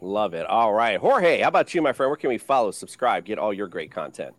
Love 0.00 0.32
it. 0.32 0.46
All 0.46 0.72
right. 0.72 0.98
Jorge, 0.98 1.40
how 1.40 1.48
about 1.48 1.74
you, 1.74 1.82
my 1.82 1.92
friend? 1.92 2.08
Where 2.08 2.16
can 2.16 2.30
we 2.30 2.38
follow, 2.38 2.70
subscribe, 2.70 3.24
get 3.24 3.38
all 3.38 3.52
your 3.52 3.66
great 3.66 3.90
content? 3.90 4.34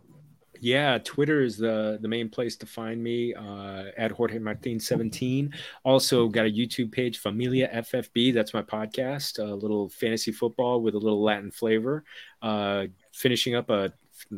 Yeah, 0.61 0.97
Twitter 0.97 1.41
is 1.41 1.57
the 1.57 1.99
the 2.01 2.07
main 2.07 2.29
place 2.29 2.57
to 2.57 2.65
find 2.65 3.01
me 3.01 3.33
uh, 3.33 3.85
at 3.97 4.11
Jorge 4.11 4.39
Martin 4.39 4.79
17. 4.79 5.53
Also 5.85 6.27
got 6.27 6.45
a 6.45 6.49
YouTube 6.49 6.91
page, 6.91 7.19
Familia 7.19 7.69
FFB. 7.73 8.33
That's 8.33 8.53
my 8.53 8.61
podcast, 8.61 9.39
a 9.39 9.55
little 9.55 9.87
fantasy 9.89 10.33
football 10.33 10.81
with 10.81 10.95
a 10.95 10.97
little 10.97 11.23
Latin 11.23 11.49
flavor. 11.49 12.03
Uh, 12.41 12.87
finishing 13.13 13.55
up 13.55 13.69
a 13.69 13.93
uh, 14.33 14.37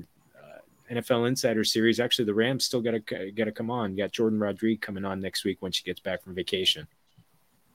NFL 0.91 1.27
Insider 1.27 1.63
series. 1.63 1.99
Actually, 1.99 2.25
the 2.25 2.35
Rams 2.35 2.65
still 2.65 2.81
got 2.81 2.91
to 2.91 3.31
got 3.31 3.45
to 3.45 3.51
come 3.51 3.71
on. 3.71 3.95
got 3.95 4.11
Jordan 4.11 4.39
Rodriguez 4.39 4.81
coming 4.81 5.05
on 5.05 5.19
next 5.19 5.43
week 5.43 5.57
when 5.61 5.71
she 5.71 5.83
gets 5.83 5.99
back 5.99 6.23
from 6.23 6.35
vacation. 6.35 6.87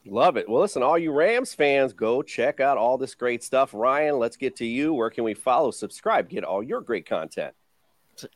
Love 0.08 0.36
it. 0.36 0.48
Well, 0.48 0.62
listen, 0.62 0.84
all 0.84 0.96
you 0.96 1.10
Rams 1.10 1.52
fans, 1.52 1.92
go 1.92 2.22
check 2.22 2.60
out 2.60 2.78
all 2.78 2.96
this 2.96 3.16
great 3.16 3.42
stuff. 3.42 3.74
Ryan, 3.74 4.20
let's 4.20 4.36
get 4.36 4.54
to 4.56 4.64
you. 4.64 4.94
Where 4.94 5.10
can 5.10 5.24
we 5.24 5.34
follow, 5.34 5.72
subscribe, 5.72 6.28
get 6.28 6.44
all 6.44 6.62
your 6.62 6.80
great 6.80 7.06
content? 7.06 7.52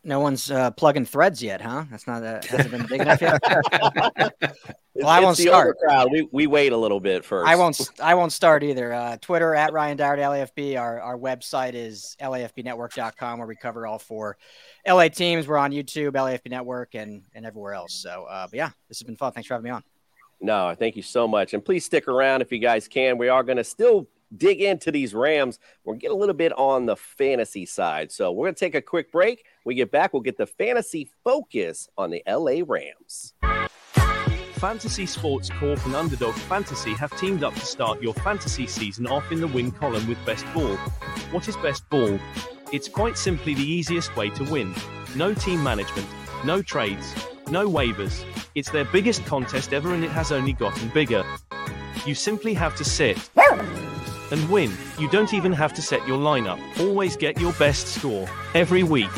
No 0.04 0.20
one's 0.20 0.50
uh, 0.50 0.70
plugging 0.72 1.04
threads 1.04 1.42
yet, 1.42 1.60
huh? 1.60 1.84
That's 1.90 2.06
not 2.06 2.22
that 2.22 2.44
hasn't 2.44 2.70
been 2.70 2.86
big 2.86 3.00
enough 3.00 3.20
yet. 3.20 3.40
well, 4.94 5.08
I 5.08 5.20
won't 5.20 5.36
start. 5.36 5.76
We, 6.10 6.28
we 6.32 6.46
wait 6.46 6.72
a 6.72 6.76
little 6.76 7.00
bit 7.00 7.24
first. 7.24 7.48
I 7.48 7.56
won't. 7.56 7.80
I 8.02 8.14
won't 8.14 8.32
start 8.32 8.62
either. 8.62 8.92
Uh, 8.92 9.16
Twitter 9.20 9.54
at 9.54 9.72
Ryan 9.72 9.96
Dowd 9.96 10.18
LAFB. 10.18 10.78
Our 10.78 11.00
our 11.00 11.16
website 11.16 11.74
is 11.74 12.16
lafbnetwork.com 12.20 13.38
where 13.38 13.48
we 13.48 13.56
cover 13.56 13.86
all 13.86 13.98
four 13.98 14.36
LA 14.86 15.08
teams. 15.08 15.46
We're 15.46 15.58
on 15.58 15.72
YouTube, 15.72 16.12
LAFB 16.12 16.50
Network, 16.50 16.94
and 16.94 17.22
and 17.34 17.46
everywhere 17.46 17.74
else. 17.74 17.94
So, 17.94 18.24
uh, 18.24 18.46
but 18.46 18.56
yeah, 18.56 18.70
this 18.88 18.98
has 18.98 19.06
been 19.06 19.16
fun. 19.16 19.32
Thanks 19.32 19.48
for 19.48 19.54
having 19.54 19.64
me 19.64 19.70
on. 19.70 19.84
No, 20.40 20.74
thank 20.78 20.96
you 20.96 21.02
so 21.02 21.28
much. 21.28 21.52
And 21.54 21.64
please 21.64 21.84
stick 21.84 22.08
around 22.08 22.40
if 22.40 22.50
you 22.50 22.58
guys 22.58 22.88
can. 22.88 23.18
We 23.18 23.28
are 23.28 23.42
going 23.42 23.58
to 23.58 23.64
still 23.64 24.08
dig 24.36 24.60
into 24.60 24.90
these 24.90 25.14
Rams. 25.14 25.58
We're 25.84 25.96
get 25.96 26.10
a 26.10 26.14
little 26.14 26.34
bit 26.34 26.52
on 26.52 26.86
the 26.86 26.96
fantasy 26.96 27.66
side. 27.66 28.10
So 28.12 28.32
we're 28.32 28.46
going 28.46 28.54
to 28.54 28.60
take 28.60 28.74
a 28.74 28.82
quick 28.82 29.12
break. 29.12 29.44
We 29.64 29.74
get 29.74 29.90
back, 29.90 30.12
we'll 30.12 30.22
get 30.22 30.38
the 30.38 30.46
fantasy 30.46 31.10
focus 31.24 31.88
on 31.98 32.10
the 32.10 32.22
LA 32.26 32.62
Rams. 32.66 33.34
Fantasy 34.54 35.06
Sports 35.06 35.48
Corp 35.58 35.84
and 35.86 35.94
Underdog 35.94 36.34
Fantasy 36.34 36.92
have 36.92 37.16
teamed 37.18 37.42
up 37.42 37.54
to 37.54 37.64
start 37.64 38.02
your 38.02 38.12
fantasy 38.12 38.66
season 38.66 39.06
off 39.06 39.32
in 39.32 39.40
the 39.40 39.46
win 39.46 39.70
column 39.70 40.06
with 40.06 40.22
Best 40.26 40.44
Ball. 40.52 40.76
What 41.30 41.48
is 41.48 41.56
Best 41.56 41.88
Ball? 41.88 42.18
It's 42.72 42.86
quite 42.86 43.16
simply 43.16 43.54
the 43.54 43.64
easiest 43.64 44.14
way 44.16 44.28
to 44.30 44.44
win. 44.44 44.74
No 45.16 45.32
team 45.32 45.62
management, 45.64 46.06
no 46.44 46.60
trades, 46.60 47.14
no 47.50 47.68
waivers. 47.68 48.24
It's 48.54 48.70
their 48.70 48.84
biggest 48.84 49.24
contest 49.24 49.72
ever 49.72 49.94
and 49.94 50.04
it 50.04 50.10
has 50.10 50.30
only 50.30 50.52
gotten 50.52 50.88
bigger. 50.90 51.24
You 52.04 52.14
simply 52.14 52.54
have 52.54 52.76
to 52.76 52.84
sit 52.84 53.30
and 54.30 54.50
win. 54.50 54.72
You 54.98 55.08
don't 55.10 55.32
even 55.32 55.52
have 55.52 55.72
to 55.74 55.82
set 55.82 56.06
your 56.06 56.18
lineup. 56.18 56.60
Always 56.78 57.16
get 57.16 57.40
your 57.40 57.52
best 57.54 57.88
score 57.88 58.28
every 58.54 58.82
week. 58.82 59.10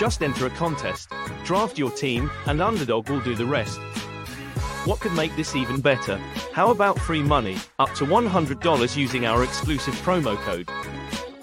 Just 0.00 0.22
enter 0.22 0.46
a 0.46 0.50
contest, 0.50 1.10
draft 1.44 1.76
your 1.76 1.90
team, 1.90 2.30
and 2.46 2.62
Underdog 2.62 3.10
will 3.10 3.20
do 3.20 3.34
the 3.34 3.44
rest. 3.44 3.78
What 4.86 4.98
could 4.98 5.12
make 5.12 5.36
this 5.36 5.54
even 5.54 5.82
better? 5.82 6.16
How 6.54 6.70
about 6.70 6.98
free 6.98 7.22
money, 7.22 7.58
up 7.78 7.92
to 7.96 8.06
$100 8.06 8.96
using 8.96 9.26
our 9.26 9.44
exclusive 9.44 9.92
promo 9.96 10.38
code? 10.38 10.70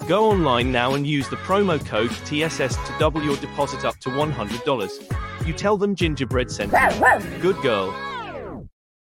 Go 0.08 0.28
online 0.28 0.72
now 0.72 0.94
and 0.94 1.06
use 1.06 1.28
the 1.28 1.36
promo 1.36 1.78
code 1.86 2.10
TSS 2.24 2.74
to 2.74 2.96
double 2.98 3.22
your 3.22 3.36
deposit 3.36 3.84
up 3.84 3.96
to 4.00 4.08
$100. 4.08 5.46
You 5.46 5.52
tell 5.52 5.76
them 5.76 5.94
Gingerbread 5.94 6.50
sent 6.50 6.72
you. 6.72 7.40
Good 7.40 7.62
girl. 7.62 7.94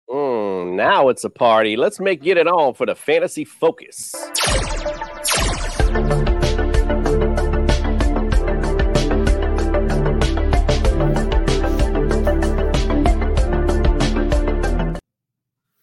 Mm, 0.07 0.75
now 0.75 1.09
it's 1.09 1.23
a 1.23 1.31
party. 1.31 1.75
Let's 1.77 1.99
make 1.99 2.23
it 2.27 2.37
on 2.47 2.75
for 2.75 2.85
the 2.85 2.93
fantasy 2.93 3.45
focus. 3.45 4.13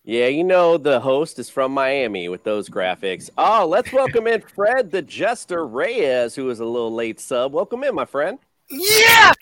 Yeah, 0.08 0.28
you 0.28 0.42
know 0.42 0.78
the 0.78 1.00
host 1.00 1.38
is 1.38 1.50
from 1.50 1.72
Miami 1.72 2.30
with 2.30 2.42
those 2.42 2.70
graphics. 2.70 3.28
Oh, 3.36 3.66
let's 3.66 3.92
welcome 3.92 4.26
in 4.26 4.40
Fred 4.40 4.90
the 4.90 5.02
Jester 5.02 5.66
Reyes, 5.66 6.34
who 6.34 6.48
is 6.48 6.60
a 6.60 6.64
little 6.64 6.94
late 6.94 7.20
sub. 7.20 7.52
Welcome 7.52 7.84
in, 7.84 7.94
my 7.94 8.06
friend. 8.06 8.38
Yeah, 8.70 9.32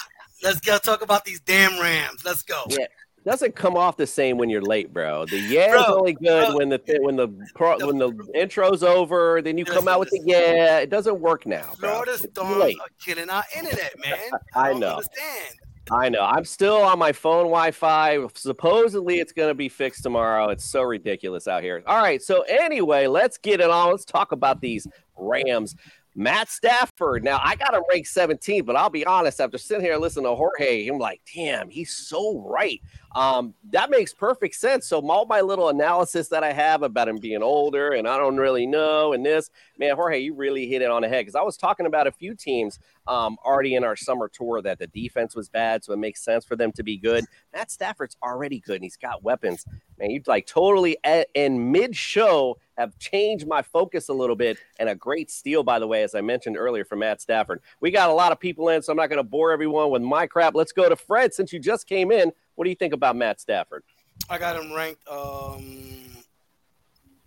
let's 0.43 0.59
go 0.59 0.77
talk 0.79 1.03
about 1.03 1.25
these 1.25 1.39
damn 1.39 1.81
Rams. 1.81 2.25
Let's 2.25 2.43
go. 2.43 2.65
Yeah, 2.69 2.87
doesn't 3.25 3.55
come 3.55 3.77
off 3.77 3.97
the 3.97 4.09
same 4.09 4.39
when 4.39 4.51
you're 4.51 4.61
late, 4.61 4.93
bro. 4.93 5.25
The 5.27 5.39
yeah 5.39 5.71
Bro, 5.71 5.83
is 5.83 5.89
only 5.89 6.13
good 6.15 6.47
bro. 6.49 6.57
when 6.57 6.69
the 6.69 6.81
when 7.01 7.15
the 7.15 7.29
pro, 7.55 7.79
when 7.87 7.99
the 7.99 8.29
intro's 8.35 8.83
over. 8.83 9.41
Then 9.43 9.59
you 9.59 9.65
come 9.65 9.87
out 9.87 10.01
with 10.01 10.11
the 10.11 10.21
yeah. 10.25 10.79
It 10.79 10.91
doesn't 10.91 11.21
work 11.21 11.47
now, 11.47 11.75
bro. 11.79 11.91
Florida 11.91 12.19
storms 12.19 12.75
are 12.81 12.89
killing 13.01 13.31
our 13.31 13.45
internet, 13.57 13.95
man. 14.05 14.19
I 14.57 14.71
don't 14.71 14.81
know. 14.81 14.97
understand. 14.97 15.61
I 15.91 16.09
know. 16.09 16.23
I'm 16.23 16.45
still 16.45 16.77
on 16.77 16.99
my 16.99 17.13
phone 17.13 17.45
Wi-Fi. 17.45 18.27
Supposedly 18.35 19.21
it's 19.21 19.33
going 19.33 19.49
to 19.49 19.55
be 19.55 19.69
fixed 19.69 20.03
tomorrow. 20.03 20.49
It's 20.49 20.65
so 20.65 20.83
ridiculous 20.83 21.47
out 21.47 21.63
here. 21.63 21.83
All 21.87 22.03
right. 22.03 22.21
So 22.21 22.43
anyway, 22.43 23.07
let's 23.07 23.39
get 23.39 23.61
it 23.61 23.71
on. 23.71 23.91
Let's 23.91 24.05
talk 24.05 24.33
about 24.33 24.61
these 24.61 24.87
Rams. 25.17 25.77
Matt 26.19 26.49
Stafford. 26.49 27.23
Now 27.23 27.39
I 27.45 27.57
got 27.57 27.75
him 27.75 27.83
ranked 27.91 28.09
17, 28.09 28.65
but 28.65 28.75
I'll 28.75 28.89
be 28.89 29.05
honest. 29.05 29.39
After 29.39 29.59
sitting 29.59 29.85
here 29.85 29.99
listening 29.99 30.25
to 30.25 30.35
Jorge, 30.35 30.89
I'm 30.89 30.99
like, 30.99 31.21
damn, 31.35 31.69
he's 31.69 31.93
so 31.93 32.41
right. 32.41 32.81
Um, 33.15 33.55
that 33.71 33.91
makes 33.91 34.15
perfect 34.15 34.55
sense. 34.55 34.87
So 34.87 35.07
all 35.11 35.27
my 35.27 35.43
little 35.43 35.69
analysis 35.69 36.29
that 36.29 36.43
I 36.43 36.53
have 36.53 36.83
about 36.83 37.09
him 37.09 37.19
being 37.19 37.43
older 37.43 37.93
and 37.93 38.09
I 38.09 38.17
don't 38.17 38.39
really 38.39 38.67
know 38.67 39.13
and 39.13 39.25
this, 39.25 39.51
man, 39.79 39.95
Jorge, 39.95 40.19
you 40.19 40.35
really 40.35 40.67
hit 40.67 40.81
it 40.81 40.91
on 40.91 41.03
the 41.03 41.09
head 41.09 41.21
because 41.21 41.35
I 41.35 41.43
was 41.43 41.59
talking 41.59 41.85
about 41.85 42.07
a 42.07 42.13
few 42.13 42.35
teams 42.35 42.79
um, 43.07 43.37
already 43.45 43.75
in 43.75 43.85
our 43.85 43.97
summer 43.97 44.29
tour 44.29 44.63
that 44.63 44.79
the 44.79 44.87
defense 44.87 45.37
was 45.37 45.51
bad, 45.51 45.85
so 45.85 45.93
it 45.93 45.99
makes 45.99 46.25
sense 46.25 46.47
for 46.47 46.57
them 46.57 46.73
to 46.73 46.83
be 46.83 46.97
good. 46.97 47.27
Matt 47.55 47.71
Stafford's 47.71 48.17
already 48.23 48.61
good 48.61 48.77
and 48.77 48.85
he's 48.85 48.97
got 48.97 49.23
weapons. 49.23 49.67
Man, 49.99 50.11
you 50.11 50.23
like 50.27 50.47
totally 50.47 50.97
in 51.35 51.73
mid 51.73 51.95
show 51.95 52.57
have 52.77 52.99
changed 52.99 53.47
my 53.47 53.63
focus 53.63 54.09
a 54.09 54.13
little 54.13 54.37
bit. 54.37 54.59
And 54.79 54.89
a 54.89 54.95
great 54.95 55.31
steal, 55.31 55.63
by 55.63 55.79
the 55.79 55.87
way, 55.87 56.03
as 56.03 56.15
I 56.15 56.21
mentioned 56.21 56.57
earlier, 56.57 56.85
from 56.85 57.01
Matt 57.01 57.21
Stafford. 57.21 57.61
We 57.81 57.91
got 57.91 58.11
a 58.11 58.13
lot 58.13 58.33
of 58.33 58.41
people 58.41 58.69
in, 58.69 58.83
so 58.83 58.93
I'm 58.93 58.97
not 58.97 59.09
going 59.09 59.19
to 59.19 59.23
bore 59.23 59.53
everyone 59.53 59.91
with 59.91 60.03
my 60.03 60.27
crap. 60.27 60.55
Let's 60.55 60.73
go 60.73 60.89
to 60.89 60.97
Fred 60.97 61.35
since 61.35 61.53
you 61.53 61.59
just 61.59 61.87
came 61.87 62.11
in. 62.11 62.33
What 62.55 62.65
do 62.65 62.71
you 62.71 62.77
think 62.77 62.93
about 62.93 63.17
Matt 63.17 63.41
Stafford? 63.41 63.83
I 64.29 64.39
got 64.39 64.57
him 64.57 64.73
ranked. 64.73 65.07
Um, 65.09 66.05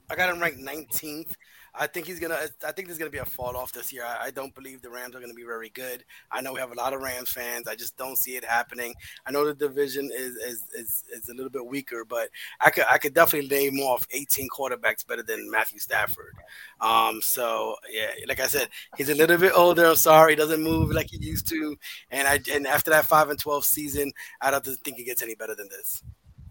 I 0.10 0.16
got 0.16 0.34
him 0.34 0.42
ranked 0.42 0.60
19th. 0.60 1.34
I 1.80 1.88
think 1.88 2.08
he's 2.08 2.20
gonna. 2.20 2.38
I 2.68 2.74
think 2.74 2.90
there's 2.90 2.98
gonna 2.98 3.10
be 3.10 3.20
a 3.20 3.26
fall 3.26 3.56
off 3.56 3.72
this 3.72 3.94
year. 3.94 4.04
I, 4.06 4.26
I 4.26 4.32
don't 4.32 4.54
believe 4.54 4.82
the 4.82 4.90
Rams 4.90 5.16
are 5.16 5.22
gonna 5.22 5.34
be 5.34 5.46
very 5.46 5.70
good. 5.70 6.04
I 6.30 6.42
know 6.42 6.52
we 6.52 6.60
have 6.60 6.74
a 6.74 6.76
lot 6.76 6.94
of 6.94 7.02
Rams 7.02 7.30
fans. 7.30 7.70
I 7.70 7.76
just 7.76 7.98
don't 7.98 8.18
see 8.18 8.36
it 8.36 8.44
happening. 8.44 8.94
I 9.26 9.32
know 9.32 9.46
the 9.46 9.54
division 9.54 10.10
is 10.14 10.36
is 10.36 10.64
is, 10.76 11.04
is 11.14 11.30
a 11.30 11.34
little 11.34 11.50
bit 11.50 11.66
weaker, 11.66 12.04
but 12.04 12.30
I 12.60 12.70
could 12.70 12.84
I 12.90 12.98
could 12.98 13.14
definitely 13.14 13.48
name 13.48 13.80
off 13.80 14.06
18 14.12 14.50
quarterbacks 14.50 15.08
better 15.08 15.24
than 15.24 15.50
Matthew 15.50 15.80
Stafford. 15.80 16.36
Um, 16.82 17.22
so 17.22 17.78
yeah, 17.90 18.10
like 18.28 18.42
I 18.42 18.48
said, 18.48 18.68
he's 18.98 19.10
a 19.10 19.16
little 19.16 19.38
bit 19.38 19.54
older. 19.56 19.86
I'm 19.86 19.96
sorry, 19.96 20.34
he 20.34 20.36
doesn't 20.36 20.62
move 20.62 20.92
like 20.92 21.10
he 21.10 21.18
used 21.18 21.48
to. 21.48 21.78
And 22.12 22.28
I 22.28 22.42
and 22.52 22.68
after 22.68 22.92
that 22.92 23.06
five 23.06 23.30
and 23.30 23.40
12 23.40 23.64
season, 23.64 24.12
I 24.42 24.52
don't 24.52 24.66
think 24.66 25.00
it 25.00 25.06
gets 25.06 25.24
any 25.24 25.36
better 25.36 25.56
than 25.56 25.70
this. 25.70 26.04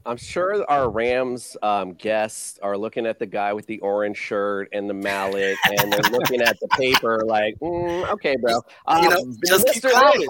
I'm 0.09 0.17
sure 0.17 0.65
our 0.71 0.89
Rams 0.89 1.55
um, 1.63 1.93
guests 1.93 2.59
are 2.63 2.79
looking 2.79 3.05
at 3.05 3.19
the 3.19 3.27
guy 3.27 3.53
with 3.53 3.67
the 3.67 3.79
orange 3.81 4.17
shirt 4.17 4.71
and 4.73 4.89
the 4.89 4.95
mallet, 4.95 5.59
and 5.67 5.93
they're 5.93 6.01
looking 6.11 6.41
at 6.41 6.59
the 6.61 6.69
paper 6.69 7.25
like, 7.27 7.55
mm, 7.61 8.09
"Okay, 8.13 8.37
bro, 8.37 8.63
um, 8.87 9.03
You 9.03 9.11
know, 9.11 9.35
just 9.47 9.69
keep 9.69 9.83
Mr. 9.83 9.91
calling. 9.91 10.29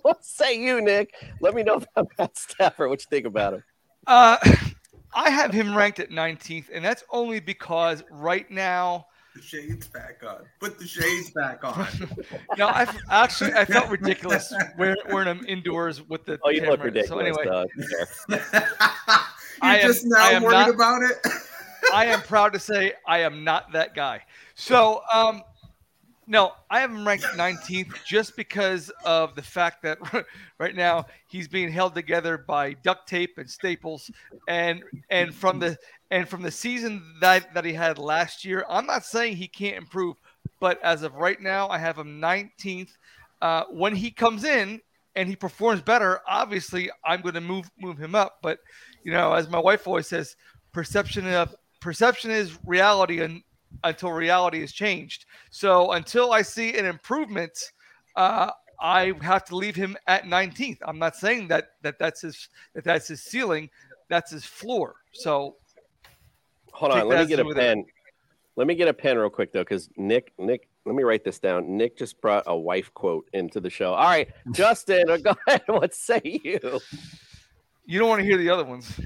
What 0.00 0.24
say 0.24 0.58
you, 0.58 0.80
Nick? 0.80 1.12
Let 1.42 1.54
me 1.54 1.62
know 1.62 1.82
about 1.96 2.10
Matt 2.18 2.38
Stafford. 2.38 2.88
What 2.88 3.02
you 3.02 3.06
think 3.10 3.26
about 3.26 3.54
him? 3.54 3.64
Uh, 4.06 4.38
I 5.14 5.28
have 5.28 5.52
him 5.52 5.76
ranked 5.76 6.00
at 6.00 6.08
19th, 6.08 6.70
and 6.72 6.82
that's 6.82 7.04
only 7.10 7.40
because 7.40 8.02
right 8.10 8.50
now, 8.50 9.07
The 9.38 9.44
shades 9.44 9.86
back 9.86 10.20
on. 10.26 10.38
Put 10.58 10.80
the 10.80 10.86
shades 10.86 11.30
back 11.30 11.62
on. 11.62 11.86
no, 12.58 12.66
I 12.66 12.88
actually 13.08 13.52
I 13.52 13.64
felt 13.64 13.88
ridiculous 13.88 14.52
wearing, 14.76 14.96
wearing 15.08 15.26
them 15.26 15.44
indoors 15.46 16.02
with 16.08 16.24
the. 16.24 16.40
Oh, 16.42 16.50
you 16.50 16.62
look 16.62 16.80
camera. 16.80 16.86
ridiculous. 16.86 17.08
So 17.08 17.18
anyway, 17.20 17.44
Doug. 17.44 17.68
You're 18.28 18.40
I 19.62 19.78
am- 19.78 19.86
just 19.86 20.04
now 20.06 20.16
I 20.18 20.38
worried 20.40 20.52
not- 20.52 20.70
about 20.70 21.02
it. 21.02 21.18
I 21.92 22.06
am 22.06 22.20
proud 22.22 22.52
to 22.54 22.58
say 22.58 22.94
I 23.06 23.20
am 23.20 23.44
not 23.44 23.70
that 23.72 23.94
guy. 23.94 24.22
So, 24.56 25.02
um, 25.12 25.44
no, 26.28 26.52
I 26.68 26.80
have 26.80 26.90
him 26.90 27.06
ranked 27.06 27.24
19th 27.24 28.04
just 28.04 28.36
because 28.36 28.90
of 29.04 29.34
the 29.34 29.42
fact 29.42 29.82
that 29.82 29.98
right 30.58 30.76
now 30.76 31.06
he's 31.26 31.48
being 31.48 31.72
held 31.72 31.94
together 31.94 32.36
by 32.36 32.74
duct 32.74 33.08
tape 33.08 33.38
and 33.38 33.48
staples, 33.50 34.10
and 34.46 34.82
and 35.08 35.34
from 35.34 35.58
the 35.58 35.78
and 36.10 36.28
from 36.28 36.42
the 36.42 36.50
season 36.50 37.02
that 37.20 37.54
that 37.54 37.64
he 37.64 37.72
had 37.72 37.96
last 37.96 38.44
year. 38.44 38.66
I'm 38.68 38.84
not 38.84 39.06
saying 39.06 39.36
he 39.36 39.48
can't 39.48 39.78
improve, 39.78 40.16
but 40.60 40.80
as 40.82 41.02
of 41.02 41.14
right 41.14 41.40
now, 41.40 41.68
I 41.68 41.78
have 41.78 41.98
him 41.98 42.20
19th. 42.20 42.90
Uh, 43.40 43.64
when 43.70 43.94
he 43.94 44.10
comes 44.10 44.44
in 44.44 44.82
and 45.16 45.28
he 45.30 45.36
performs 45.36 45.80
better, 45.80 46.20
obviously 46.28 46.90
I'm 47.06 47.22
going 47.22 47.34
to 47.34 47.40
move 47.40 47.70
move 47.80 47.96
him 47.96 48.14
up. 48.14 48.38
But 48.42 48.58
you 49.02 49.12
know, 49.12 49.32
as 49.32 49.48
my 49.48 49.58
wife 49.58 49.86
always 49.88 50.08
says, 50.08 50.36
perception 50.72 51.26
of 51.26 51.54
perception 51.80 52.30
is 52.30 52.58
reality 52.66 53.20
and 53.22 53.42
until 53.84 54.10
reality 54.10 54.62
is 54.62 54.72
changed. 54.72 55.26
So 55.50 55.92
until 55.92 56.32
I 56.32 56.42
see 56.42 56.76
an 56.76 56.86
improvement, 56.86 57.52
uh, 58.16 58.50
I 58.80 59.12
have 59.22 59.44
to 59.46 59.56
leave 59.56 59.74
him 59.74 59.96
at 60.06 60.24
19th. 60.24 60.78
I'm 60.82 60.98
not 60.98 61.16
saying 61.16 61.48
that 61.48 61.70
that 61.82 61.98
that's 61.98 62.20
his 62.20 62.48
that 62.74 62.84
that's 62.84 63.08
his 63.08 63.22
ceiling, 63.22 63.70
that's 64.08 64.30
his 64.30 64.44
floor. 64.44 64.96
So 65.12 65.56
Hold 66.72 66.92
on, 66.92 67.08
let 67.08 67.20
me 67.20 67.26
get 67.26 67.40
a 67.40 67.54
pen. 67.54 67.84
Let 68.54 68.66
me 68.66 68.74
get 68.74 68.88
a 68.88 68.94
pen 68.94 69.18
real 69.18 69.30
quick 69.30 69.52
though, 69.52 69.60
because 69.60 69.88
Nick, 69.96 70.32
Nick, 70.38 70.68
let 70.84 70.94
me 70.94 71.02
write 71.02 71.24
this 71.24 71.38
down. 71.38 71.76
Nick 71.76 71.96
just 71.96 72.20
brought 72.20 72.44
a 72.46 72.56
wife 72.56 72.92
quote 72.94 73.28
into 73.32 73.60
the 73.60 73.70
show. 73.70 73.94
All 73.94 74.04
right, 74.04 74.28
Justin, 74.52 75.04
go 75.22 75.34
ahead. 75.46 75.62
What 75.66 75.94
say 75.96 76.20
you? 76.24 76.80
you 77.84 77.98
don't 77.98 78.08
want 78.08 78.20
to 78.20 78.24
hear 78.24 78.36
the 78.36 78.50
other 78.50 78.64
ones. 78.64 78.98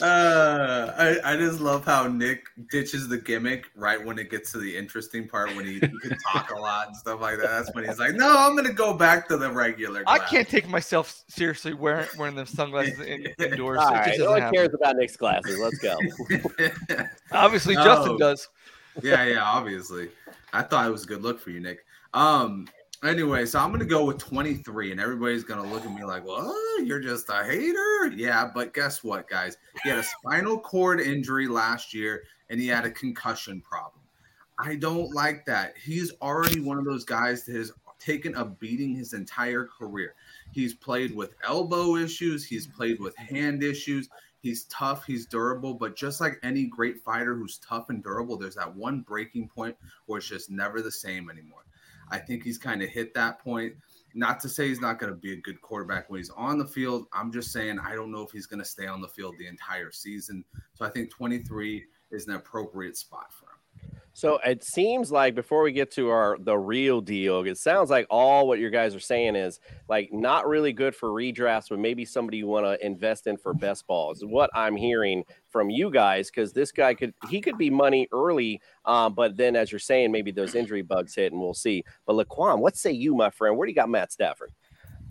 Uh, 0.00 0.92
I, 0.96 1.18
I 1.24 1.36
just 1.36 1.60
love 1.60 1.84
how 1.84 2.06
Nick 2.06 2.46
ditches 2.70 3.08
the 3.08 3.18
gimmick 3.18 3.66
right 3.74 4.02
when 4.04 4.18
it 4.18 4.30
gets 4.30 4.52
to 4.52 4.58
the 4.58 4.76
interesting 4.76 5.28
part 5.28 5.54
when 5.56 5.66
he, 5.66 5.74
he 5.74 5.80
can 5.80 6.16
talk 6.32 6.50
a 6.50 6.58
lot 6.58 6.88
and 6.88 6.96
stuff 6.96 7.20
like 7.20 7.38
that. 7.38 7.48
That's 7.48 7.74
when 7.74 7.84
he's 7.84 7.98
like, 7.98 8.14
"No, 8.14 8.34
I'm 8.38 8.56
gonna 8.56 8.72
go 8.72 8.94
back 8.94 9.28
to 9.28 9.36
the 9.36 9.50
regular." 9.50 10.02
I 10.06 10.18
can't 10.18 10.48
take 10.48 10.68
myself 10.68 11.24
seriously 11.28 11.74
wearing 11.74 12.06
wearing 12.18 12.34
them 12.34 12.46
sunglasses 12.46 12.98
in, 13.00 13.26
indoors. 13.38 13.78
All 13.80 13.88
It 13.88 13.92
just 13.92 13.92
right, 13.92 14.06
doesn't 14.06 14.24
no 14.24 14.30
one 14.32 14.40
happen. 14.42 14.54
cares 14.56 14.74
about 14.74 14.96
Nick's 14.96 15.16
glasses. 15.16 15.58
Let's 15.58 15.78
go. 15.78 15.96
Obviously, 17.32 17.74
No. 17.74 17.84
Justin 17.84 18.18
does. 18.18 18.48
yeah, 19.02 19.24
yeah, 19.24 19.42
obviously. 19.42 20.08
I 20.52 20.62
thought 20.62 20.86
it 20.86 20.90
was 20.90 21.04
a 21.04 21.06
good 21.06 21.22
look 21.22 21.40
for 21.40 21.50
you, 21.50 21.60
Nick. 21.60 21.84
Um, 22.14 22.66
anyway, 23.02 23.46
so 23.46 23.58
I'm 23.58 23.72
gonna 23.72 23.84
go 23.84 24.04
with 24.04 24.18
23, 24.18 24.92
and 24.92 25.00
everybody's 25.00 25.44
gonna 25.44 25.70
look 25.70 25.84
at 25.84 25.94
me 25.94 26.04
like, 26.04 26.24
"Well, 26.24 26.54
you're 26.84 27.00
just 27.00 27.28
a 27.28 27.44
hater." 27.44 28.06
Yeah, 28.14 28.50
but 28.52 28.74
guess 28.74 29.02
what, 29.04 29.28
guys? 29.28 29.56
He 29.82 29.88
had 29.88 29.98
a 29.98 30.02
spinal 30.02 30.58
cord 30.60 31.00
injury 31.00 31.48
last 31.48 31.94
year, 31.94 32.24
and 32.50 32.60
he 32.60 32.66
had 32.66 32.84
a 32.84 32.90
concussion 32.90 33.60
problem. 33.60 34.02
I 34.58 34.74
don't 34.76 35.12
like 35.14 35.44
that. 35.46 35.76
He's 35.78 36.12
already 36.20 36.60
one 36.60 36.78
of 36.78 36.84
those 36.84 37.04
guys 37.04 37.44
that 37.44 37.54
has 37.54 37.72
taken 37.98 38.34
a 38.34 38.44
beating 38.44 38.94
his 38.94 39.12
entire 39.12 39.64
career. 39.66 40.14
He's 40.52 40.74
played 40.74 41.14
with 41.14 41.34
elbow 41.44 41.96
issues, 41.96 42.44
he's 42.44 42.66
played 42.66 43.00
with 43.00 43.16
hand 43.16 43.62
issues. 43.62 44.08
He's 44.40 44.64
tough, 44.64 45.04
he's 45.04 45.26
durable, 45.26 45.74
but 45.74 45.96
just 45.96 46.20
like 46.20 46.38
any 46.44 46.64
great 46.64 47.02
fighter 47.02 47.34
who's 47.34 47.58
tough 47.58 47.90
and 47.90 48.02
durable, 48.02 48.36
there's 48.36 48.54
that 48.54 48.74
one 48.74 49.00
breaking 49.00 49.48
point 49.48 49.76
where 50.06 50.18
it's 50.18 50.28
just 50.28 50.48
never 50.48 50.80
the 50.80 50.92
same 50.92 51.28
anymore. 51.28 51.64
I 52.10 52.18
think 52.18 52.42
he's 52.44 52.58
kind 52.58 52.82
of 52.82 52.88
hit 52.88 53.14
that 53.14 53.38
point. 53.40 53.74
Not 54.14 54.40
to 54.40 54.48
say 54.48 54.68
he's 54.68 54.80
not 54.80 54.98
going 54.98 55.12
to 55.12 55.18
be 55.18 55.32
a 55.32 55.36
good 55.36 55.60
quarterback 55.60 56.08
when 56.08 56.18
he's 56.18 56.30
on 56.30 56.58
the 56.58 56.66
field. 56.66 57.06
I'm 57.12 57.30
just 57.30 57.52
saying 57.52 57.78
I 57.78 57.94
don't 57.94 58.10
know 58.10 58.22
if 58.22 58.30
he's 58.30 58.46
going 58.46 58.60
to 58.60 58.64
stay 58.64 58.86
on 58.86 59.00
the 59.00 59.08
field 59.08 59.36
the 59.38 59.46
entire 59.46 59.90
season. 59.90 60.44
So 60.74 60.84
I 60.84 60.90
think 60.90 61.10
23 61.10 61.84
is 62.10 62.26
an 62.26 62.34
appropriate 62.34 62.96
spot 62.96 63.32
for. 63.32 63.47
So 64.18 64.40
it 64.44 64.64
seems 64.64 65.12
like 65.12 65.36
before 65.36 65.62
we 65.62 65.70
get 65.70 65.92
to 65.92 66.08
our 66.08 66.38
the 66.40 66.58
real 66.58 67.00
deal, 67.00 67.46
it 67.46 67.56
sounds 67.56 67.88
like 67.88 68.04
all 68.10 68.48
what 68.48 68.58
you 68.58 68.68
guys 68.68 68.92
are 68.92 68.98
saying 68.98 69.36
is 69.36 69.60
like 69.88 70.12
not 70.12 70.48
really 70.48 70.72
good 70.72 70.96
for 70.96 71.10
redrafts, 71.10 71.68
but 71.70 71.78
maybe 71.78 72.04
somebody 72.04 72.38
you 72.38 72.48
want 72.48 72.66
to 72.66 72.84
invest 72.84 73.28
in 73.28 73.36
for 73.36 73.54
best 73.54 73.86
balls. 73.86 74.24
What 74.24 74.50
I'm 74.56 74.74
hearing 74.74 75.22
from 75.50 75.70
you 75.70 75.88
guys 75.88 76.32
because 76.32 76.52
this 76.52 76.72
guy 76.72 76.94
could 76.94 77.14
he 77.30 77.40
could 77.40 77.56
be 77.58 77.70
money 77.70 78.08
early, 78.10 78.60
um, 78.86 79.14
but 79.14 79.36
then 79.36 79.54
as 79.54 79.70
you're 79.70 79.78
saying, 79.78 80.10
maybe 80.10 80.32
those 80.32 80.56
injury 80.56 80.82
bugs 80.82 81.14
hit 81.14 81.30
and 81.30 81.40
we'll 81.40 81.54
see. 81.54 81.84
But 82.04 82.14
Laquan, 82.14 82.58
what 82.58 82.76
say 82.76 82.90
you, 82.90 83.14
my 83.14 83.30
friend? 83.30 83.56
Where 83.56 83.66
do 83.66 83.70
you 83.70 83.76
got 83.76 83.88
Matt 83.88 84.10
Stafford? 84.10 84.50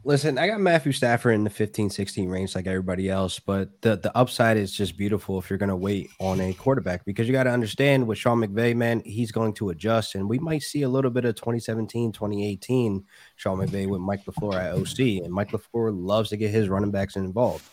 Listen, 0.07 0.37
I 0.37 0.47
got 0.47 0.61
Matthew 0.61 0.93
Stafford 0.93 1.35
in 1.35 1.43
the 1.43 1.49
15, 1.49 1.89
16 1.89 2.29
range 2.29 2.55
like 2.55 2.65
everybody 2.65 3.09
else, 3.09 3.39
but 3.41 3.81
the, 3.81 3.97
the 3.97 4.17
upside 4.17 4.55
is 4.55 4.71
just 4.71 4.95
beautiful 4.95 5.37
if 5.37 5.49
you're 5.49 5.59
going 5.59 5.67
to 5.67 5.75
wait 5.75 6.09
on 6.21 6.39
a 6.39 6.53
quarterback 6.53 7.03
because 7.03 7.27
you 7.27 7.33
got 7.33 7.43
to 7.43 7.49
understand 7.49 8.07
with 8.07 8.17
Sean 8.17 8.39
McVay, 8.39 8.73
man, 8.73 9.01
he's 9.03 9.33
going 9.33 9.51
to 9.55 9.67
adjust. 9.67 10.15
And 10.15 10.29
we 10.29 10.39
might 10.39 10.63
see 10.63 10.83
a 10.83 10.87
little 10.87 11.11
bit 11.11 11.25
of 11.25 11.35
2017, 11.35 12.13
2018 12.13 13.03
Sean 13.35 13.57
McVay 13.57 13.85
with 13.85 13.99
Mike 13.99 14.23
LaFleur 14.23 14.53
at 14.53 14.75
OC. 14.75 15.25
And 15.25 15.33
Mike 15.33 15.51
LaFleur 15.51 15.91
loves 15.93 16.29
to 16.29 16.37
get 16.37 16.51
his 16.51 16.69
running 16.69 16.91
backs 16.91 17.17
involved. 17.17 17.65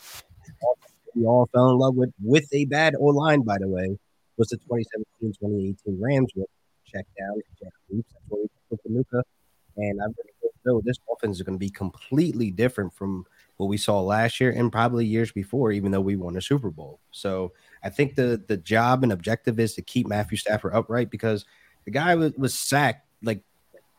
We 1.14 1.26
all 1.26 1.49
fell 1.53 1.70
in 1.70 1.78
love 1.78 1.95
with 1.95 2.12
with 2.20 2.53
a 2.53 2.64
bad 2.64 2.97
O 2.99 3.05
line, 3.05 3.43
by 3.43 3.59
the 3.59 3.68
way, 3.68 3.97
was 4.39 4.49
the 4.49 4.57
2017, 4.57 5.35
2018 5.39 6.01
Rams 6.03 6.32
with 6.35 6.49
check 6.85 7.07
down, 7.16 7.41
check. 7.62 7.72
That's 7.89 8.03
we 8.28 8.49
put 8.68 8.80
Nuka. 8.87 9.22
And 9.76 10.01
I've 10.03 10.16
going 10.16 10.34
go, 10.64 10.80
this 10.84 10.98
offense 11.12 11.36
is 11.36 11.42
going 11.42 11.56
to 11.56 11.58
be 11.58 11.70
completely 11.70 12.50
different 12.50 12.92
from 12.94 13.24
what 13.56 13.68
we 13.68 13.76
saw 13.76 14.00
last 14.00 14.40
year 14.40 14.50
and 14.50 14.72
probably 14.72 15.06
years 15.06 15.30
before, 15.32 15.72
even 15.72 15.92
though 15.92 16.00
we 16.00 16.16
won 16.16 16.36
a 16.36 16.40
Super 16.42 16.70
Bowl. 16.70 17.00
So 17.10 17.52
I 17.82 17.90
think 17.90 18.14
the 18.14 18.42
the 18.48 18.56
job 18.56 19.02
and 19.02 19.12
objective 19.12 19.60
is 19.60 19.74
to 19.74 19.82
keep 19.82 20.06
Matthew 20.06 20.36
Stafford 20.36 20.74
upright 20.74 21.10
because 21.10 21.44
the 21.84 21.90
guy 21.90 22.14
was, 22.14 22.32
was 22.34 22.54
sacked 22.54 23.06
like 23.22 23.42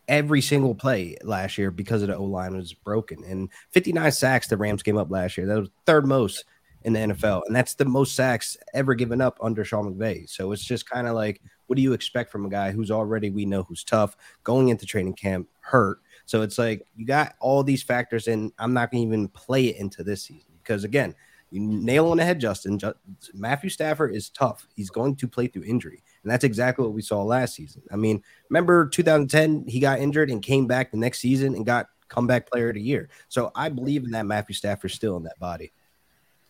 every 0.07 0.41
single 0.41 0.75
play 0.75 1.17
last 1.23 1.57
year 1.57 1.71
because 1.71 2.01
of 2.01 2.09
the 2.09 2.17
O 2.17 2.23
line 2.23 2.55
was 2.55 2.73
broken. 2.73 3.23
And 3.23 3.49
59 3.71 4.11
sacks 4.11 4.47
the 4.47 4.57
Rams 4.57 4.83
came 4.83 4.97
up 4.97 5.09
last 5.09 5.37
year. 5.37 5.47
That 5.47 5.59
was 5.59 5.69
third 5.85 6.05
most 6.05 6.45
in 6.83 6.93
the 6.93 6.99
NFL. 6.99 7.41
And 7.47 7.55
that's 7.55 7.73
the 7.73 7.85
most 7.85 8.15
sacks 8.15 8.57
ever 8.73 8.93
given 8.93 9.19
up 9.19 9.37
under 9.41 9.65
Sean 9.65 9.93
McVay. 9.93 10.29
So 10.29 10.51
it's 10.51 10.63
just 10.63 10.89
kind 10.89 11.07
of 11.07 11.15
like, 11.15 11.41
what 11.65 11.75
do 11.75 11.81
you 11.81 11.93
expect 11.93 12.31
from 12.31 12.45
a 12.45 12.49
guy 12.49 12.71
who's 12.71 12.91
already, 12.91 13.31
we 13.31 13.45
know 13.45 13.63
who's 13.63 13.83
tough, 13.83 14.15
going 14.43 14.69
into 14.69 14.85
training 14.85 15.15
camp, 15.15 15.47
hurt? 15.61 15.99
So 16.25 16.41
it's 16.41 16.57
like 16.57 16.85
you 16.95 17.05
got 17.05 17.35
all 17.39 17.63
these 17.63 17.83
factors, 17.83 18.27
and 18.27 18.51
I'm 18.57 18.73
not 18.73 18.91
going 18.91 19.03
to 19.03 19.07
even 19.07 19.27
play 19.29 19.67
it 19.67 19.77
into 19.77 20.03
this 20.03 20.23
season 20.23 20.51
because, 20.61 20.83
again, 20.83 21.13
you 21.51 21.61
nail 21.61 22.07
on 22.07 22.17
the 22.17 22.25
head, 22.25 22.39
Justin. 22.39 22.79
Ju- 22.79 22.95
Matthew 23.33 23.69
Stafford 23.69 24.15
is 24.15 24.29
tough. 24.29 24.67
He's 24.75 24.89
going 24.89 25.15
to 25.17 25.27
play 25.27 25.47
through 25.47 25.63
injury. 25.63 26.03
And 26.23 26.31
that's 26.31 26.43
exactly 26.43 26.83
what 26.83 26.93
we 26.93 27.01
saw 27.03 27.21
last 27.23 27.53
season. 27.55 27.83
I 27.91 27.95
mean, 27.95 28.23
remember 28.49 28.87
2010, 28.87 29.65
he 29.67 29.79
got 29.79 29.99
injured 29.99 30.31
and 30.31 30.41
came 30.41 30.65
back 30.65 30.91
the 30.91 30.97
next 30.97 31.19
season 31.19 31.53
and 31.53 31.65
got 31.65 31.87
comeback 32.07 32.49
player 32.49 32.69
of 32.69 32.75
the 32.75 32.81
year. 32.81 33.09
So 33.29 33.51
I 33.55 33.69
believe 33.69 34.03
in 34.03 34.11
that 34.11 34.25
Matthew 34.25 34.55
Stafford 34.55 34.91
still 34.91 35.17
in 35.17 35.23
that 35.23 35.39
body. 35.39 35.71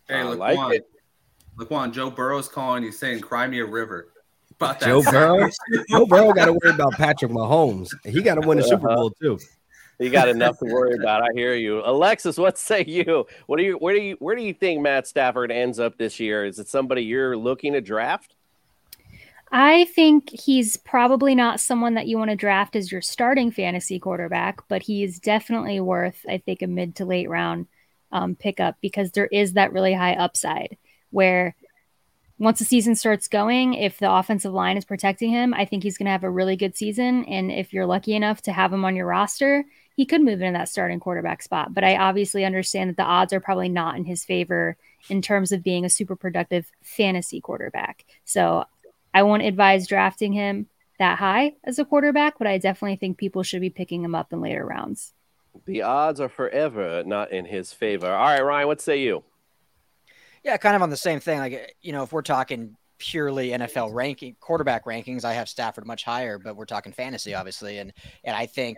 Hey, 0.08 0.22
I 0.22 0.24
Laquan, 0.24 0.38
like 0.38 0.76
it. 0.78 0.90
Laquan, 1.58 1.92
Joe 1.92 2.10
Burrow's 2.10 2.48
calling. 2.48 2.84
He's 2.84 2.98
saying, 2.98 3.22
"Cry 3.22 3.48
me 3.48 3.60
a 3.60 3.66
river." 3.66 4.14
About 4.52 4.80
that 4.80 4.86
Joe. 4.86 5.02
Burrow, 5.04 5.50
Joe 5.90 6.06
Burrow 6.06 6.32
got 6.34 6.46
to 6.46 6.54
worry 6.54 6.74
about 6.74 6.94
Patrick 6.94 7.32
Mahomes. 7.32 7.90
He 8.06 8.22
got 8.22 8.36
to 8.36 8.48
win 8.48 8.60
a 8.60 8.64
Super 8.64 8.90
Uh-huh. 8.90 8.96
Bowl 8.96 9.10
too. 9.22 9.40
You 10.00 10.10
got 10.10 10.28
enough 10.28 10.60
to 10.60 10.66
worry 10.66 10.96
about. 11.00 11.22
I 11.22 11.28
hear 11.34 11.54
you, 11.56 11.82
Alexis. 11.86 12.38
What 12.38 12.58
say 12.58 12.84
you? 12.86 13.26
What 13.48 13.58
do 13.58 13.64
you? 13.64 13.74
Where 13.74 13.96
do 13.96 14.02
you? 14.02 14.16
Where 14.20 14.36
do 14.36 14.42
you 14.42 14.54
think 14.54 14.82
Matt 14.82 15.08
Stafford 15.08 15.52
ends 15.52 15.80
up 15.80 15.98
this 15.98 16.20
year? 16.20 16.46
Is 16.46 16.60
it 16.60 16.68
somebody 16.68 17.04
you're 17.04 17.38
looking 17.38 17.74
to 17.74 17.82
draft? 17.82 18.36
I 19.52 19.86
think 19.86 20.32
he's 20.32 20.76
probably 20.76 21.36
not 21.36 21.60
someone 21.60 21.94
that 21.94 22.08
you 22.08 22.18
want 22.18 22.32
to 22.32 22.36
draft 22.36 22.76
as 22.76 22.92
your 22.92 23.02
starting 23.02 23.52
fantasy 23.52 24.00
quarterback, 24.00 24.68
but 24.68 24.82
he 24.82 25.04
is 25.04 25.20
definitely 25.20 25.80
worth, 25.80 26.26
I 26.28 26.40
think, 26.40 26.62
a 26.62 26.68
mid 26.68 26.96
to 26.96 27.06
late 27.06 27.30
round 27.30 27.68
um, 28.12 28.36
pickup 28.36 28.78
because 28.82 29.12
there 29.12 29.28
is 29.28 29.54
that 29.54 29.72
really 29.72 29.94
high 29.94 30.16
upside 30.16 30.78
where 31.12 31.56
once 32.38 32.60
the 32.60 32.66
season 32.66 32.96
starts 32.96 33.28
going, 33.28 33.76
if 33.76 33.98
the 33.98 34.12
offensive 34.12 34.52
line 34.52 34.78
is 34.78 34.84
protecting 34.84 35.32
him, 35.32 35.54
I 35.54 35.64
think 35.64 35.84
he's 35.84 35.98
going 35.98 36.06
to 36.06 36.12
have 36.12 36.26
a 36.26 36.30
really 36.30 36.58
good 36.58 36.76
season. 36.76 37.24
And 37.26 37.52
if 37.52 37.72
you're 37.72 37.86
lucky 37.86 38.14
enough 38.14 38.42
to 38.44 38.52
have 38.52 38.74
him 38.74 38.84
on 38.84 38.96
your 38.96 39.06
roster, 39.06 39.64
he 39.96 40.06
could 40.06 40.22
move 40.22 40.42
into 40.42 40.58
that 40.58 40.70
starting 40.70 41.00
quarterback 41.00 41.42
spot. 41.42 41.74
But 41.74 41.84
I 41.84 41.98
obviously 41.98 42.46
understand 42.46 42.90
that 42.90 42.98
the 42.98 43.04
odds 43.04 43.34
are 43.34 43.40
probably 43.40 43.70
not 43.70 43.96
in 43.98 44.06
his 44.06 44.26
favor 44.26 44.78
in 45.10 45.22
terms 45.22 45.52
of 45.52 45.64
being 45.64 45.86
a 45.86 45.90
super 45.90 46.16
productive 46.16 46.72
fantasy 46.84 47.40
quarterback. 47.40 48.06
So 48.26 48.66
I 49.14 49.24
won't 49.24 49.44
advise 49.44 49.88
drafting 49.88 50.34
him 50.34 50.68
that 51.00 51.18
high 51.18 51.56
as 51.64 51.80
a 51.80 51.86
quarterback, 51.86 52.38
but 52.38 52.48
I 52.48 52.58
definitely 52.58 52.98
think 52.98 53.18
people 53.18 53.44
should 53.44 53.62
be 53.62 53.70
picking 53.70 54.04
him 54.04 54.16
up 54.16 54.34
in 54.34 54.42
later 54.42 54.66
rounds. 54.66 55.14
The 55.66 55.84
odds 55.84 56.20
are 56.20 56.30
forever 56.30 57.04
not 57.06 57.32
in 57.32 57.46
his 57.46 57.72
favor. 57.72 58.12
All 58.12 58.26
right, 58.26 58.44
Ryan, 58.44 58.68
what 58.68 58.82
say 58.82 59.02
you? 59.02 59.24
Yeah, 60.44 60.58
kind 60.58 60.76
of 60.76 60.82
on 60.82 60.90
the 60.90 60.98
same 60.98 61.22
thing. 61.22 61.40
Like, 61.40 61.76
you 61.82 61.94
know, 61.94 62.04
if 62.04 62.12
we're 62.12 62.22
talking 62.22 62.76
purely 62.98 63.50
NFL 63.50 63.94
ranking 63.94 64.36
quarterback 64.40 64.86
rankings, 64.86 65.24
I 65.24 65.34
have 65.34 65.50
Stafford 65.50 65.88
much 65.88 66.04
higher, 66.04 66.38
but 66.38 66.56
we're 66.56 66.66
talking 66.66 66.92
fantasy, 66.92 67.34
obviously, 67.34 67.78
and 67.78 67.94
and 68.24 68.36
I 68.36 68.46
think 68.46 68.78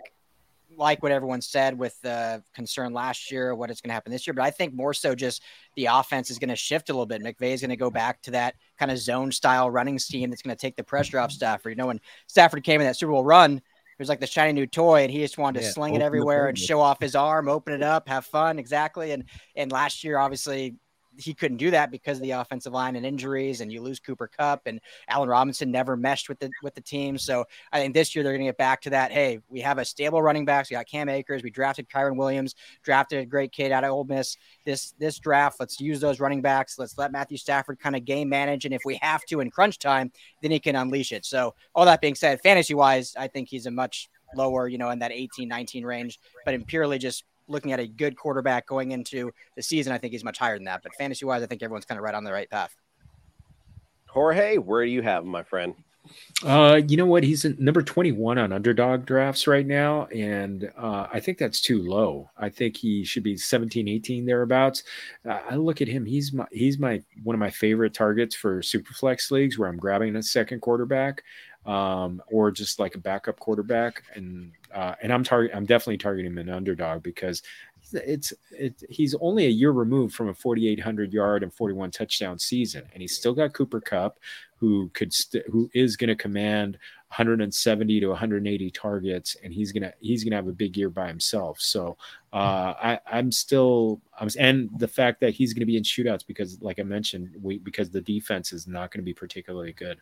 like 0.78 1.02
what 1.02 1.12
everyone 1.12 1.42
said 1.42 1.78
with 1.78 2.00
the 2.02 2.42
concern 2.54 2.92
last 2.92 3.30
year, 3.30 3.54
what 3.54 3.70
it's 3.70 3.80
going 3.80 3.90
to 3.90 3.94
happen 3.94 4.12
this 4.12 4.26
year. 4.26 4.34
But 4.34 4.44
I 4.44 4.50
think 4.50 4.72
more 4.72 4.94
so 4.94 5.14
just 5.14 5.42
the 5.76 5.86
offense 5.86 6.30
is 6.30 6.38
going 6.38 6.48
to 6.48 6.56
shift 6.56 6.88
a 6.88 6.92
little 6.92 7.06
bit. 7.06 7.22
McVay 7.22 7.52
is 7.52 7.60
going 7.60 7.70
to 7.70 7.76
go 7.76 7.90
back 7.90 8.22
to 8.22 8.30
that 8.30 8.54
kind 8.78 8.90
of 8.90 8.98
zone 8.98 9.32
style 9.32 9.70
running 9.70 9.98
scheme 9.98 10.30
that's 10.30 10.42
going 10.42 10.56
to 10.56 10.60
take 10.60 10.76
the 10.76 10.84
pressure 10.84 11.18
off 11.18 11.32
Stafford. 11.32 11.72
You 11.72 11.76
know, 11.76 11.88
when 11.88 12.00
Stafford 12.28 12.62
came 12.62 12.80
in 12.80 12.86
that 12.86 12.96
Super 12.96 13.12
Bowl 13.12 13.24
run, 13.24 13.56
it 13.56 13.62
was 13.98 14.08
like 14.08 14.20
the 14.20 14.26
shiny 14.28 14.52
new 14.52 14.66
toy, 14.66 15.02
and 15.02 15.10
he 15.10 15.18
just 15.18 15.38
wanted 15.38 15.60
to 15.60 15.66
Yeah, 15.66 15.72
sling 15.72 15.96
it 15.96 16.02
everywhere 16.02 16.46
and 16.46 16.56
show 16.56 16.80
off 16.80 17.00
his 17.00 17.16
arm, 17.16 17.48
open 17.48 17.74
it 17.74 17.82
up, 17.82 18.08
have 18.08 18.24
fun. 18.24 18.60
Exactly. 18.60 19.10
And 19.10 19.24
and 19.56 19.72
last 19.72 20.04
year, 20.04 20.18
obviously, 20.18 20.76
he 21.18 21.34
couldn't 21.34 21.56
do 21.56 21.70
that 21.72 21.90
because 21.90 22.18
of 22.18 22.22
the 22.22 22.30
offensive 22.30 22.72
line 22.72 22.96
and 22.96 23.04
injuries, 23.04 23.60
and 23.60 23.72
you 23.72 23.82
lose 23.82 23.98
Cooper 23.98 24.28
Kupp 24.28 24.66
and 24.66 24.80
Allen 25.08 25.28
Robinson 25.28 25.70
never 25.70 25.96
meshed 25.96 26.28
with 26.28 26.38
the 26.38 26.50
with 26.62 26.74
the 26.74 26.80
team. 26.80 27.18
So 27.18 27.44
I 27.72 27.80
think 27.80 27.94
this 27.94 28.14
year 28.14 28.22
they're 28.22 28.32
going 28.32 28.44
to 28.44 28.48
get 28.48 28.56
back 28.56 28.80
to 28.82 28.90
that. 28.90 29.10
Hey, 29.10 29.40
we 29.48 29.60
have 29.60 29.78
a 29.78 29.84
stable 29.84 30.22
running 30.22 30.44
backs. 30.44 30.70
We 30.70 30.74
got 30.74 30.86
Cam 30.86 31.08
Akers. 31.08 31.42
We 31.42 31.50
drafted 31.50 31.88
Kyren 31.88 32.16
Williams. 32.16 32.54
Drafted 32.82 33.18
a 33.18 33.26
great 33.26 33.52
kid 33.52 33.72
out 33.72 33.84
of 33.84 33.90
Ole 33.90 34.04
Miss. 34.04 34.36
This 34.64 34.94
this 34.98 35.18
draft, 35.18 35.58
let's 35.60 35.80
use 35.80 36.00
those 36.00 36.20
running 36.20 36.40
backs. 36.40 36.78
Let's 36.78 36.96
let 36.96 37.12
Matthew 37.12 37.36
Stafford 37.36 37.80
kind 37.80 37.96
of 37.96 38.04
game 38.04 38.28
manage, 38.28 38.64
and 38.64 38.72
if 38.72 38.82
we 38.84 38.98
have 39.02 39.24
to 39.26 39.40
in 39.40 39.50
crunch 39.50 39.78
time, 39.78 40.12
then 40.42 40.50
he 40.50 40.60
can 40.60 40.76
unleash 40.76 41.12
it. 41.12 41.24
So 41.24 41.54
all 41.74 41.84
that 41.84 42.00
being 42.00 42.14
said, 42.14 42.40
fantasy 42.40 42.74
wise, 42.74 43.14
I 43.18 43.26
think 43.26 43.48
he's 43.48 43.66
a 43.66 43.70
much 43.70 44.08
lower, 44.36 44.68
you 44.68 44.78
know, 44.78 44.90
in 44.90 44.98
that 45.00 45.12
18, 45.12 45.48
19 45.48 45.84
range. 45.84 46.20
But 46.44 46.54
in 46.54 46.64
purely 46.64 46.98
just 46.98 47.24
looking 47.48 47.72
at 47.72 47.80
a 47.80 47.86
good 47.86 48.16
quarterback 48.16 48.66
going 48.66 48.92
into 48.92 49.32
the 49.56 49.62
season, 49.62 49.92
I 49.92 49.98
think 49.98 50.12
he's 50.12 50.24
much 50.24 50.38
higher 50.38 50.56
than 50.56 50.64
that. 50.64 50.82
But 50.82 50.94
fantasy 50.94 51.24
wise, 51.24 51.42
I 51.42 51.46
think 51.46 51.62
everyone's 51.62 51.84
kind 51.84 51.98
of 51.98 52.04
right 52.04 52.14
on 52.14 52.24
the 52.24 52.32
right 52.32 52.48
path. 52.48 52.74
Jorge, 54.08 54.56
where 54.56 54.84
do 54.84 54.90
you 54.90 55.02
have 55.02 55.24
him, 55.24 55.30
my 55.30 55.42
friend? 55.42 55.74
Uh, 56.44 56.80
you 56.88 56.96
know 56.96 57.06
what? 57.06 57.24
He's 57.24 57.44
number 57.58 57.82
21 57.82 58.38
on 58.38 58.52
underdog 58.52 59.04
drafts 59.04 59.46
right 59.46 59.66
now. 59.66 60.06
And 60.06 60.70
uh, 60.76 61.06
I 61.12 61.20
think 61.20 61.38
that's 61.38 61.60
too 61.60 61.82
low. 61.82 62.30
I 62.36 62.48
think 62.48 62.76
he 62.76 63.04
should 63.04 63.22
be 63.22 63.36
17, 63.36 63.88
18 63.88 64.24
thereabouts. 64.24 64.84
Uh, 65.28 65.40
I 65.50 65.56
look 65.56 65.82
at 65.82 65.88
him. 65.88 66.06
He's 66.06 66.32
my, 66.32 66.46
he's 66.52 66.78
my, 66.78 67.02
one 67.22 67.34
of 67.34 67.40
my 67.40 67.50
favorite 67.50 67.94
targets 67.94 68.34
for 68.34 68.62
super 68.62 68.94
flex 68.94 69.30
leagues 69.30 69.58
where 69.58 69.68
I'm 69.68 69.76
grabbing 69.76 70.16
a 70.16 70.22
second 70.22 70.60
quarterback 70.60 71.22
um, 71.66 72.22
or 72.30 72.50
just 72.50 72.78
like 72.78 72.94
a 72.94 72.98
backup 72.98 73.38
quarterback. 73.38 74.02
And, 74.14 74.52
uh, 74.74 74.94
and 75.02 75.12
I'm 75.12 75.24
target, 75.24 75.52
I'm 75.54 75.66
definitely 75.66 75.98
targeting 75.98 76.36
an 76.38 76.50
underdog 76.50 77.02
because 77.02 77.42
it's 77.92 78.32
it, 78.50 78.82
he's 78.88 79.14
only 79.20 79.46
a 79.46 79.50
year 79.50 79.70
removed 79.70 80.14
from 80.14 80.28
a 80.28 80.34
4800 80.34 81.12
yard 81.12 81.42
and 81.42 81.52
41 81.52 81.90
touchdown 81.90 82.38
season 82.38 82.84
and 82.92 83.00
he's 83.00 83.16
still 83.16 83.32
got 83.32 83.54
Cooper 83.54 83.80
Kupp 83.80 84.18
who 84.56 84.90
could 84.92 85.12
st- 85.12 85.46
who 85.50 85.70
is 85.72 85.96
going 85.96 86.08
to 86.08 86.14
command 86.14 86.74
170 87.08 88.00
to 88.00 88.08
180 88.08 88.70
targets 88.70 89.36
and 89.42 89.54
he's 89.54 89.72
to 89.72 89.94
he's 90.00 90.24
to 90.24 90.36
have 90.36 90.48
a 90.48 90.52
big 90.52 90.76
year 90.76 90.90
by 90.90 91.08
himself. 91.08 91.60
So 91.60 91.96
uh 92.32 92.74
I 92.82 93.00
I'm 93.10 93.32
still 93.32 94.00
I'm 94.20 94.28
and 94.38 94.68
the 94.78 94.88
fact 94.88 95.20
that 95.20 95.30
he's 95.30 95.54
going 95.54 95.60
to 95.60 95.66
be 95.66 95.76
in 95.76 95.82
shootouts 95.82 96.26
because 96.26 96.60
like 96.60 96.78
I 96.78 96.82
mentioned 96.82 97.34
we 97.40 97.58
because 97.58 97.90
the 97.90 98.02
defense 98.02 98.52
is 98.52 98.66
not 98.66 98.90
going 98.90 99.00
to 99.00 99.04
be 99.04 99.14
particularly 99.14 99.72
good 99.72 100.00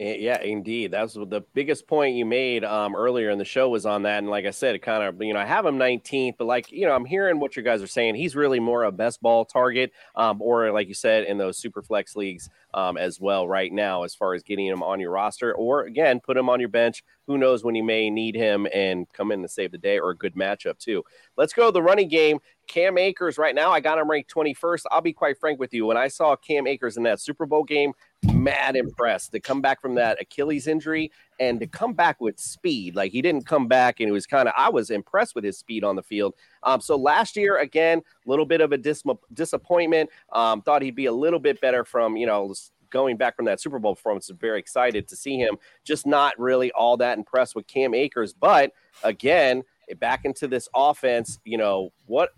Yeah, 0.00 0.40
indeed. 0.40 0.92
That's 0.92 1.12
the 1.12 1.44
biggest 1.52 1.86
point 1.86 2.16
you 2.16 2.24
made 2.24 2.64
um, 2.64 2.96
earlier 2.96 3.28
in 3.28 3.36
the 3.36 3.44
show 3.44 3.68
was 3.68 3.84
on 3.84 4.04
that. 4.04 4.16
And 4.16 4.30
like 4.30 4.46
I 4.46 4.50
said, 4.50 4.74
it 4.74 4.78
kind 4.78 5.02
of, 5.02 5.20
you 5.22 5.34
know, 5.34 5.40
I 5.40 5.44
have 5.44 5.66
him 5.66 5.76
19th, 5.76 6.36
but 6.38 6.46
like, 6.46 6.72
you 6.72 6.86
know, 6.86 6.94
I'm 6.94 7.04
hearing 7.04 7.38
what 7.38 7.54
you 7.54 7.62
guys 7.62 7.82
are 7.82 7.86
saying. 7.86 8.14
He's 8.14 8.34
really 8.34 8.60
more 8.60 8.84
a 8.84 8.92
best 8.92 9.20
ball 9.20 9.44
target, 9.44 9.92
um, 10.14 10.40
or 10.40 10.72
like 10.72 10.88
you 10.88 10.94
said, 10.94 11.24
in 11.24 11.36
those 11.36 11.58
super 11.58 11.82
flex 11.82 12.16
leagues 12.16 12.48
um, 12.72 12.96
as 12.96 13.20
well 13.20 13.46
right 13.46 13.70
now, 13.70 14.04
as 14.04 14.14
far 14.14 14.32
as 14.32 14.42
getting 14.42 14.66
him 14.66 14.82
on 14.82 15.00
your 15.00 15.10
roster, 15.10 15.54
or 15.54 15.82
again, 15.82 16.18
put 16.18 16.38
him 16.38 16.48
on 16.48 16.60
your 16.60 16.70
bench. 16.70 17.04
Who 17.26 17.36
knows 17.36 17.62
when 17.62 17.74
you 17.74 17.84
may 17.84 18.08
need 18.08 18.34
him 18.34 18.66
and 18.72 19.06
come 19.12 19.30
in 19.30 19.42
to 19.42 19.48
save 19.48 19.70
the 19.70 19.78
day 19.78 19.98
or 19.98 20.10
a 20.10 20.16
good 20.16 20.34
matchup 20.34 20.78
too. 20.78 21.04
Let's 21.36 21.52
go 21.52 21.66
to 21.66 21.72
the 21.72 21.82
running 21.82 22.08
game. 22.08 22.40
Cam 22.66 22.98
Akers 22.98 23.36
right 23.36 23.54
now, 23.54 23.70
I 23.70 23.80
got 23.80 23.98
him 23.98 24.10
ranked 24.10 24.32
21st. 24.32 24.84
I'll 24.90 25.00
be 25.00 25.12
quite 25.12 25.38
frank 25.38 25.58
with 25.58 25.74
you. 25.74 25.86
When 25.86 25.96
I 25.96 26.08
saw 26.08 26.36
Cam 26.36 26.66
Akers 26.66 26.96
in 26.96 27.02
that 27.02 27.20
Super 27.20 27.44
Bowl 27.44 27.64
game, 27.64 27.92
mad 28.24 28.76
impressed 28.76 29.32
to 29.32 29.40
come 29.40 29.60
back 29.60 29.80
from 29.80 29.94
that 29.94 30.20
Achilles 30.20 30.66
injury 30.66 31.10
and 31.38 31.58
to 31.60 31.66
come 31.66 31.94
back 31.94 32.20
with 32.20 32.38
speed. 32.38 32.94
Like 32.94 33.12
he 33.12 33.22
didn't 33.22 33.46
come 33.46 33.66
back 33.66 34.00
and 34.00 34.08
it 34.08 34.12
was 34.12 34.26
kind 34.26 34.48
of, 34.48 34.54
I 34.56 34.68
was 34.68 34.90
impressed 34.90 35.34
with 35.34 35.44
his 35.44 35.58
speed 35.58 35.84
on 35.84 35.96
the 35.96 36.02
field. 36.02 36.34
Um, 36.62 36.80
so 36.80 36.96
last 36.96 37.36
year, 37.36 37.58
again, 37.58 37.98
a 37.98 38.28
little 38.28 38.46
bit 38.46 38.60
of 38.60 38.72
a 38.72 38.78
dis- 38.78 39.02
disappointment. 39.32 40.10
Um, 40.32 40.60
thought 40.62 40.82
he'd 40.82 40.94
be 40.94 41.06
a 41.06 41.12
little 41.12 41.40
bit 41.40 41.60
better 41.60 41.84
from, 41.84 42.16
you 42.16 42.26
know, 42.26 42.54
going 42.90 43.16
back 43.16 43.36
from 43.36 43.46
that 43.46 43.60
Super 43.60 43.78
Bowl 43.78 43.94
performance. 43.94 44.28
Very 44.28 44.58
excited 44.58 45.08
to 45.08 45.16
see 45.16 45.36
him. 45.36 45.56
Just 45.84 46.06
not 46.06 46.38
really 46.38 46.70
all 46.72 46.96
that 46.98 47.16
impressed 47.16 47.54
with 47.54 47.66
Cam 47.66 47.94
Akers. 47.94 48.32
But 48.32 48.72
again, 49.02 49.62
back 49.98 50.24
into 50.24 50.46
this 50.46 50.68
offense, 50.74 51.38
you 51.44 51.56
know, 51.56 51.92
what 52.06 52.30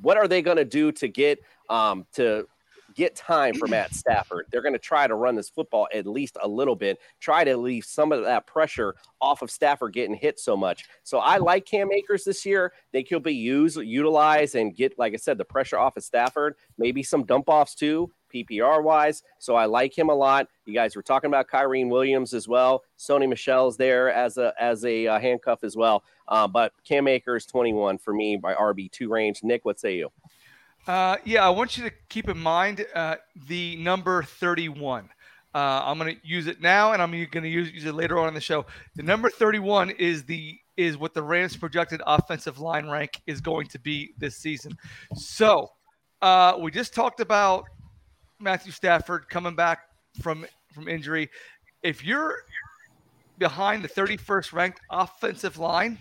what 0.00 0.16
are 0.16 0.26
they 0.26 0.42
going 0.42 0.56
to 0.56 0.64
do 0.64 0.90
to 0.90 1.08
get 1.08 1.38
um, 1.70 2.06
to 2.14 2.48
get 2.94 3.16
time 3.16 3.54
for 3.54 3.66
Matt 3.66 3.94
Stafford? 3.94 4.46
They're 4.50 4.62
going 4.62 4.74
to 4.74 4.78
try 4.78 5.06
to 5.06 5.14
run 5.14 5.34
this 5.34 5.48
football 5.48 5.88
at 5.92 6.06
least 6.06 6.36
a 6.42 6.48
little 6.48 6.76
bit, 6.76 6.98
try 7.20 7.44
to 7.44 7.56
leave 7.56 7.84
some 7.84 8.12
of 8.12 8.24
that 8.24 8.46
pressure 8.46 8.94
off 9.20 9.42
of 9.42 9.50
Stafford 9.50 9.92
getting 9.92 10.14
hit 10.14 10.38
so 10.38 10.56
much. 10.56 10.84
So 11.02 11.18
I 11.18 11.38
like 11.38 11.66
Cam 11.66 11.90
Akers 11.92 12.24
this 12.24 12.44
year. 12.44 12.72
Think 12.92 13.08
he'll 13.08 13.20
be 13.20 13.34
used, 13.34 13.78
utilized, 13.78 14.54
and 14.54 14.74
get, 14.74 14.98
like 14.98 15.14
I 15.14 15.16
said, 15.16 15.38
the 15.38 15.44
pressure 15.44 15.78
off 15.78 15.96
of 15.96 16.04
Stafford. 16.04 16.54
Maybe 16.78 17.02
some 17.02 17.24
dump 17.24 17.48
offs 17.48 17.74
too. 17.74 18.10
PPR 18.34 18.82
wise. 18.82 19.22
So 19.38 19.54
I 19.54 19.66
like 19.66 19.96
him 19.96 20.08
a 20.08 20.14
lot. 20.14 20.48
You 20.66 20.74
guys 20.74 20.96
were 20.96 21.02
talking 21.02 21.28
about 21.28 21.48
Kyren 21.48 21.88
Williams 21.88 22.34
as 22.34 22.48
well. 22.48 22.82
Sony 22.98 23.28
Michel's 23.28 23.76
there 23.76 24.12
as 24.12 24.38
a 24.38 24.52
as 24.58 24.84
a 24.84 25.06
uh, 25.06 25.20
handcuff 25.20 25.62
as 25.62 25.76
well. 25.76 26.02
Uh, 26.26 26.48
but 26.48 26.72
Cam 26.84 27.06
Akers 27.06 27.46
21 27.46 27.98
for 27.98 28.12
me 28.12 28.36
by 28.36 28.54
RB2 28.54 29.08
range. 29.08 29.40
Nick, 29.42 29.64
what 29.64 29.78
say 29.78 29.96
you? 29.96 30.10
Uh, 30.86 31.16
yeah, 31.24 31.46
I 31.46 31.48
want 31.48 31.78
you 31.78 31.84
to 31.84 31.94
keep 32.10 32.28
in 32.28 32.38
mind 32.38 32.84
uh, 32.94 33.16
the 33.48 33.76
number 33.76 34.22
31. 34.22 35.08
Uh, 35.54 35.58
I'm 35.58 35.98
going 35.98 36.14
to 36.14 36.26
use 36.26 36.46
it 36.46 36.60
now, 36.60 36.92
and 36.92 37.00
I'm 37.00 37.10
going 37.10 37.44
to 37.44 37.48
use, 37.48 37.72
use 37.72 37.86
it 37.86 37.94
later 37.94 38.18
on 38.18 38.28
in 38.28 38.34
the 38.34 38.40
show. 38.40 38.66
The 38.94 39.02
number 39.02 39.30
31 39.30 39.90
is 39.90 40.24
the 40.24 40.58
is 40.76 40.98
what 40.98 41.14
the 41.14 41.22
Rams' 41.22 41.56
projected 41.56 42.02
offensive 42.04 42.58
line 42.58 42.88
rank 42.88 43.20
is 43.28 43.40
going 43.40 43.68
to 43.68 43.78
be 43.78 44.12
this 44.18 44.36
season. 44.36 44.76
So 45.14 45.70
uh, 46.20 46.56
we 46.58 46.72
just 46.72 46.92
talked 46.92 47.20
about 47.20 47.64
Matthew 48.40 48.72
Stafford 48.72 49.28
coming 49.28 49.54
back 49.54 49.82
from 50.20 50.44
from 50.72 50.88
injury. 50.88 51.30
If 51.82 52.04
you're 52.04 52.38
behind 53.38 53.84
the 53.84 53.88
31st 53.88 54.52
ranked 54.52 54.80
offensive 54.90 55.58
line, 55.58 55.98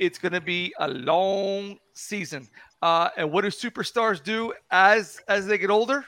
it's 0.00 0.18
going 0.18 0.32
to 0.32 0.40
be 0.40 0.74
a 0.80 0.88
long 0.88 1.78
season. 1.94 2.48
Uh, 2.82 3.08
and 3.16 3.30
what 3.30 3.42
do 3.42 3.48
superstars 3.48 4.22
do 4.22 4.52
as 4.70 5.20
as 5.28 5.46
they 5.46 5.56
get 5.56 5.70
older? 5.70 6.04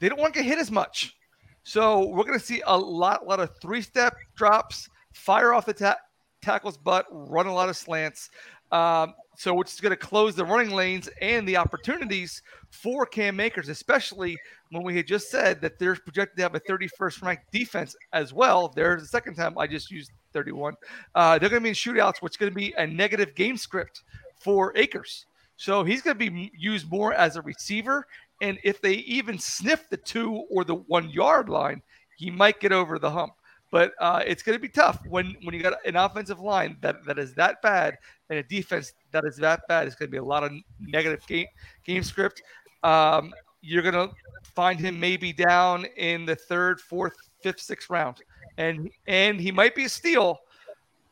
They 0.00 0.08
don't 0.08 0.20
want 0.20 0.34
to 0.34 0.40
get 0.40 0.46
hit 0.46 0.58
as 0.58 0.70
much. 0.70 1.16
So 1.62 2.08
we're 2.08 2.24
going 2.24 2.38
to 2.38 2.44
see 2.44 2.62
a 2.66 2.76
lot, 2.76 3.26
lot 3.26 3.38
of 3.38 3.50
three 3.60 3.82
step 3.82 4.16
drops, 4.34 4.88
fire 5.12 5.52
off 5.52 5.66
the 5.66 5.74
ta- 5.74 5.98
tackle's 6.42 6.76
butt, 6.76 7.06
run 7.10 7.46
a 7.46 7.54
lot 7.54 7.68
of 7.68 7.76
slants. 7.76 8.30
Um, 8.72 9.14
so 9.36 9.60
is 9.62 9.80
going 9.80 9.90
to 9.90 9.96
close 9.96 10.34
the 10.34 10.44
running 10.44 10.70
lanes 10.70 11.08
and 11.20 11.48
the 11.48 11.56
opportunities 11.56 12.42
for 12.70 13.06
Cam 13.06 13.40
Akers, 13.40 13.68
especially 13.68 14.36
when 14.70 14.82
we 14.82 14.96
had 14.96 15.06
just 15.06 15.30
said 15.30 15.60
that 15.62 15.78
they're 15.78 15.96
projected 15.96 16.36
to 16.36 16.42
have 16.42 16.54
a 16.54 16.60
31st 16.60 17.22
ranked 17.22 17.50
defense 17.50 17.96
as 18.12 18.34
well. 18.34 18.68
There's 18.68 19.02
the 19.02 19.08
second 19.08 19.36
time 19.36 19.56
I 19.56 19.66
just 19.66 19.90
used 19.90 20.10
31. 20.34 20.74
Uh, 21.14 21.38
they're 21.38 21.48
going 21.48 21.60
to 21.60 21.64
be 21.64 21.70
in 21.70 21.74
shootouts, 21.74 22.20
which 22.20 22.34
is 22.34 22.36
going 22.36 22.52
to 22.52 22.56
be 22.56 22.74
a 22.76 22.86
negative 22.86 23.34
game 23.34 23.56
script 23.56 24.02
for 24.38 24.76
Akers. 24.76 25.26
So 25.60 25.84
he's 25.84 26.00
going 26.00 26.18
to 26.18 26.30
be 26.30 26.50
used 26.56 26.90
more 26.90 27.12
as 27.12 27.36
a 27.36 27.42
receiver. 27.42 28.06
And 28.40 28.58
if 28.64 28.80
they 28.80 28.94
even 28.94 29.38
sniff 29.38 29.90
the 29.90 29.98
two 29.98 30.46
or 30.50 30.64
the 30.64 30.76
one 30.76 31.10
yard 31.10 31.50
line, 31.50 31.82
he 32.16 32.30
might 32.30 32.60
get 32.60 32.72
over 32.72 32.98
the 32.98 33.10
hump. 33.10 33.34
But 33.70 33.92
uh, 34.00 34.22
it's 34.26 34.42
going 34.42 34.56
to 34.56 34.58
be 34.58 34.70
tough 34.70 35.04
when, 35.06 35.36
when 35.42 35.54
you 35.54 35.62
got 35.62 35.74
an 35.84 35.96
offensive 35.96 36.40
line 36.40 36.78
that, 36.80 37.04
that 37.04 37.18
is 37.18 37.34
that 37.34 37.60
bad 37.60 37.98
and 38.30 38.38
a 38.38 38.42
defense 38.42 38.94
that 39.12 39.26
is 39.26 39.36
that 39.36 39.60
bad. 39.68 39.86
It's 39.86 39.94
going 39.94 40.08
to 40.08 40.10
be 40.10 40.16
a 40.16 40.24
lot 40.24 40.44
of 40.44 40.52
negative 40.80 41.26
game, 41.26 41.46
game 41.84 42.04
script. 42.04 42.40
Um, 42.82 43.30
you're 43.60 43.82
going 43.82 43.92
to 43.92 44.14
find 44.42 44.80
him 44.80 44.98
maybe 44.98 45.30
down 45.30 45.84
in 45.98 46.24
the 46.24 46.36
third, 46.36 46.80
fourth, 46.80 47.16
fifth, 47.42 47.60
sixth 47.60 47.90
round. 47.90 48.22
And 48.56 48.90
and 49.06 49.38
he 49.38 49.52
might 49.52 49.74
be 49.74 49.84
a 49.84 49.90
steal, 49.90 50.40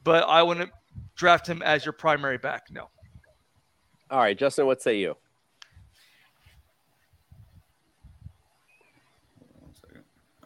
but 0.05 0.24
I 0.24 0.42
wouldn't 0.42 0.70
draft 1.16 1.46
him 1.46 1.61
as 1.61 1.84
your 1.84 1.92
primary 1.92 2.38
back. 2.38 2.68
No. 2.70 2.88
All 4.11 4.20
right, 4.20 4.36
Justin, 4.38 4.66
what 4.66 4.80
say 4.80 4.98
you? 4.98 5.16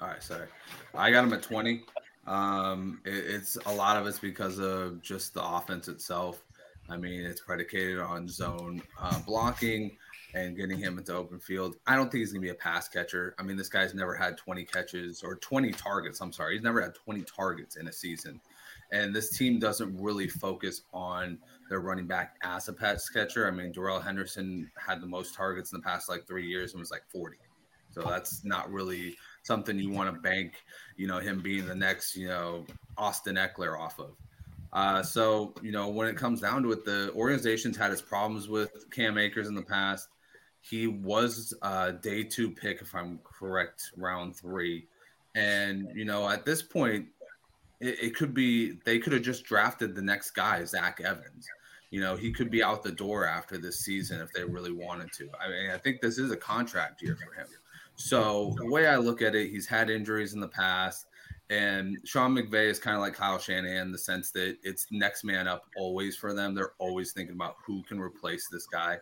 All 0.00 0.08
right, 0.08 0.22
sorry. 0.22 0.48
I 0.94 1.12
got 1.12 1.22
him 1.22 1.32
at 1.32 1.42
20. 1.42 1.84
Um, 2.26 3.00
it, 3.04 3.10
it's 3.10 3.56
a 3.66 3.72
lot 3.72 3.96
of 3.96 4.06
it's 4.08 4.18
because 4.18 4.58
of 4.58 5.00
just 5.00 5.32
the 5.34 5.44
offense 5.44 5.86
itself. 5.86 6.42
I 6.88 6.96
mean, 6.96 7.20
it's 7.24 7.40
predicated 7.40 8.00
on 8.00 8.26
zone 8.26 8.82
uh, 9.00 9.20
blocking 9.20 9.96
and 10.34 10.56
getting 10.56 10.78
him 10.78 10.98
into 10.98 11.14
open 11.14 11.38
field. 11.38 11.76
I 11.86 11.94
don't 11.94 12.10
think 12.10 12.20
he's 12.20 12.32
gonna 12.32 12.42
be 12.42 12.48
a 12.48 12.54
pass 12.54 12.88
catcher. 12.88 13.36
I 13.38 13.44
mean, 13.44 13.56
this 13.56 13.68
guy's 13.68 13.94
never 13.94 14.14
had 14.14 14.36
20 14.36 14.64
catches 14.64 15.22
or 15.22 15.36
20 15.36 15.70
targets. 15.70 16.20
I'm 16.20 16.32
sorry, 16.32 16.54
he's 16.54 16.64
never 16.64 16.80
had 16.80 16.96
20 16.96 17.22
targets 17.22 17.76
in 17.76 17.86
a 17.86 17.92
season. 17.92 18.40
And 18.90 19.14
this 19.14 19.36
team 19.36 19.60
doesn't 19.60 19.96
really 20.00 20.28
focus 20.28 20.82
on 20.92 21.38
their 21.68 21.80
running 21.80 22.06
back 22.06 22.36
as 22.42 22.68
a 22.68 22.72
pass 22.72 23.08
catcher. 23.08 23.46
I 23.46 23.50
mean, 23.50 23.72
Darrell 23.72 24.00
Henderson 24.00 24.70
had 24.76 25.00
the 25.00 25.06
most 25.06 25.34
targets 25.34 25.72
in 25.72 25.78
the 25.78 25.82
past 25.82 26.08
like 26.08 26.26
three 26.26 26.46
years 26.46 26.72
and 26.72 26.80
was 26.80 26.90
like 26.90 27.04
40. 27.10 27.36
So 27.90 28.02
that's 28.02 28.44
not 28.44 28.70
really 28.72 29.16
something 29.42 29.78
you 29.78 29.90
want 29.90 30.14
to 30.14 30.20
bank, 30.20 30.54
you 30.96 31.06
know, 31.06 31.18
him 31.18 31.40
being 31.40 31.66
the 31.66 31.74
next, 31.74 32.16
you 32.16 32.28
know, 32.28 32.64
Austin 32.96 33.36
Ekeler 33.36 33.78
off 33.78 33.98
of. 33.98 34.16
Uh, 34.72 35.02
so, 35.02 35.54
you 35.62 35.72
know, 35.72 35.88
when 35.88 36.08
it 36.08 36.16
comes 36.16 36.40
down 36.40 36.62
to 36.62 36.72
it, 36.72 36.84
the 36.84 37.12
organization's 37.14 37.76
had 37.76 37.92
its 37.92 38.00
problems 38.00 38.48
with 38.48 38.90
Cam 38.90 39.18
Akers 39.18 39.48
in 39.48 39.54
the 39.54 39.62
past. 39.62 40.08
He 40.62 40.86
was 40.86 41.52
a 41.62 41.92
day 41.92 42.22
two 42.22 42.50
pick, 42.50 42.80
if 42.80 42.94
I'm 42.94 43.20
correct, 43.24 43.90
round 43.96 44.36
three. 44.36 44.86
And, 45.34 45.88
you 45.94 46.04
know, 46.04 46.28
at 46.28 46.46
this 46.46 46.62
point, 46.62 47.06
it, 47.82 47.98
it 48.00 48.16
could 48.16 48.32
be 48.32 48.78
they 48.84 48.98
could 48.98 49.12
have 49.12 49.22
just 49.22 49.44
drafted 49.44 49.94
the 49.94 50.02
next 50.02 50.30
guy, 50.30 50.64
Zach 50.64 51.00
Evans. 51.04 51.46
You 51.90 52.00
know, 52.00 52.16
he 52.16 52.32
could 52.32 52.50
be 52.50 52.62
out 52.62 52.82
the 52.82 52.92
door 52.92 53.26
after 53.26 53.58
this 53.58 53.80
season 53.80 54.20
if 54.22 54.32
they 54.32 54.44
really 54.44 54.72
wanted 54.72 55.12
to. 55.12 55.28
I 55.38 55.50
mean, 55.50 55.70
I 55.70 55.76
think 55.76 56.00
this 56.00 56.16
is 56.16 56.30
a 56.30 56.36
contract 56.36 57.02
year 57.02 57.16
for 57.16 57.38
him. 57.38 57.46
So 57.96 58.54
the 58.56 58.70
way 58.70 58.86
I 58.86 58.96
look 58.96 59.20
at 59.20 59.34
it, 59.34 59.50
he's 59.50 59.66
had 59.66 59.90
injuries 59.90 60.32
in 60.32 60.40
the 60.40 60.48
past, 60.48 61.06
and 61.50 61.98
Sean 62.04 62.34
McVay 62.34 62.70
is 62.70 62.78
kind 62.78 62.96
of 62.96 63.02
like 63.02 63.12
Kyle 63.12 63.38
Shanahan 63.38 63.88
in 63.88 63.92
the 63.92 63.98
sense 63.98 64.30
that 64.30 64.56
it's 64.62 64.86
next 64.90 65.22
man 65.22 65.46
up 65.46 65.66
always 65.76 66.16
for 66.16 66.32
them. 66.32 66.54
They're 66.54 66.72
always 66.78 67.12
thinking 67.12 67.34
about 67.34 67.56
who 67.66 67.82
can 67.82 68.00
replace 68.00 68.48
this 68.48 68.66
guy. 68.66 68.98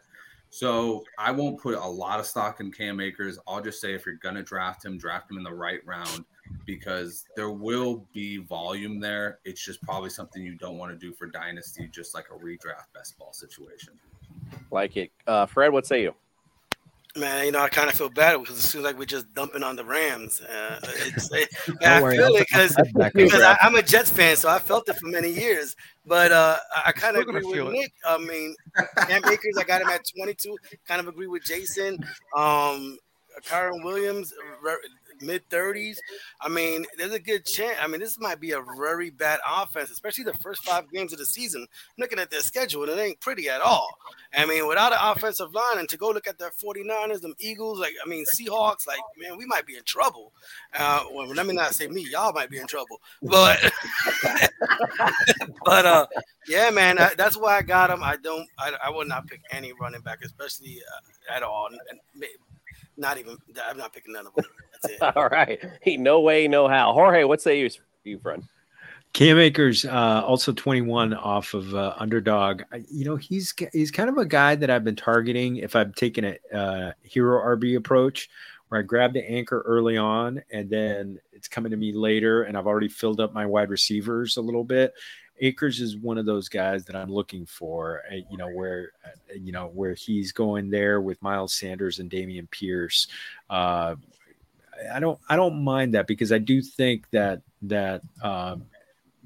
So 0.52 1.04
I 1.16 1.30
won't 1.30 1.60
put 1.60 1.74
a 1.74 1.86
lot 1.86 2.18
of 2.18 2.26
stock 2.26 2.58
in 2.58 2.72
Cam 2.72 2.98
Akers. 2.98 3.38
I'll 3.46 3.62
just 3.62 3.80
say 3.80 3.94
if 3.94 4.04
you're 4.04 4.16
gonna 4.16 4.42
draft 4.42 4.84
him, 4.84 4.98
draft 4.98 5.30
him 5.30 5.38
in 5.38 5.44
the 5.44 5.54
right 5.54 5.80
round 5.86 6.24
because 6.66 7.24
there 7.36 7.50
will 7.50 8.06
be 8.12 8.38
volume 8.38 9.00
there. 9.00 9.38
It's 9.44 9.64
just 9.64 9.82
probably 9.82 10.10
something 10.10 10.42
you 10.42 10.54
don't 10.56 10.78
want 10.78 10.92
to 10.92 10.98
do 10.98 11.12
for 11.12 11.26
dynasty, 11.26 11.88
just 11.92 12.14
like 12.14 12.26
a 12.30 12.38
redraft 12.38 12.92
best 12.94 13.18
ball 13.18 13.32
situation. 13.32 13.94
Like 14.70 14.96
it. 14.96 15.10
Uh, 15.26 15.46
Fred, 15.46 15.72
what 15.72 15.86
say 15.86 16.02
you? 16.02 16.14
Man, 17.16 17.44
you 17.46 17.50
know, 17.50 17.58
I 17.58 17.68
kind 17.68 17.88
of 17.90 17.96
feel 17.96 18.08
bad 18.08 18.38
because 18.38 18.56
it 18.56 18.60
seems 18.62 18.84
like 18.84 18.96
we're 18.96 19.04
just 19.04 19.34
dumping 19.34 19.64
on 19.64 19.74
the 19.74 19.84
Rams. 19.84 20.40
Uh, 20.42 20.78
it's, 20.84 21.28
it, 21.32 21.48
Don't 21.66 21.82
I 21.84 22.00
worry, 22.00 22.16
feel 22.16 22.26
I'll- 22.26 22.36
it 22.36 22.46
because 22.48 22.76
I'll 22.76 22.84
back 22.92 23.06
up. 23.08 23.12
because 23.14 23.42
I, 23.42 23.56
I'm 23.62 23.74
a 23.74 23.82
Jets 23.82 24.10
fan, 24.12 24.36
so 24.36 24.48
I 24.48 24.60
felt 24.60 24.88
it 24.88 24.94
for 24.96 25.08
many 25.08 25.28
years. 25.32 25.74
But 26.06 26.30
uh, 26.30 26.56
I, 26.72 26.82
I 26.86 26.92
kind 26.92 27.16
of 27.16 27.22
agree 27.26 27.40
feel 27.42 27.66
with 27.66 27.74
it. 27.74 27.78
Nick. 27.78 27.92
I 28.06 28.16
mean, 28.18 28.54
Cam 29.08 29.22
Akers, 29.24 29.56
I 29.58 29.64
got 29.64 29.82
him 29.82 29.88
at 29.88 30.02
22. 30.16 30.56
Kind 30.86 31.00
of 31.00 31.08
agree 31.08 31.26
with 31.26 31.42
Jason. 31.42 31.94
Um, 32.36 32.96
Kyren 33.42 33.82
Williams, 33.82 34.32
mid 35.20 35.48
30s. 35.48 35.96
I 36.40 36.48
mean, 36.48 36.86
there's 36.98 37.12
a 37.12 37.18
good 37.18 37.44
chance. 37.44 37.76
I 37.80 37.86
mean, 37.86 38.00
this 38.00 38.18
might 38.18 38.40
be 38.40 38.52
a 38.52 38.62
very 38.78 39.10
bad 39.10 39.40
offense, 39.48 39.90
especially 39.90 40.24
the 40.24 40.34
first 40.34 40.64
five 40.64 40.90
games 40.90 41.12
of 41.12 41.18
the 41.18 41.26
season. 41.26 41.66
Looking 41.98 42.18
at 42.18 42.30
their 42.30 42.40
schedule, 42.40 42.82
and 42.82 42.92
it 42.92 42.98
ain't 42.98 43.20
pretty 43.20 43.48
at 43.48 43.60
all. 43.60 43.88
I 44.34 44.46
mean, 44.46 44.66
without 44.68 44.92
an 44.92 44.98
offensive 45.00 45.52
line, 45.54 45.78
and 45.78 45.88
to 45.88 45.96
go 45.96 46.10
look 46.10 46.28
at 46.28 46.38
the 46.38 46.50
49ers, 46.62 47.20
them 47.20 47.34
Eagles, 47.38 47.80
like, 47.80 47.94
I 48.04 48.08
mean, 48.08 48.24
Seahawks, 48.26 48.86
like, 48.86 49.00
man, 49.18 49.36
we 49.36 49.46
might 49.46 49.66
be 49.66 49.76
in 49.76 49.82
trouble. 49.84 50.32
Uh, 50.78 51.04
well, 51.12 51.26
let 51.26 51.46
me 51.46 51.54
not 51.54 51.74
say 51.74 51.88
me, 51.88 52.06
y'all 52.10 52.32
might 52.32 52.50
be 52.50 52.58
in 52.58 52.66
trouble. 52.66 53.00
But, 53.22 53.58
but, 55.64 55.86
uh, 55.86 56.06
yeah, 56.48 56.70
man, 56.70 56.98
I, 56.98 57.12
that's 57.16 57.36
why 57.36 57.58
I 57.58 57.62
got 57.62 57.90
him. 57.90 58.02
I 58.02 58.16
don't, 58.16 58.48
I, 58.58 58.72
I 58.84 58.90
would 58.90 59.08
not 59.08 59.26
pick 59.26 59.40
any 59.50 59.72
running 59.80 60.00
back, 60.00 60.20
especially 60.24 60.80
uh, 60.80 61.34
at 61.34 61.42
all. 61.42 61.66
And, 61.66 61.80
and 61.90 62.00
not 62.96 63.18
even, 63.18 63.36
I'm 63.68 63.76
not 63.76 63.92
picking 63.92 64.12
none 64.12 64.26
of 64.26 64.34
them. 64.34 64.44
That's 64.82 64.94
it. 64.94 65.02
All 65.16 65.28
right. 65.28 65.58
He, 65.82 65.96
no 65.96 66.20
way, 66.20 66.48
no 66.48 66.68
how. 66.68 66.92
Jorge, 66.92 67.24
what 67.24 67.40
say 67.40 67.60
you, 67.60 67.70
you 68.04 68.18
friend? 68.18 68.44
Cam 69.12 69.38
Akers, 69.38 69.84
uh, 69.84 70.22
also 70.24 70.52
21 70.52 71.14
off 71.14 71.52
of 71.54 71.74
uh, 71.74 71.94
underdog. 71.98 72.62
I- 72.72 72.84
You 72.90 73.04
know, 73.04 73.16
he's 73.16 73.52
he's 73.72 73.90
kind 73.90 74.08
of 74.08 74.18
a 74.18 74.24
guy 74.24 74.54
that 74.54 74.70
I've 74.70 74.84
been 74.84 74.94
targeting 74.96 75.56
if 75.56 75.74
I've 75.74 75.94
taken 75.96 76.24
a 76.24 76.56
uh, 76.56 76.92
hero 77.02 77.42
RB 77.56 77.76
approach 77.76 78.28
where 78.68 78.78
I 78.80 78.84
grab 78.84 79.12
the 79.12 79.28
anchor 79.28 79.64
early 79.66 79.96
on 79.96 80.40
and 80.52 80.70
then 80.70 81.18
it's 81.32 81.48
coming 81.48 81.70
to 81.72 81.76
me 81.76 81.92
later 81.92 82.44
and 82.44 82.56
I've 82.56 82.68
already 82.68 82.86
filled 82.86 83.18
up 83.18 83.32
my 83.34 83.44
wide 83.44 83.68
receivers 83.68 84.36
a 84.36 84.40
little 84.40 84.62
bit. 84.62 84.94
Akers 85.40 85.80
is 85.80 85.96
one 85.96 86.18
of 86.18 86.26
those 86.26 86.48
guys 86.48 86.84
that 86.84 86.94
I'm 86.94 87.10
looking 87.12 87.46
for, 87.46 88.02
uh, 88.10 88.16
you 88.30 88.36
know, 88.36 88.48
where, 88.48 88.92
uh, 89.04 89.34
you 89.34 89.52
know, 89.52 89.70
where 89.74 89.94
he's 89.94 90.32
going 90.32 90.70
there 90.70 91.00
with 91.00 91.20
Miles 91.22 91.54
Sanders 91.54 91.98
and 91.98 92.10
Dameon 92.10 92.50
Pierce. 92.50 93.08
Uh, 93.48 93.96
I 94.92 95.00
don't, 95.00 95.18
I 95.28 95.36
don't 95.36 95.62
mind 95.62 95.94
that 95.94 96.06
because 96.06 96.32
I 96.32 96.38
do 96.38 96.62
think 96.62 97.08
that 97.10 97.42
that 97.62 98.02
um, 98.22 98.64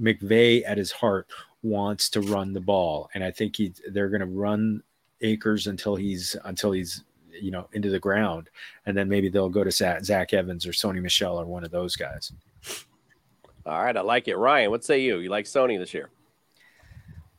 McVay 0.01 0.63
at 0.67 0.79
his 0.79 0.91
heart 0.91 1.29
wants 1.63 2.09
to 2.11 2.21
run 2.21 2.53
the 2.53 2.61
ball, 2.61 3.11
and 3.15 3.23
I 3.23 3.31
think 3.31 3.57
he 3.57 3.73
they're 3.89 4.09
going 4.09 4.21
to 4.21 4.27
run 4.27 4.83
Akers 5.21 5.67
until 5.67 5.97
he's 5.97 6.37
until 6.45 6.73
he's 6.73 7.05
you 7.33 7.51
know 7.51 7.69
into 7.73 7.91
the 7.91 7.99
ground, 7.99 8.51
and 8.87 8.97
then 8.97 9.09
maybe 9.09 9.29
they'll 9.29 9.49
go 9.49 9.65
to 9.65 9.71
Zach 9.71 10.33
Evans 10.33 10.67
or 10.67 10.73
Sony 10.73 11.01
Michel 11.01 11.41
or 11.41 11.47
one 11.47 11.65
of 11.65 11.71
those 11.71 11.97
guys. 11.97 12.33
All 13.67 13.83
right. 13.83 13.97
I 13.97 14.01
like 14.03 14.29
it. 14.29 14.37
Ryan, 14.37 14.71
what 14.71 14.85
say 14.85 15.01
you? 15.01 15.19
You 15.19 15.31
like 15.31 15.47
Sony 15.47 15.79
this 15.79 15.95
year? 15.95 16.11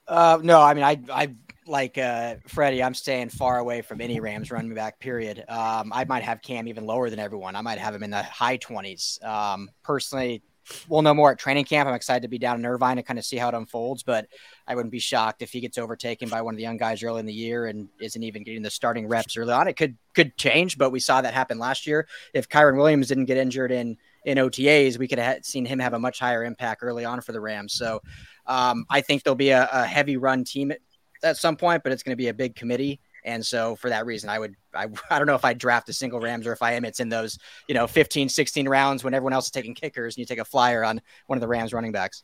Uh, 0.07 0.39
no, 0.41 0.61
I 0.61 0.73
mean, 0.73 0.84
I, 0.84 0.99
I 1.11 1.36
like 1.67 1.97
uh, 1.97 2.36
Freddie. 2.47 2.84
I'm 2.84 2.93
staying 2.93 3.30
far 3.30 3.57
away 3.59 3.82
from 3.82 4.01
any 4.01 4.19
Rams 4.19 4.51
running 4.51 4.73
back. 4.73 4.99
Period. 4.99 5.43
Um, 5.47 5.91
I 5.93 6.05
might 6.05 6.23
have 6.23 6.41
Cam 6.41 6.67
even 6.67 6.86
lower 6.86 7.09
than 7.09 7.19
everyone. 7.19 7.55
I 7.55 7.61
might 7.61 7.80
have 7.80 7.95
him 7.95 8.03
in 8.03 8.11
the 8.11 8.23
high 8.23 8.57
20s. 8.57 9.23
Um, 9.23 9.69
personally, 9.84 10.43
we'll 10.88 11.01
know 11.01 11.13
more 11.13 11.32
at 11.32 11.39
training 11.39 11.65
camp. 11.65 11.88
I'm 11.88 11.95
excited 11.95 12.21
to 12.21 12.28
be 12.28 12.38
down 12.38 12.59
in 12.59 12.65
Irvine 12.65 12.97
to 12.97 13.03
kind 13.03 13.19
of 13.19 13.26
see 13.26 13.38
how 13.38 13.49
it 13.49 13.55
unfolds. 13.55 14.03
But 14.03 14.28
I 14.67 14.76
wouldn't 14.76 14.91
be 14.91 14.99
shocked 14.99 15.41
if 15.41 15.51
he 15.51 15.59
gets 15.59 15.78
overtaken 15.78 16.30
by 16.30 16.41
one 16.41 16.53
of 16.53 16.57
the 16.57 16.63
young 16.63 16.78
guys 16.78 17.03
early 17.03 17.19
in 17.19 17.26
the 17.26 17.34
year 17.34 17.65
and 17.65 17.88
isn't 17.99 18.23
even 18.23 18.43
getting 18.43 18.61
the 18.61 18.69
starting 18.69 19.07
reps 19.07 19.38
early 19.38 19.53
on. 19.53 19.67
It 19.67 19.78
could 19.78 19.97
could 20.13 20.38
change, 20.38 20.78
but 20.78 20.91
we 20.91 20.99
saw 20.99 21.21
that 21.21 21.34
happen 21.34 21.59
last 21.59 21.88
year. 21.88 22.07
If 22.34 22.49
Kyron 22.49 22.78
Williams 22.78 23.07
didn't 23.07 23.26
get 23.26 23.38
injured 23.38 23.71
in 23.71 23.97
in 24.26 24.38
OTAs, 24.38 24.97
we 24.97 25.07
could 25.07 25.19
have 25.19 25.45
seen 25.45 25.65
him 25.65 25.80
have 25.80 25.93
a 25.93 25.99
much 25.99 26.19
higher 26.19 26.43
impact 26.43 26.82
early 26.84 27.05
on 27.05 27.21
for 27.21 27.32
the 27.32 27.39
Rams. 27.39 27.73
So 27.73 28.01
um, 28.47 28.86
I 28.89 29.01
think 29.01 29.23
there'll 29.23 29.36
be 29.36 29.51
a, 29.51 29.69
a 29.71 29.86
heavy 29.86 30.17
run 30.17 30.43
team 30.43 30.71
at, 30.71 30.80
at 31.23 31.38
some 31.38 31.55
point, 31.55 31.84
but 31.84 31.91
it's 31.91 32.03
going 32.03 32.11
to 32.11 32.17
be 32.17 32.28
a 32.28 32.34
big 32.34 32.55
committee. 32.55 32.99
And 33.23 33.43
so 33.45 33.76
for 33.76 33.89
that 33.89 34.05
reason, 34.05 34.30
I 34.30 34.39
would, 34.39 34.55
I, 34.73 34.88
I 35.09 35.17
don't 35.17 35.28
know 35.28 35.36
if 35.36 35.45
I 35.45 35.53
draft 35.53 35.88
a 35.89 35.93
single 35.93 36.19
Rams 36.19 36.47
or 36.47 36.51
if 36.53 36.61
I 36.61 36.73
am, 36.73 36.86
it's 36.86 36.99
in 36.99 37.09
those, 37.09 37.38
you 37.67 37.76
know, 37.76 37.88
15, 37.88 38.30
16 38.30 38.67
rounds 38.67 39.03
when 39.03 39.13
everyone 39.13 39.34
else 39.34 39.45
is 39.45 39.51
taking 39.51 39.76
kickers 39.76 40.15
and 40.15 40.19
you 40.19 40.26
take 40.26 40.39
a 40.39 40.45
flyer 40.45 40.84
on 40.84 41.01
one 41.28 41.38
of 41.38 41.41
the 41.41 41.47
Rams 41.47 41.73
running 41.73 41.91
backs. 41.91 42.23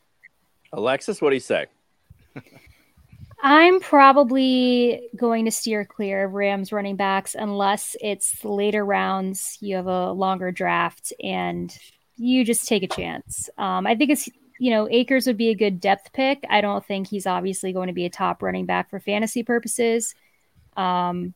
Alexis, 0.72 1.20
what 1.20 1.30
do 1.30 1.36
you 1.36 1.40
say? 1.40 1.66
I'm 3.44 3.80
probably 3.80 5.08
going 5.16 5.46
to 5.46 5.50
steer 5.50 5.84
clear 5.84 6.24
of 6.24 6.32
Rams 6.32 6.70
running 6.70 6.94
backs 6.94 7.34
unless 7.34 7.96
it's 8.00 8.44
later 8.44 8.84
rounds. 8.84 9.58
You 9.60 9.74
have 9.76 9.88
a 9.88 10.12
longer 10.12 10.52
draft 10.52 11.12
and 11.20 11.76
you 12.16 12.44
just 12.44 12.68
take 12.68 12.84
a 12.84 12.88
chance. 12.88 13.50
Um, 13.58 13.84
I 13.84 13.96
think 13.96 14.10
it's, 14.10 14.28
you 14.60 14.70
know, 14.70 14.88
Akers 14.88 15.26
would 15.26 15.36
be 15.36 15.48
a 15.48 15.56
good 15.56 15.80
depth 15.80 16.12
pick. 16.12 16.44
I 16.48 16.60
don't 16.60 16.86
think 16.86 17.08
he's 17.08 17.26
obviously 17.26 17.72
going 17.72 17.88
to 17.88 17.92
be 17.92 18.06
a 18.06 18.10
top 18.10 18.44
running 18.44 18.64
back 18.64 18.88
for 18.90 19.00
fantasy 19.00 19.42
purposes. 19.42 20.14
Um, 20.76 21.34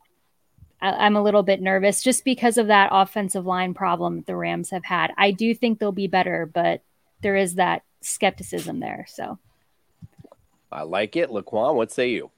I, 0.80 0.90
I'm 0.90 1.16
a 1.16 1.22
little 1.22 1.42
bit 1.42 1.60
nervous 1.60 2.04
just 2.04 2.24
because 2.24 2.56
of 2.56 2.68
that 2.68 2.90
offensive 2.92 3.46
line 3.46 3.74
problem 3.74 4.18
that 4.18 4.26
the 4.26 4.36
Rams 4.36 4.70
have 4.70 4.84
had. 4.84 5.12
I 5.18 5.32
do 5.32 5.56
think 5.56 5.80
they'll 5.80 5.90
be 5.90 6.06
better, 6.06 6.48
but 6.54 6.82
there 7.20 7.34
is 7.34 7.56
that 7.56 7.82
skepticism 8.00 8.78
there. 8.78 9.06
So 9.08 9.40
I 10.70 10.82
like 10.82 11.16
it. 11.16 11.30
Laquan, 11.30 11.74
what 11.74 11.92
say 11.92 12.10
you? 12.10 12.30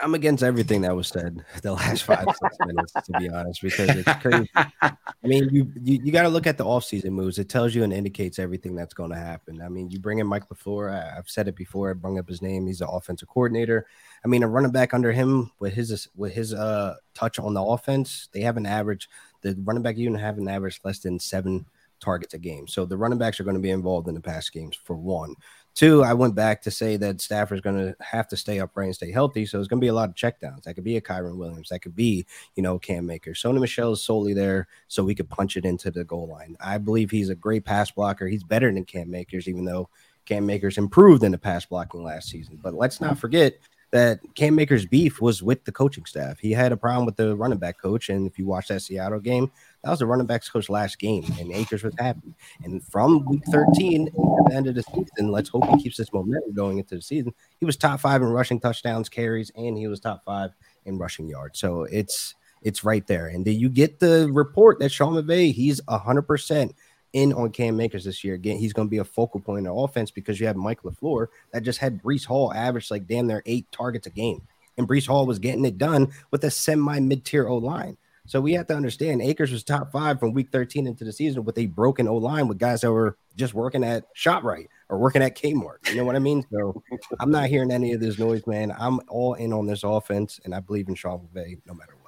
I'm 0.00 0.14
against 0.14 0.42
everything 0.42 0.80
that 0.82 0.96
was 0.96 1.06
said 1.06 1.44
the 1.62 1.72
last 1.72 2.02
five 2.02 2.24
six 2.26 2.56
minutes, 2.66 2.92
to 2.92 3.12
be 3.18 3.28
honest, 3.28 3.62
because 3.62 3.90
it's 3.90 4.12
crazy. 4.20 4.50
I 4.82 4.96
mean, 5.22 5.48
you 5.50 5.72
you, 5.80 6.00
you 6.02 6.12
got 6.12 6.22
to 6.22 6.28
look 6.28 6.46
at 6.46 6.58
the 6.58 6.64
offseason 6.64 7.10
moves. 7.10 7.38
It 7.38 7.48
tells 7.48 7.74
you 7.74 7.84
and 7.84 7.92
indicates 7.92 8.38
everything 8.40 8.74
that's 8.74 8.94
going 8.94 9.10
to 9.10 9.16
happen. 9.16 9.62
I 9.62 9.68
mean, 9.68 9.90
you 9.90 10.00
bring 10.00 10.18
in 10.18 10.26
Mike 10.26 10.48
Lafleur. 10.48 10.92
I, 10.92 11.18
I've 11.18 11.28
said 11.28 11.46
it 11.46 11.54
before. 11.54 11.90
I 11.90 11.92
bring 11.92 12.18
up 12.18 12.28
his 12.28 12.42
name. 12.42 12.66
He's 12.66 12.80
the 12.80 12.88
offensive 12.88 13.28
coordinator. 13.28 13.86
I 14.24 14.28
mean, 14.28 14.42
a 14.42 14.48
running 14.48 14.72
back 14.72 14.92
under 14.92 15.12
him 15.12 15.52
with 15.60 15.74
his 15.74 16.08
with 16.16 16.32
his 16.32 16.52
uh 16.52 16.96
touch 17.14 17.38
on 17.38 17.54
the 17.54 17.62
offense, 17.62 18.28
they 18.32 18.40
have 18.40 18.56
an 18.56 18.66
average. 18.66 19.08
The 19.42 19.56
running 19.62 19.82
back 19.82 19.96
unit 19.96 20.20
have 20.20 20.38
an 20.38 20.48
average 20.48 20.80
less 20.84 20.98
than 20.98 21.20
seven 21.20 21.66
targets 22.02 22.34
a 22.34 22.38
game. 22.38 22.66
So 22.66 22.84
the 22.84 22.96
running 22.96 23.18
backs 23.18 23.38
are 23.40 23.44
going 23.44 23.56
to 23.56 23.62
be 23.62 23.70
involved 23.70 24.08
in 24.08 24.14
the 24.14 24.20
pass 24.20 24.50
games 24.50 24.76
for 24.84 24.96
one. 24.96 25.36
Two, 25.74 26.04
I 26.04 26.12
went 26.12 26.34
back 26.34 26.60
to 26.62 26.70
say 26.70 26.98
that 26.98 27.22
Stafford's 27.22 27.62
going 27.62 27.76
to 27.76 27.96
have 28.00 28.28
to 28.28 28.36
stay 28.36 28.60
upright 28.60 28.86
and 28.86 28.94
stay 28.94 29.10
healthy. 29.10 29.46
So 29.46 29.58
it's 29.58 29.68
going 29.68 29.80
to 29.80 29.84
be 29.84 29.88
a 29.88 29.94
lot 29.94 30.10
of 30.10 30.14
checkdowns. 30.14 30.64
That 30.64 30.74
could 30.74 30.84
be 30.84 30.96
a 30.98 31.00
Kyren 31.00 31.38
Williams. 31.38 31.70
That 31.70 31.80
could 31.80 31.96
be, 31.96 32.26
you 32.56 32.62
know, 32.62 32.78
Cam 32.78 33.06
Maker. 33.06 33.30
Sony 33.30 33.58
Michel 33.58 33.92
is 33.92 34.02
solely 34.02 34.34
there 34.34 34.68
so 34.88 35.02
we 35.02 35.14
could 35.14 35.30
punch 35.30 35.56
it 35.56 35.64
into 35.64 35.90
the 35.90 36.04
goal 36.04 36.28
line. 36.28 36.56
I 36.60 36.76
believe 36.76 37.10
he's 37.10 37.30
a 37.30 37.34
great 37.34 37.64
pass 37.64 37.90
blocker. 37.90 38.28
He's 38.28 38.44
better 38.44 38.70
than 38.70 38.84
Cam 38.84 39.14
Akers, 39.14 39.48
even 39.48 39.64
though 39.64 39.88
Cam 40.26 40.50
Akers 40.50 40.76
improved 40.76 41.24
in 41.24 41.32
the 41.32 41.38
pass 41.38 41.64
blocking 41.64 42.04
last 42.04 42.28
season. 42.28 42.58
But 42.62 42.74
let's 42.74 43.00
not 43.00 43.18
forget 43.18 43.54
that 43.92 44.20
Cam 44.34 44.54
Maker's 44.54 44.86
beef 44.86 45.20
was 45.20 45.42
with 45.42 45.64
the 45.64 45.72
coaching 45.72 46.06
staff. 46.06 46.38
He 46.38 46.50
had 46.52 46.72
a 46.72 46.76
problem 46.76 47.06
with 47.06 47.16
the 47.16 47.36
running 47.36 47.58
back 47.58 47.80
coach. 47.80 48.08
And 48.08 48.26
if 48.26 48.38
you 48.38 48.46
watch 48.46 48.68
that 48.68 48.80
Seattle 48.80 49.20
game, 49.20 49.50
that 49.82 49.90
was 49.90 49.98
the 49.98 50.06
running 50.06 50.26
backs 50.26 50.48
coach 50.48 50.68
last 50.68 50.98
game, 50.98 51.24
and 51.40 51.52
Akers 51.52 51.82
was 51.82 51.94
happy. 51.98 52.34
And 52.62 52.82
from 52.84 53.24
week 53.24 53.42
13 53.50 54.08
at 54.08 54.12
the 54.14 54.54
end 54.54 54.66
of 54.68 54.76
the 54.76 54.82
season, 54.82 55.30
let's 55.30 55.48
hope 55.48 55.66
he 55.66 55.82
keeps 55.82 55.96
this 55.96 56.12
momentum 56.12 56.52
going 56.52 56.78
into 56.78 56.94
the 56.94 57.02
season. 57.02 57.34
He 57.58 57.66
was 57.66 57.76
top 57.76 58.00
five 58.00 58.22
in 58.22 58.28
rushing 58.28 58.60
touchdowns, 58.60 59.08
carries, 59.08 59.50
and 59.56 59.76
he 59.76 59.88
was 59.88 59.98
top 59.98 60.24
five 60.24 60.50
in 60.84 60.98
rushing 60.98 61.28
yards. 61.28 61.58
So 61.58 61.82
it's 61.84 62.34
it's 62.62 62.84
right 62.84 63.06
there. 63.08 63.26
And 63.26 63.44
then 63.44 63.58
you 63.58 63.68
get 63.68 63.98
the 63.98 64.30
report 64.32 64.78
that 64.78 64.90
Sean 64.92 65.14
McVay, 65.14 65.52
he's 65.52 65.80
hundred 65.88 66.22
percent 66.22 66.74
in 67.12 67.32
on 67.32 67.50
Cam 67.50 67.80
Akers 67.80 68.04
this 68.04 68.24
year. 68.24 68.34
Again, 68.34 68.58
he's 68.58 68.72
going 68.72 68.88
to 68.88 68.90
be 68.90 68.98
a 68.98 69.04
focal 69.04 69.40
point 69.40 69.58
in 69.58 69.64
the 69.64 69.72
offense 69.72 70.10
because 70.10 70.40
you 70.40 70.46
have 70.46 70.56
Mike 70.56 70.82
LaFleur 70.82 71.26
that 71.52 71.62
just 71.62 71.78
had 71.78 72.02
Breece 72.02 72.24
Hall 72.24 72.52
average 72.54 72.90
like 72.90 73.06
damn 73.06 73.26
near 73.26 73.42
eight 73.46 73.70
targets 73.72 74.06
a 74.06 74.10
game. 74.10 74.42
And 74.78 74.88
Breece 74.88 75.06
Hall 75.06 75.26
was 75.26 75.38
getting 75.38 75.64
it 75.64 75.76
done 75.76 76.12
with 76.30 76.44
a 76.44 76.50
semi 76.50 77.00
mid 77.00 77.24
tier 77.24 77.48
O 77.48 77.56
line. 77.56 77.96
So 78.26 78.40
we 78.40 78.52
have 78.54 78.68
to 78.68 78.76
understand 78.76 79.20
Akers 79.20 79.50
was 79.50 79.64
top 79.64 79.90
five 79.90 80.20
from 80.20 80.32
week 80.32 80.50
13 80.52 80.86
into 80.86 81.04
the 81.04 81.12
season 81.12 81.44
with 81.44 81.58
a 81.58 81.66
broken 81.66 82.06
O 82.06 82.16
line 82.16 82.46
with 82.46 82.58
guys 82.58 82.82
that 82.82 82.92
were 82.92 83.16
just 83.36 83.52
working 83.52 83.82
at 83.82 84.04
ShopRite 84.14 84.68
or 84.88 84.98
working 84.98 85.22
at 85.22 85.36
Kmart. 85.36 85.88
You 85.88 85.96
know 85.96 86.04
what 86.04 86.16
I 86.16 86.20
mean? 86.20 86.44
So 86.52 86.82
I'm 87.18 87.30
not 87.30 87.48
hearing 87.48 87.72
any 87.72 87.92
of 87.92 88.00
this 88.00 88.18
noise, 88.18 88.46
man. 88.46 88.72
I'm 88.78 89.00
all 89.08 89.34
in 89.34 89.52
on 89.52 89.66
this 89.66 89.82
offense, 89.82 90.38
and 90.44 90.54
I 90.54 90.60
believe 90.60 90.88
in 90.88 90.94
Sean 90.94 91.20
McVay 91.34 91.58
no 91.66 91.74
matter 91.74 91.94
what. 92.00 92.01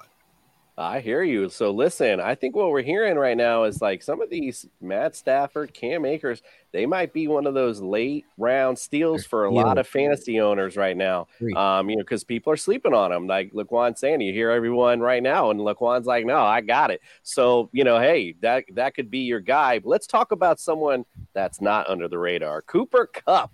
I 0.77 0.99
hear 0.99 1.23
you. 1.23 1.47
So 1.47 1.71
listen, 1.71 2.19
I 2.19 2.35
think 2.35 2.53
what 2.53 2.69
we're 2.69 2.81
hearing 2.81 3.15
right 3.15 3.37
now 3.37 3.63
is 3.63 3.81
like 3.81 4.03
some 4.03 4.21
of 4.21 4.29
these 4.29 4.67
Matt 4.81 5.15
Stafford, 5.15 5.73
Cam 5.73 6.03
Akers, 6.03 6.41
they 6.73 6.85
might 6.85 7.13
be 7.13 7.29
one 7.29 7.47
of 7.47 7.53
those 7.53 7.79
late 7.79 8.25
round 8.37 8.77
steals 8.77 9.23
for 9.25 9.45
a 9.45 9.53
Yeah. 9.53 9.61
lot 9.61 9.77
of 9.77 9.87
fantasy 9.87 10.41
owners 10.41 10.75
right 10.75 10.97
now. 10.97 11.27
Um, 11.55 11.89
you 11.89 11.95
know, 11.95 12.01
because 12.03 12.25
people 12.25 12.51
are 12.51 12.57
sleeping 12.57 12.93
on 12.93 13.11
them. 13.11 13.25
Like 13.25 13.53
Laquan 13.53 13.97
saying, 13.97 14.19
you 14.19 14.33
hear 14.33 14.51
everyone 14.51 14.99
right 14.99 15.23
now, 15.23 15.49
and 15.49 15.61
Laquan's 15.61 16.07
like, 16.07 16.25
no, 16.25 16.39
I 16.39 16.59
got 16.59 16.91
it. 16.91 16.99
So 17.23 17.69
you 17.71 17.85
know, 17.85 17.97
hey, 17.97 18.35
that 18.41 18.65
that 18.73 18.95
could 18.95 19.09
be 19.09 19.19
your 19.19 19.39
guy. 19.39 19.79
But 19.79 19.87
let's 19.89 20.07
talk 20.07 20.33
about 20.33 20.59
someone 20.59 21.05
that's 21.33 21.61
not 21.61 21.89
under 21.89 22.09
the 22.09 22.19
radar. 22.19 22.61
Cooper 22.63 23.05
Kupp 23.05 23.51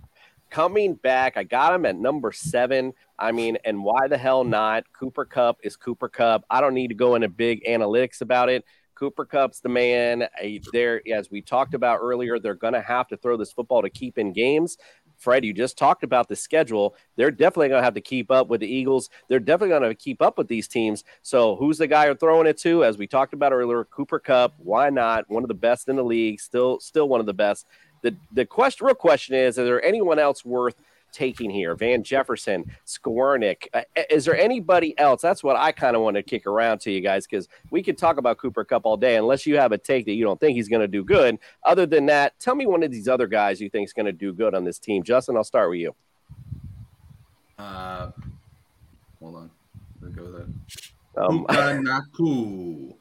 coming 0.49 0.95
back. 0.95 1.37
I 1.37 1.43
got 1.43 1.73
him 1.75 1.85
at 1.85 1.95
number 1.95 2.31
seven. 2.31 2.93
I 3.21 3.31
mean, 3.31 3.57
and 3.63 3.83
why 3.83 4.07
the 4.07 4.17
hell 4.17 4.43
not? 4.43 4.83
Cooper 4.93 5.25
Kupp 5.25 5.59
is 5.63 5.77
Cooper 5.77 6.09
Kupp. 6.09 6.43
I 6.49 6.59
don't 6.59 6.73
need 6.73 6.87
to 6.87 6.95
go 6.95 7.13
into 7.13 7.29
big 7.29 7.63
analytics 7.65 8.21
about 8.21 8.49
it. 8.49 8.65
Cooper 8.95 9.25
Kupp's 9.25 9.59
the 9.59 9.69
man. 9.69 10.27
There, 10.73 11.01
as 11.11 11.29
we 11.29 11.41
talked 11.41 11.75
about 11.75 11.99
earlier, 12.01 12.39
they're 12.39 12.55
going 12.55 12.73
to 12.73 12.81
have 12.81 13.07
to 13.09 13.17
throw 13.17 13.37
this 13.37 13.51
football 13.51 13.83
to 13.83 13.91
keep 13.91 14.17
in 14.17 14.33
games. 14.33 14.77
Fred, 15.17 15.45
you 15.45 15.53
just 15.53 15.77
talked 15.77 16.03
about 16.03 16.29
the 16.29 16.35
schedule. 16.35 16.95
They're 17.15 17.29
definitely 17.29 17.69
going 17.69 17.81
to 17.81 17.85
have 17.85 17.93
to 17.93 18.01
keep 18.01 18.31
up 18.31 18.47
with 18.47 18.59
the 18.59 18.67
Eagles. 18.67 19.11
They're 19.27 19.39
definitely 19.39 19.77
going 19.77 19.89
to 19.89 19.95
keep 19.95 20.19
up 20.19 20.39
with 20.39 20.47
these 20.47 20.67
teams. 20.67 21.03
So, 21.21 21.55
who's 21.55 21.77
the 21.77 21.85
guy 21.85 22.05
you're 22.05 22.15
throwing 22.15 22.47
it 22.47 22.57
to? 22.61 22.83
As 22.83 22.97
we 22.97 23.05
talked 23.05 23.35
about 23.35 23.53
earlier, 23.53 23.83
Cooper 23.85 24.17
Kupp. 24.17 24.55
Why 24.57 24.89
not? 24.89 25.29
One 25.29 25.43
of 25.43 25.47
the 25.47 25.53
best 25.53 25.89
in 25.89 25.95
the 25.95 26.03
league. 26.03 26.39
Still, 26.39 26.79
still 26.79 27.07
one 27.07 27.19
of 27.19 27.27
the 27.27 27.35
best. 27.35 27.67
The 28.01 28.15
the 28.31 28.47
question, 28.47 28.87
real 28.87 28.95
question 28.95 29.35
is: 29.35 29.59
Is 29.59 29.65
there 29.65 29.83
anyone 29.85 30.17
else 30.17 30.43
worth 30.43 30.75
taking 31.11 31.49
here? 31.49 31.75
Van 31.75 32.03
Jefferson, 32.03 32.65
Skowronek. 32.85 33.67
Uh, 33.73 33.83
is 34.09 34.25
there 34.25 34.37
anybody 34.37 34.97
else? 34.97 35.21
That's 35.21 35.43
what 35.43 35.55
I 35.55 35.71
kind 35.71 35.95
of 35.95 36.01
want 36.01 36.15
to 36.15 36.23
kick 36.23 36.47
around 36.47 36.79
to 36.81 36.91
you 36.91 37.01
guys 37.01 37.27
because 37.27 37.47
we 37.69 37.83
could 37.83 37.97
talk 37.97 38.17
about 38.17 38.37
Cooper 38.37 38.63
Kupp 38.63 38.85
all 38.85 38.97
day, 38.97 39.17
unless 39.17 39.45
you 39.45 39.57
have 39.57 39.71
a 39.71 39.77
take 39.77 40.05
that 40.05 40.13
you 40.13 40.23
don't 40.23 40.39
think 40.39 40.55
he's 40.55 40.69
going 40.69 40.81
to 40.81 40.87
do 40.87 41.03
good. 41.03 41.37
Other 41.63 41.85
than 41.85 42.05
that, 42.07 42.39
tell 42.39 42.55
me 42.55 42.65
one 42.65 42.83
of 42.83 42.91
these 42.91 43.07
other 43.07 43.27
guys 43.27 43.61
you 43.61 43.69
think 43.69 43.85
is 43.85 43.93
going 43.93 44.05
to 44.05 44.11
do 44.11 44.33
good 44.33 44.53
on 44.55 44.63
this 44.63 44.79
team. 44.79 45.03
Justin, 45.03 45.37
I'll 45.37 45.43
start 45.43 45.69
with 45.69 45.79
you. 45.79 45.95
Uh, 47.57 48.11
hold 49.19 49.35
on. 49.35 49.51
Let 50.01 50.11
me 50.11 50.17
go 50.17 50.23
with 50.23 50.33
that. 50.37 51.23
Um, 51.23 51.45
Hukanaku. 51.45 52.95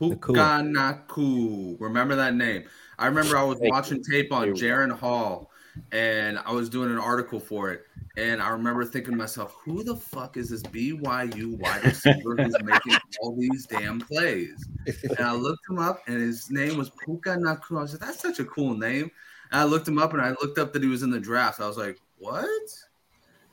Hukanaku. 0.00 1.76
Remember 1.80 2.16
that 2.16 2.34
name. 2.34 2.64
I 2.98 3.06
remember 3.06 3.36
I 3.36 3.42
was 3.42 3.58
watching 3.62 4.02
tape 4.02 4.32
on 4.32 4.48
Jaren 4.50 4.92
Hall 4.92 5.49
and 5.92 6.38
I 6.38 6.52
was 6.52 6.68
doing 6.68 6.90
an 6.90 6.98
article 6.98 7.40
for 7.40 7.70
it. 7.70 7.84
And 8.16 8.42
I 8.42 8.50
remember 8.50 8.84
thinking 8.84 9.12
to 9.12 9.16
myself, 9.16 9.56
who 9.64 9.82
the 9.82 9.96
fuck 9.96 10.36
is 10.36 10.50
this 10.50 10.62
BYU 10.62 11.58
wide 11.58 11.84
receiver 11.84 12.36
who's 12.36 12.56
making 12.62 12.98
all 13.20 13.36
these 13.36 13.66
damn 13.66 14.00
plays? 14.00 14.66
And 14.86 15.20
I 15.20 15.32
looked 15.32 15.68
him 15.68 15.78
up 15.78 16.02
and 16.06 16.20
his 16.20 16.50
name 16.50 16.76
was 16.76 16.90
Puka 17.04 17.36
Nacua. 17.36 17.78
I 17.78 17.82
was 17.82 17.92
like, 17.92 18.00
that's 18.00 18.20
such 18.20 18.40
a 18.40 18.44
cool 18.44 18.76
name. 18.76 19.10
And 19.52 19.60
I 19.60 19.64
looked 19.64 19.88
him 19.88 19.98
up 19.98 20.12
and 20.12 20.22
I 20.22 20.30
looked 20.30 20.58
up 20.58 20.72
that 20.72 20.82
he 20.82 20.88
was 20.88 21.02
in 21.02 21.10
the 21.10 21.20
draft. 21.20 21.60
I 21.60 21.66
was 21.66 21.78
like, 21.78 21.98
what? 22.18 22.46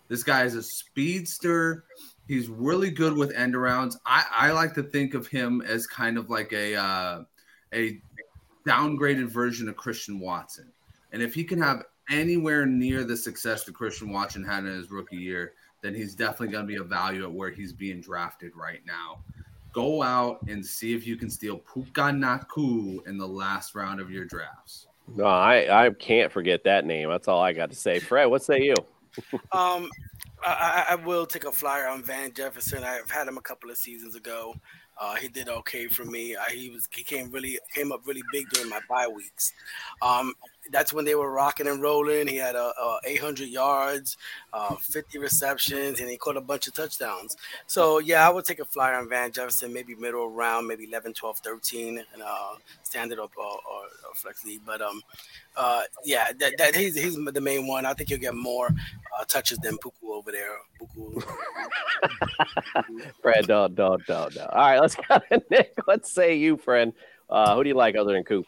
This 0.07 0.23
guy 0.23 0.43
is 0.43 0.55
a 0.55 0.63
speedster. 0.63 1.85
He's 2.27 2.49
really 2.49 2.89
good 2.89 3.13
with 3.13 3.31
end 3.33 3.53
arounds. 3.53 3.95
I, 4.05 4.25
I 4.31 4.51
like 4.51 4.73
to 4.75 4.83
think 4.83 5.13
of 5.13 5.27
him 5.27 5.61
as 5.61 5.87
kind 5.87 6.17
of 6.17 6.29
like 6.29 6.51
a 6.51 6.75
uh, 6.75 7.23
a 7.73 8.01
downgraded 8.67 9.27
version 9.27 9.69
of 9.69 9.77
Christian 9.77 10.19
Watson. 10.19 10.71
And 11.11 11.21
if 11.21 11.33
he 11.33 11.43
can 11.43 11.61
have 11.61 11.83
anywhere 12.09 12.65
near 12.65 13.03
the 13.03 13.17
success 13.17 13.63
that 13.63 13.75
Christian 13.75 14.11
Watson 14.11 14.43
had 14.43 14.65
in 14.65 14.73
his 14.73 14.91
rookie 14.91 15.17
year, 15.17 15.53
then 15.81 15.93
he's 15.93 16.15
definitely 16.15 16.49
going 16.49 16.65
to 16.65 16.67
be 16.67 16.77
a 16.77 16.83
value 16.83 17.23
at 17.23 17.31
where 17.31 17.51
he's 17.51 17.73
being 17.73 18.01
drafted 18.01 18.55
right 18.55 18.81
now. 18.85 19.19
Go 19.73 20.01
out 20.01 20.41
and 20.47 20.65
see 20.65 20.95
if 20.95 21.05
you 21.05 21.17
can 21.17 21.29
steal 21.29 21.57
Puka 21.57 22.01
Nacua 22.01 23.05
in 23.07 23.17
the 23.17 23.27
last 23.27 23.75
round 23.75 23.99
of 23.99 24.09
your 24.09 24.25
drafts. 24.25 24.87
No, 25.15 25.25
I, 25.25 25.85
I 25.85 25.89
can't 25.91 26.31
forget 26.31 26.63
that 26.63 26.85
name. 26.85 27.09
That's 27.09 27.27
all 27.27 27.41
I 27.41 27.53
got 27.53 27.69
to 27.69 27.75
say. 27.75 27.99
Fred, 27.99 28.25
what 28.25 28.43
say 28.43 28.61
you? 28.61 28.75
Um, 29.51 29.89
I, 30.45 30.85
I 30.89 30.93
I 30.93 30.95
will 30.95 31.25
take 31.25 31.45
a 31.45 31.51
flyer 31.51 31.87
on 31.87 32.03
Van 32.03 32.31
Jefferson. 32.33 32.83
I've 32.83 33.09
had 33.09 33.27
him 33.27 33.37
a 33.37 33.41
couple 33.41 33.71
of 33.71 33.77
seasons 33.77 34.15
ago. 34.15 34.55
Uh, 34.99 35.15
he 35.15 35.27
did 35.27 35.49
okay 35.49 35.87
for 35.87 36.05
me. 36.05 36.35
I, 36.35 36.51
he 36.51 36.69
was 36.69 36.87
he 36.91 37.03
came 37.03 37.31
really 37.31 37.59
came 37.73 37.91
up 37.91 38.01
really 38.05 38.21
big 38.31 38.49
during 38.49 38.69
my 38.69 38.79
bye 38.87 39.07
weeks. 39.07 39.53
Um, 40.01 40.33
that's 40.71 40.93
when 40.93 41.05
they 41.05 41.15
were 41.15 41.31
rocking 41.31 41.67
and 41.67 41.81
rolling. 41.81 42.27
He 42.27 42.37
had 42.37 42.55
a, 42.55 42.73
a 42.79 42.99
800 43.05 43.47
yards, 43.47 44.17
uh, 44.53 44.75
50 44.75 45.19
receptions, 45.19 45.99
and 45.99 46.09
he 46.09 46.17
caught 46.17 46.37
a 46.37 46.41
bunch 46.41 46.67
of 46.67 46.73
touchdowns. 46.73 47.37
So 47.67 47.99
yeah, 47.99 48.27
I 48.27 48.31
would 48.31 48.45
take 48.45 48.59
a 48.59 48.65
flyer 48.65 48.95
on 48.95 49.09
Van 49.09 49.31
Jefferson, 49.31 49.73
maybe 49.73 49.95
middle 49.95 50.29
round, 50.29 50.67
maybe 50.67 50.85
11, 50.85 51.13
12, 51.13 51.39
13, 51.39 51.97
and 52.13 52.23
uh, 52.23 52.53
standard 52.83 53.19
up 53.19 53.31
or, 53.37 53.45
or, 53.45 53.83
or 54.07 54.15
flex 54.15 54.45
league. 54.45 54.61
But 54.65 54.81
um, 54.81 55.01
uh, 55.55 55.83
yeah, 56.03 56.31
that, 56.39 56.57
that 56.57 56.75
he's 56.75 56.95
he's 56.95 57.15
the 57.15 57.41
main 57.41 57.67
one. 57.67 57.85
I 57.85 57.93
think 57.93 58.09
he'll 58.09 58.19
get 58.19 58.35
more 58.35 58.67
uh, 58.67 59.23
touches 59.27 59.57
than 59.59 59.77
Puku 59.77 60.11
over 60.11 60.31
there. 60.31 60.51
Puku. 60.79 61.23
Fred, 63.21 63.47
no, 63.47 63.67
no, 63.67 63.97
no, 64.07 64.29
no. 64.35 64.45
All 64.51 64.69
right, 64.69 64.79
let's 64.79 64.95
go 64.95 65.19
to 65.31 65.43
Nick. 65.49 65.73
Let's 65.87 66.11
say 66.11 66.35
you, 66.35 66.57
friend. 66.57 66.93
Uh, 67.29 67.55
who 67.55 67.63
do 67.63 67.69
you 67.69 67.75
like 67.75 67.95
other 67.95 68.13
than 68.13 68.23
Coop? 68.23 68.45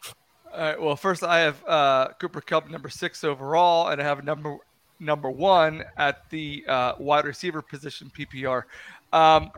All 0.52 0.60
right. 0.60 0.80
Well, 0.80 0.96
first 0.96 1.22
I 1.22 1.40
have 1.40 1.64
uh, 1.66 2.08
Cooper 2.18 2.40
Kupp 2.40 2.70
number 2.70 2.88
six 2.88 3.22
overall, 3.22 3.88
and 3.88 4.00
I 4.00 4.04
have 4.04 4.24
number 4.24 4.58
number 4.98 5.30
one 5.30 5.84
at 5.96 6.28
the 6.30 6.64
uh, 6.68 6.94
wide 6.98 7.24
receiver 7.24 7.62
position 7.62 8.10
PPR. 8.16 8.64
Um, 9.12 9.50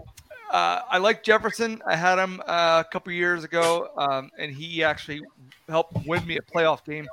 uh, 0.52 0.82
I 0.90 0.98
like 0.98 1.22
Jefferson. 1.22 1.80
I 1.86 1.96
had 1.96 2.18
him 2.18 2.40
uh, 2.46 2.82
a 2.86 2.92
couple 2.92 3.10
years 3.12 3.42
ago, 3.42 3.88
um, 3.96 4.30
and 4.38 4.52
he 4.54 4.84
actually 4.84 5.22
helped 5.68 5.96
win 6.06 6.26
me 6.26 6.36
a 6.36 6.42
playoff 6.42 6.84
game. 6.84 7.08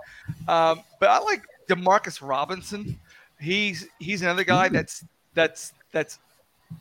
Um, 0.47 0.81
but 0.99 1.09
I 1.09 1.19
like 1.19 1.43
Demarcus 1.69 2.19
Robinson. 2.21 2.99
He's 3.39 3.87
he's 3.99 4.21
another 4.21 4.43
guy 4.43 4.67
that's 4.67 5.05
that's 5.33 5.71
that's 5.93 6.19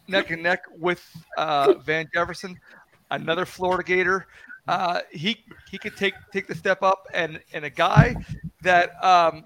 neck 0.09 0.33
and 0.33 0.43
neck 0.43 0.65
with 0.77 1.05
uh, 1.37 1.75
Van 1.85 2.09
Jefferson, 2.13 2.59
another 3.13 3.47
Florida 3.47 3.85
Gator. 3.85 4.27
Uh, 4.69 5.01
he 5.11 5.45
he 5.71 5.79
could 5.79 5.97
take 5.97 6.15
take 6.33 6.47
the 6.47 6.55
step 6.55 6.83
up, 6.83 7.07
and 7.15 7.41
and 7.55 7.65
a 7.65 7.71
guy 7.71 8.15
that 8.63 9.03
um, 9.03 9.45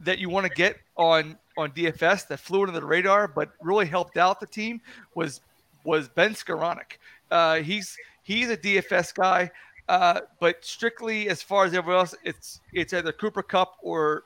that 0.00 0.18
you 0.18 0.28
want 0.28 0.46
to 0.46 0.52
get 0.52 0.76
on 0.96 1.38
on 1.56 1.70
DFS 1.72 2.28
that 2.28 2.38
flew 2.38 2.60
under 2.60 2.72
the 2.72 2.84
radar, 2.84 3.26
but 3.26 3.50
really 3.62 3.86
helped 3.86 4.16
out 4.16 4.40
the 4.40 4.46
team 4.46 4.80
was 5.14 5.40
was 5.84 6.08
Ben 6.08 6.34
Skowronek. 6.34 6.98
Uh, 7.30 7.56
he's 7.56 7.96
he's 8.22 8.50
a 8.50 8.56
DFS 8.56 9.14
guy, 9.14 9.50
uh, 9.88 10.20
but 10.38 10.62
strictly 10.64 11.28
as 11.30 11.42
far 11.42 11.64
as 11.64 11.72
everyone 11.74 12.00
else, 12.00 12.14
it's 12.22 12.60
it's 12.72 12.92
either 12.92 13.12
Cooper 13.12 13.42
Kupp 13.42 13.76
or 13.82 14.24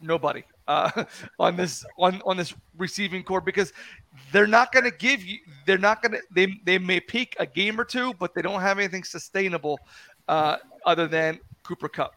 nobody 0.00 0.42
uh, 0.68 1.04
on 1.38 1.56
this 1.56 1.84
on 1.98 2.20
on 2.24 2.36
this 2.36 2.54
receiving 2.76 3.22
core 3.22 3.40
because 3.40 3.72
they're 4.32 4.46
not 4.46 4.72
going 4.72 4.84
to 4.84 4.96
give 4.96 5.22
you 5.22 5.38
they're 5.66 5.78
not 5.78 6.02
going 6.02 6.12
to 6.12 6.20
they 6.34 6.48
they 6.64 6.78
may 6.78 7.00
peak 7.00 7.36
a 7.38 7.46
game 7.46 7.80
or 7.80 7.84
two, 7.84 8.14
but 8.14 8.34
they 8.34 8.42
don't 8.42 8.60
have 8.60 8.78
anything 8.78 9.04
sustainable 9.04 9.78
uh, 10.28 10.56
other 10.84 11.08
than 11.08 11.38
Cooper 11.62 11.88
Kupp. 11.88 12.14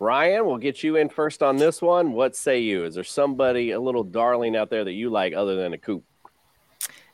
Ryan, 0.00 0.44
we'll 0.44 0.58
get 0.58 0.82
you 0.82 0.96
in 0.96 1.08
first 1.08 1.42
on 1.42 1.56
this 1.56 1.80
one. 1.80 2.12
What 2.12 2.36
say 2.36 2.60
you? 2.60 2.84
Is 2.84 2.94
there 2.94 3.04
somebody, 3.04 3.70
a 3.70 3.80
little 3.80 4.04
darling 4.04 4.56
out 4.56 4.68
there 4.68 4.84
that 4.84 4.92
you 4.92 5.08
like 5.08 5.32
other 5.32 5.56
than 5.56 5.72
a 5.72 5.78
coop? 5.78 6.04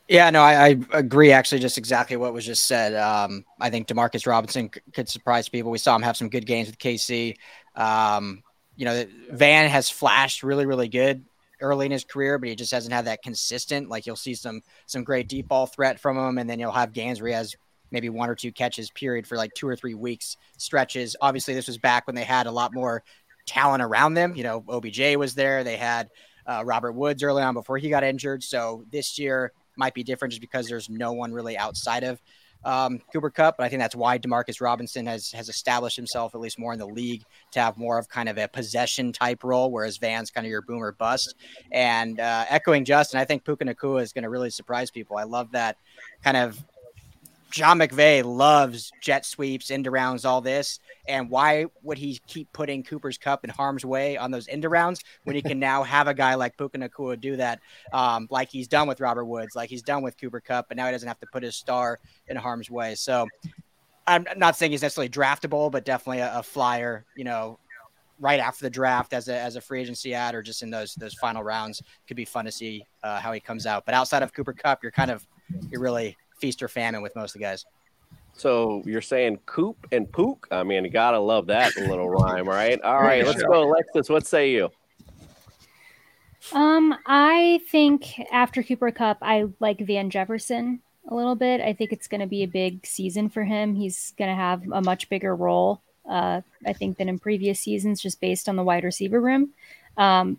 Yeah, 0.08 0.28
no, 0.30 0.42
I, 0.42 0.70
I 0.70 0.76
agree. 0.92 1.30
Actually, 1.30 1.60
just 1.60 1.78
exactly 1.78 2.16
what 2.16 2.32
was 2.32 2.44
just 2.44 2.64
said. 2.64 2.96
Um, 2.96 3.44
I 3.60 3.70
think 3.70 3.86
Demarcus 3.86 4.26
Robinson 4.26 4.68
c- 4.74 4.80
could 4.92 5.08
surprise 5.08 5.48
people. 5.48 5.70
We 5.70 5.78
saw 5.78 5.94
him 5.94 6.02
have 6.02 6.16
some 6.16 6.28
good 6.28 6.46
games 6.46 6.66
with 6.66 6.78
KC. 6.78 7.36
Um, 7.76 8.42
you 8.76 8.84
know, 8.84 9.04
Van 9.30 9.68
has 9.68 9.90
flashed 9.90 10.42
really, 10.42 10.66
really 10.66 10.88
good 10.88 11.24
early 11.60 11.86
in 11.86 11.92
his 11.92 12.04
career, 12.04 12.38
but 12.38 12.48
he 12.48 12.54
just 12.54 12.72
hasn't 12.72 12.94
had 12.94 13.04
that 13.04 13.22
consistent. 13.22 13.88
Like 13.88 14.06
you'll 14.06 14.16
see 14.16 14.34
some 14.34 14.62
some 14.86 15.04
great 15.04 15.28
deep 15.28 15.48
ball 15.48 15.66
threat 15.66 16.00
from 16.00 16.16
him, 16.16 16.38
and 16.38 16.48
then 16.48 16.58
you'll 16.58 16.72
have 16.72 16.92
games 16.92 17.20
where 17.20 17.28
he 17.28 17.34
has 17.34 17.54
maybe 17.90 18.08
one 18.08 18.30
or 18.30 18.34
two 18.34 18.52
catches 18.52 18.90
period 18.90 19.26
for 19.26 19.36
like 19.36 19.52
two 19.54 19.68
or 19.68 19.76
three 19.76 19.94
weeks 19.94 20.36
stretches. 20.56 21.16
Obviously, 21.20 21.54
this 21.54 21.66
was 21.66 21.78
back 21.78 22.06
when 22.06 22.16
they 22.16 22.24
had 22.24 22.46
a 22.46 22.52
lot 22.52 22.72
more 22.72 23.02
talent 23.46 23.82
around 23.82 24.14
them. 24.14 24.34
You 24.34 24.44
know, 24.44 24.64
OBJ 24.68 25.16
was 25.16 25.34
there. 25.34 25.64
They 25.64 25.76
had 25.76 26.08
uh, 26.46 26.62
Robert 26.64 26.92
Woods 26.92 27.22
early 27.22 27.42
on 27.42 27.54
before 27.54 27.78
he 27.78 27.90
got 27.90 28.04
injured. 28.04 28.42
So 28.42 28.84
this 28.90 29.18
year 29.18 29.52
might 29.76 29.94
be 29.94 30.02
different 30.02 30.32
just 30.32 30.40
because 30.40 30.68
there's 30.68 30.88
no 30.88 31.12
one 31.12 31.32
really 31.32 31.56
outside 31.56 32.04
of 32.04 32.20
um, 32.64 33.00
Cooper 33.12 33.30
Kupp. 33.30 33.56
But 33.56 33.64
I 33.64 33.68
think 33.68 33.80
that's 33.80 33.94
why 33.94 34.18
Demarcus 34.18 34.60
Robinson 34.60 35.06
has 35.06 35.30
has 35.32 35.48
established 35.48 35.96
himself 35.96 36.34
at 36.34 36.40
least 36.40 36.58
more 36.58 36.72
in 36.72 36.78
the 36.78 36.86
league 36.86 37.22
to 37.52 37.60
have 37.60 37.76
more 37.76 37.98
of 37.98 38.08
kind 38.08 38.28
of 38.28 38.38
a 38.38 38.48
possession 38.48 39.12
type 39.12 39.44
role, 39.44 39.70
whereas 39.70 39.96
Van's 39.96 40.30
kind 40.30 40.46
of 40.46 40.50
your 40.50 40.62
boomer 40.62 40.92
bust. 40.92 41.34
And 41.72 42.20
uh, 42.20 42.44
echoing 42.48 42.84
Justin, 42.84 43.20
I 43.20 43.24
think 43.24 43.44
Puka 43.44 43.64
Nacua 43.64 44.02
is 44.02 44.12
going 44.12 44.24
to 44.24 44.30
really 44.30 44.50
surprise 44.50 44.90
people. 44.90 45.16
I 45.16 45.24
love 45.24 45.52
that 45.52 45.76
kind 46.22 46.36
of 46.36 46.62
Sean 47.50 47.78
McVay 47.78 48.24
loves 48.24 48.92
jet 49.00 49.26
sweeps, 49.26 49.70
end 49.70 49.86
rounds, 49.86 50.24
all 50.24 50.40
this. 50.40 50.78
And 51.08 51.28
why 51.28 51.66
would 51.82 51.98
he 51.98 52.20
keep 52.26 52.52
putting 52.52 52.82
Cooper's 52.82 53.18
Cup 53.18 53.44
in 53.44 53.50
harm's 53.50 53.84
way 53.84 54.16
on 54.16 54.30
those 54.30 54.48
end 54.48 54.64
rounds 54.64 55.02
when 55.24 55.34
he 55.34 55.42
can 55.42 55.58
now 55.60 55.82
have 55.82 56.06
a 56.06 56.14
guy 56.14 56.34
like 56.34 56.56
Puka 56.56 56.78
Nacua 56.78 57.20
do 57.20 57.36
that, 57.36 57.60
um, 57.92 58.28
like 58.30 58.50
he's 58.50 58.68
done 58.68 58.86
with 58.86 59.00
Robert 59.00 59.24
Woods, 59.24 59.56
like 59.56 59.68
he's 59.68 59.82
done 59.82 60.02
with 60.02 60.18
Cooper 60.18 60.40
Kupp, 60.40 60.68
but 60.68 60.76
now 60.76 60.86
he 60.86 60.92
doesn't 60.92 61.08
have 61.08 61.20
to 61.20 61.26
put 61.32 61.42
his 61.42 61.56
star 61.56 61.98
in 62.28 62.36
harm's 62.36 62.70
way. 62.70 62.94
So 62.94 63.26
I'm 64.06 64.26
not 64.36 64.56
saying 64.56 64.72
he's 64.72 64.82
necessarily 64.82 65.10
draftable, 65.10 65.70
but 65.70 65.84
definitely 65.84 66.20
a, 66.20 66.38
a 66.38 66.42
flyer, 66.42 67.04
you 67.16 67.24
know, 67.24 67.58
right 68.20 68.38
after 68.38 68.64
the 68.64 68.70
draft 68.70 69.12
as 69.12 69.28
a, 69.28 69.34
as 69.38 69.56
a 69.56 69.60
free 69.60 69.80
agency 69.80 70.14
ad 70.14 70.34
or 70.34 70.42
just 70.42 70.62
in 70.62 70.70
those 70.70 70.94
those 70.96 71.14
final 71.14 71.42
rounds 71.42 71.82
could 72.06 72.16
be 72.16 72.24
fun 72.24 72.44
to 72.44 72.52
see 72.52 72.84
uh, 73.02 73.18
how 73.18 73.32
he 73.32 73.40
comes 73.40 73.66
out. 73.66 73.84
But 73.86 73.94
outside 73.94 74.22
of 74.22 74.32
Cooper 74.32 74.52
Kupp, 74.52 74.82
you're 74.82 74.92
kind 74.92 75.10
of 75.10 75.26
you're 75.70 75.80
really 75.80 76.16
feast 76.40 76.62
or 76.62 76.68
famine 76.68 77.02
with 77.02 77.14
most 77.14 77.34
of 77.34 77.40
the 77.40 77.44
guys. 77.44 77.64
So 78.32 78.82
you're 78.86 79.02
saying 79.02 79.40
coop 79.46 79.86
and 79.92 80.10
pook? 80.10 80.48
I 80.50 80.62
mean, 80.62 80.84
you 80.84 80.90
gotta 80.90 81.18
love 81.18 81.46
that 81.46 81.76
little 81.76 82.08
rhyme, 82.08 82.48
right? 82.48 82.80
All 82.82 83.00
right, 83.02 83.26
let's 83.26 83.42
go, 83.42 83.64
Alexis. 83.64 84.08
What 84.08 84.26
say 84.26 84.50
you? 84.52 84.70
Um, 86.52 86.96
I 87.06 87.60
think 87.68 88.18
after 88.32 88.62
Cooper 88.62 88.90
Kupp, 88.90 89.18
I 89.22 89.44
like 89.60 89.80
Van 89.80 90.10
Jefferson 90.10 90.80
a 91.08 91.14
little 91.14 91.34
bit. 91.34 91.60
I 91.60 91.72
think 91.72 91.92
it's 91.92 92.08
going 92.08 92.20
to 92.20 92.26
be 92.26 92.42
a 92.42 92.48
big 92.48 92.84
season 92.86 93.28
for 93.28 93.44
him. 93.44 93.74
He's 93.74 94.14
going 94.18 94.30
to 94.30 94.34
have 94.34 94.62
a 94.72 94.80
much 94.80 95.08
bigger 95.08 95.36
role, 95.36 95.82
uh, 96.08 96.40
I 96.66 96.72
think, 96.72 96.98
than 96.98 97.08
in 97.08 97.18
previous 97.18 97.60
seasons, 97.60 98.00
just 98.00 98.20
based 98.20 98.48
on 98.48 98.56
the 98.56 98.64
wide 98.64 98.84
receiver 98.84 99.20
room. 99.20 99.50
Um, 99.96 100.38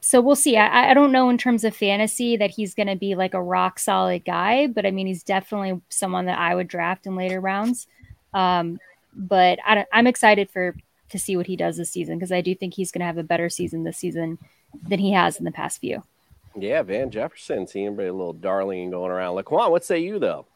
so 0.00 0.20
we'll 0.20 0.36
see. 0.36 0.56
I, 0.56 0.90
I 0.90 0.94
don't 0.94 1.12
know 1.12 1.28
in 1.28 1.38
terms 1.38 1.64
of 1.64 1.76
fantasy 1.76 2.36
that 2.36 2.50
he's 2.50 2.74
going 2.74 2.86
to 2.86 2.96
be 2.96 3.14
like 3.14 3.34
a 3.34 3.42
rock 3.42 3.78
solid 3.78 4.24
guy, 4.24 4.66
but 4.66 4.86
I 4.86 4.90
mean, 4.90 5.06
he's 5.06 5.22
definitely 5.22 5.80
someone 5.90 6.26
that 6.26 6.38
I 6.38 6.54
would 6.54 6.68
draft 6.68 7.06
in 7.06 7.16
later 7.16 7.40
rounds. 7.40 7.86
Um, 8.32 8.78
but 9.14 9.58
I 9.66 9.84
am 9.92 10.06
excited 10.06 10.50
for 10.50 10.74
to 11.10 11.18
see 11.18 11.36
what 11.36 11.46
he 11.46 11.56
does 11.56 11.76
this 11.76 11.90
season 11.90 12.16
because 12.16 12.32
I 12.32 12.40
do 12.40 12.54
think 12.54 12.74
he's 12.74 12.92
going 12.92 13.00
to 13.00 13.06
have 13.06 13.18
a 13.18 13.24
better 13.24 13.50
season 13.50 13.84
this 13.84 13.98
season 13.98 14.38
than 14.88 15.00
he 15.00 15.12
has 15.12 15.36
in 15.36 15.44
the 15.44 15.50
past 15.50 15.80
few. 15.80 16.02
Yeah, 16.56 16.82
Van 16.82 17.10
Jefferson, 17.10 17.66
seeing 17.66 17.88
a 17.88 17.90
little 17.90 18.32
darling 18.32 18.90
going 18.90 19.10
around. 19.10 19.36
Laquan, 19.36 19.70
what 19.70 19.84
say 19.84 19.98
you 19.98 20.18
though? 20.18 20.46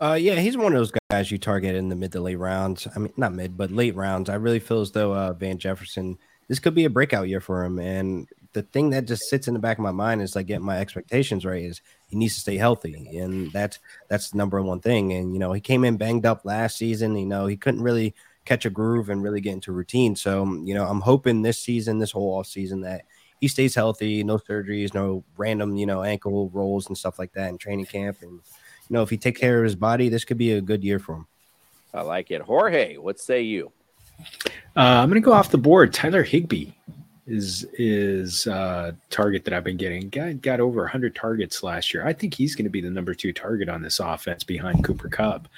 Uh, 0.00 0.14
yeah, 0.14 0.34
he's 0.34 0.56
one 0.56 0.72
of 0.72 0.78
those 0.78 0.92
guys 1.10 1.30
you 1.30 1.38
target 1.38 1.76
in 1.76 1.88
the 1.88 1.94
mid 1.94 2.10
to 2.12 2.20
late 2.20 2.36
rounds. 2.36 2.88
I 2.94 2.98
mean, 2.98 3.12
not 3.16 3.32
mid, 3.32 3.56
but 3.56 3.70
late 3.70 3.94
rounds. 3.94 4.28
I 4.28 4.34
really 4.34 4.58
feel 4.58 4.80
as 4.80 4.90
though 4.90 5.14
uh, 5.14 5.32
Van 5.34 5.58
Jefferson, 5.58 6.18
this 6.48 6.58
could 6.58 6.74
be 6.74 6.86
a 6.86 6.90
breakout 6.90 7.28
year 7.28 7.40
for 7.40 7.64
him. 7.64 7.78
And 7.78 8.26
the 8.52 8.62
thing 8.62 8.90
that 8.90 9.06
just 9.06 9.28
sits 9.28 9.48
in 9.48 9.54
the 9.54 9.60
back 9.60 9.78
of 9.78 9.82
my 9.82 9.92
mind 9.92 10.20
is 10.20 10.36
like 10.36 10.46
getting 10.46 10.64
my 10.64 10.78
expectations 10.78 11.44
right 11.44 11.62
is 11.62 11.80
he 12.08 12.16
needs 12.16 12.34
to 12.34 12.40
stay 12.40 12.56
healthy 12.56 13.18
and 13.18 13.50
that's 13.52 13.78
that's 14.08 14.30
the 14.30 14.38
number 14.38 14.60
one 14.62 14.80
thing 14.80 15.12
and 15.12 15.32
you 15.32 15.38
know 15.38 15.52
he 15.52 15.60
came 15.60 15.84
in 15.84 15.96
banged 15.96 16.26
up 16.26 16.44
last 16.44 16.76
season 16.76 17.16
you 17.16 17.26
know 17.26 17.46
he 17.46 17.56
couldn't 17.56 17.82
really 17.82 18.14
catch 18.44 18.66
a 18.66 18.70
groove 18.70 19.08
and 19.08 19.22
really 19.22 19.40
get 19.40 19.52
into 19.52 19.72
routine 19.72 20.14
so 20.14 20.44
you 20.64 20.74
know 20.74 20.86
i'm 20.86 21.00
hoping 21.00 21.42
this 21.42 21.58
season 21.58 21.98
this 21.98 22.10
whole 22.10 22.38
off 22.38 22.46
season 22.46 22.80
that 22.80 23.04
he 23.40 23.48
stays 23.48 23.74
healthy 23.74 24.22
no 24.22 24.36
surgeries 24.36 24.94
no 24.94 25.24
random 25.36 25.76
you 25.76 25.86
know 25.86 26.02
ankle 26.02 26.50
rolls 26.50 26.86
and 26.88 26.98
stuff 26.98 27.18
like 27.18 27.32
that 27.32 27.48
in 27.48 27.58
training 27.58 27.86
camp 27.86 28.18
and 28.22 28.32
you 28.32 28.40
know 28.90 29.02
if 29.02 29.10
he 29.10 29.16
takes 29.16 29.40
care 29.40 29.58
of 29.58 29.64
his 29.64 29.76
body 29.76 30.08
this 30.08 30.24
could 30.24 30.38
be 30.38 30.52
a 30.52 30.60
good 30.60 30.84
year 30.84 30.98
for 30.98 31.14
him. 31.14 31.26
I 31.94 32.00
like 32.00 32.30
it. 32.30 32.40
Jorge 32.40 32.96
what 32.96 33.20
say 33.20 33.42
you? 33.42 33.70
Uh, 34.76 34.80
i'm 34.80 35.08
gonna 35.08 35.20
go 35.20 35.32
off 35.32 35.50
the 35.50 35.58
board. 35.58 35.92
Tyler 35.92 36.22
higbee 36.22 36.72
is 37.26 37.64
is 37.74 38.46
uh 38.48 38.92
target 39.10 39.44
that 39.44 39.54
I've 39.54 39.64
been 39.64 39.76
getting. 39.76 40.08
Got 40.08 40.40
got 40.40 40.60
over 40.60 40.80
100 40.80 41.14
targets 41.14 41.62
last 41.62 41.94
year. 41.94 42.06
I 42.06 42.12
think 42.12 42.34
he's 42.34 42.54
going 42.54 42.64
to 42.64 42.70
be 42.70 42.80
the 42.80 42.90
number 42.90 43.14
two 43.14 43.32
target 43.32 43.68
on 43.68 43.82
this 43.82 44.00
offense 44.00 44.44
behind 44.44 44.84
Cooper 44.84 45.08
Kupp. 45.08 45.48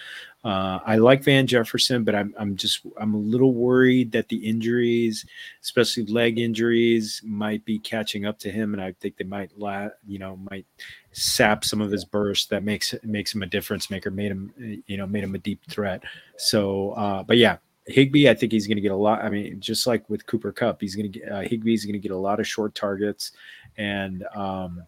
Uh, 0.44 0.78
I 0.84 0.96
like 0.96 1.24
Van 1.24 1.46
Jefferson, 1.46 2.04
but 2.04 2.14
I'm 2.14 2.34
I'm 2.38 2.54
just 2.54 2.80
I'm 3.00 3.14
a 3.14 3.18
little 3.18 3.54
worried 3.54 4.12
that 4.12 4.28
the 4.28 4.46
injuries, 4.46 5.24
especially 5.62 6.04
leg 6.04 6.38
injuries, 6.38 7.22
might 7.24 7.64
be 7.64 7.78
catching 7.78 8.26
up 8.26 8.38
to 8.40 8.50
him, 8.50 8.74
and 8.74 8.82
I 8.82 8.92
think 9.00 9.16
they 9.16 9.24
might 9.24 9.58
la- 9.58 9.88
you 10.06 10.18
know 10.18 10.36
might 10.36 10.66
sap 11.12 11.64
some 11.64 11.80
of 11.80 11.90
his 11.90 12.04
burst 12.04 12.50
that 12.50 12.62
makes 12.62 12.94
makes 13.04 13.34
him 13.34 13.42
a 13.42 13.46
difference 13.46 13.90
maker, 13.90 14.10
made 14.10 14.32
him 14.32 14.82
you 14.86 14.98
know 14.98 15.06
made 15.06 15.24
him 15.24 15.34
a 15.34 15.38
deep 15.38 15.62
threat. 15.70 16.02
So, 16.36 16.90
uh, 16.90 17.22
but 17.22 17.38
yeah, 17.38 17.56
Higbee, 17.86 18.28
I 18.28 18.34
think 18.34 18.52
he's 18.52 18.66
going 18.66 18.76
to 18.76 18.82
get 18.82 18.92
a 18.92 18.96
lot. 18.96 19.22
I 19.22 19.28
mean, 19.28 19.60
just 19.60 19.86
like 19.86 20.08
with 20.08 20.26
Cooper 20.26 20.52
Kupp, 20.52 20.80
he's 20.80 20.94
going 20.94 21.10
to 21.10 21.18
get 21.18 21.30
uh, 21.30 21.42
Higbee's 21.42 21.84
going 21.84 21.94
to 21.94 21.98
get 21.98 22.12
a 22.12 22.16
lot 22.16 22.40
of 22.40 22.46
short 22.46 22.74
targets, 22.74 23.32
and 23.76 24.24
um, 24.34 24.82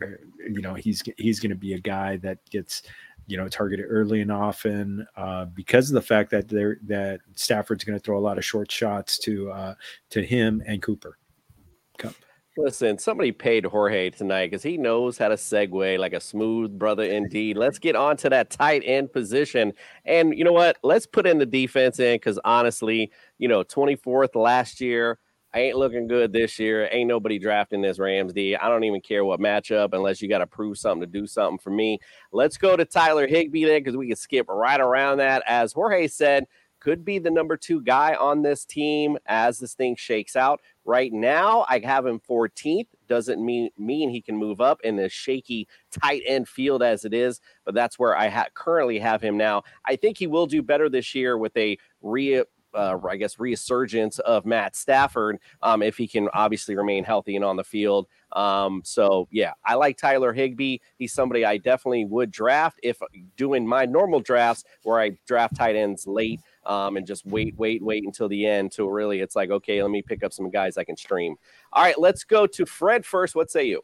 you 0.00 0.60
know 0.60 0.74
he's 0.74 1.02
he's 1.16 1.40
going 1.40 1.50
to 1.50 1.56
be 1.56 1.74
a 1.74 1.80
guy 1.80 2.16
that 2.18 2.38
gets 2.50 2.82
you 3.26 3.36
know 3.36 3.48
targeted 3.48 3.86
early 3.88 4.20
and 4.20 4.30
often 4.30 5.06
uh, 5.16 5.46
because 5.46 5.90
of 5.90 5.94
the 5.94 6.02
fact 6.02 6.30
that 6.30 6.48
they're 6.48 6.78
that 6.84 7.20
Stafford's 7.34 7.84
going 7.84 7.98
to 7.98 8.04
throw 8.04 8.18
a 8.18 8.20
lot 8.20 8.36
of 8.36 8.44
short 8.44 8.70
shots 8.70 9.18
to 9.18 9.50
uh, 9.50 9.74
to 10.10 10.22
him 10.22 10.62
and 10.66 10.82
Cooper 10.82 11.18
Kupp. 11.98 12.14
Listen, 12.56 12.98
somebody 12.98 13.32
paid 13.32 13.64
Jorge 13.66 14.10
tonight 14.10 14.46
because 14.46 14.62
he 14.62 14.78
knows 14.78 15.18
how 15.18 15.26
to 15.26 15.34
segue 15.34 15.98
like 15.98 16.12
a 16.12 16.20
smooth 16.20 16.78
brother 16.78 17.02
indeed. 17.02 17.56
Let's 17.56 17.80
get 17.80 17.96
on 17.96 18.16
to 18.18 18.30
that 18.30 18.50
tight 18.50 18.82
end 18.84 19.12
position. 19.12 19.72
And 20.04 20.38
you 20.38 20.44
know 20.44 20.52
what? 20.52 20.76
Let's 20.84 21.04
put 21.04 21.26
in 21.26 21.38
the 21.38 21.46
defense 21.46 21.98
in 21.98 22.14
because 22.14 22.38
honestly, 22.44 23.10
you 23.38 23.48
know, 23.48 23.64
24th 23.64 24.36
last 24.36 24.80
year. 24.80 25.18
I 25.52 25.60
ain't 25.60 25.76
looking 25.76 26.08
good 26.08 26.32
this 26.32 26.58
year. 26.58 26.88
Ain't 26.90 27.06
nobody 27.06 27.38
drafting 27.38 27.80
this 27.80 28.00
Rams 28.00 28.32
D. 28.32 28.56
I 28.56 28.68
don't 28.68 28.82
even 28.82 29.00
care 29.00 29.24
what 29.24 29.38
matchup 29.38 29.90
unless 29.92 30.20
you 30.20 30.28
got 30.28 30.38
to 30.38 30.48
prove 30.48 30.78
something 30.78 31.00
to 31.00 31.06
do 31.06 31.28
something 31.28 31.58
for 31.58 31.70
me. 31.70 32.00
Let's 32.32 32.56
go 32.56 32.76
to 32.76 32.84
Tyler 32.84 33.28
Higbee 33.28 33.64
then 33.64 33.80
because 33.80 33.96
we 33.96 34.08
can 34.08 34.16
skip 34.16 34.46
right 34.48 34.80
around 34.80 35.18
that. 35.18 35.44
As 35.46 35.72
Jorge 35.72 36.08
said, 36.08 36.46
could 36.84 37.04
be 37.04 37.18
the 37.18 37.30
number 37.30 37.56
two 37.56 37.80
guy 37.80 38.14
on 38.14 38.42
this 38.42 38.66
team 38.66 39.16
as 39.24 39.58
this 39.58 39.72
thing 39.72 39.96
shakes 39.96 40.36
out. 40.36 40.60
Right 40.84 41.10
now, 41.14 41.64
I 41.66 41.78
have 41.78 42.04
him 42.04 42.20
14th. 42.28 42.88
Doesn't 43.08 43.42
mean 43.42 43.70
mean 43.78 44.10
he 44.10 44.20
can 44.20 44.36
move 44.36 44.60
up 44.60 44.80
in 44.84 44.96
the 44.96 45.08
shaky 45.08 45.66
tight 45.90 46.22
end 46.26 46.46
field 46.46 46.82
as 46.82 47.06
it 47.06 47.14
is, 47.14 47.40
but 47.64 47.74
that's 47.74 47.98
where 47.98 48.14
I 48.14 48.28
ha- 48.28 48.48
currently 48.52 48.98
have 48.98 49.22
him 49.22 49.38
now. 49.38 49.62
I 49.86 49.96
think 49.96 50.18
he 50.18 50.26
will 50.26 50.46
do 50.46 50.62
better 50.62 50.90
this 50.90 51.14
year 51.14 51.38
with 51.38 51.56
a 51.56 51.78
re 52.02 52.44
uh, 52.74 52.98
I 53.08 53.16
guess, 53.16 53.38
resurgence 53.38 54.18
of 54.18 54.44
Matt 54.44 54.76
Stafford 54.76 55.38
um, 55.62 55.82
if 55.82 55.96
he 55.96 56.08
can 56.08 56.28
obviously 56.34 56.74
remain 56.74 57.04
healthy 57.04 57.36
and 57.36 57.44
on 57.44 57.56
the 57.56 57.64
field. 57.64 58.08
Um, 58.32 58.82
so 58.84 59.28
yeah, 59.30 59.52
I 59.64 59.74
like 59.74 59.96
Tyler 59.96 60.32
Higbee. 60.32 60.78
He's 60.98 61.12
somebody 61.12 61.44
I 61.44 61.56
definitely 61.56 62.04
would 62.06 62.30
draft 62.30 62.80
if 62.82 62.98
doing 63.36 63.66
my 63.66 63.86
normal 63.86 64.20
drafts 64.20 64.64
where 64.82 65.00
I 65.00 65.12
draft 65.26 65.56
tight 65.56 65.76
ends 65.76 66.06
late 66.06 66.40
um, 66.66 66.96
and 66.96 67.06
just 67.06 67.24
wait, 67.26 67.56
wait, 67.56 67.82
wait 67.82 68.04
until 68.04 68.28
the 68.28 68.46
end. 68.46 68.72
To 68.72 68.88
really, 68.88 69.20
it's 69.20 69.36
like 69.36 69.50
okay, 69.50 69.82
let 69.82 69.90
me 69.90 70.02
pick 70.02 70.22
up 70.22 70.32
some 70.32 70.50
guys 70.50 70.76
I 70.76 70.84
can 70.84 70.96
stream. 70.96 71.36
All 71.72 71.82
right, 71.82 71.98
let's 71.98 72.24
go 72.24 72.46
to 72.46 72.66
Fred 72.66 73.04
first. 73.04 73.34
What 73.34 73.50
say 73.50 73.64
you? 73.64 73.82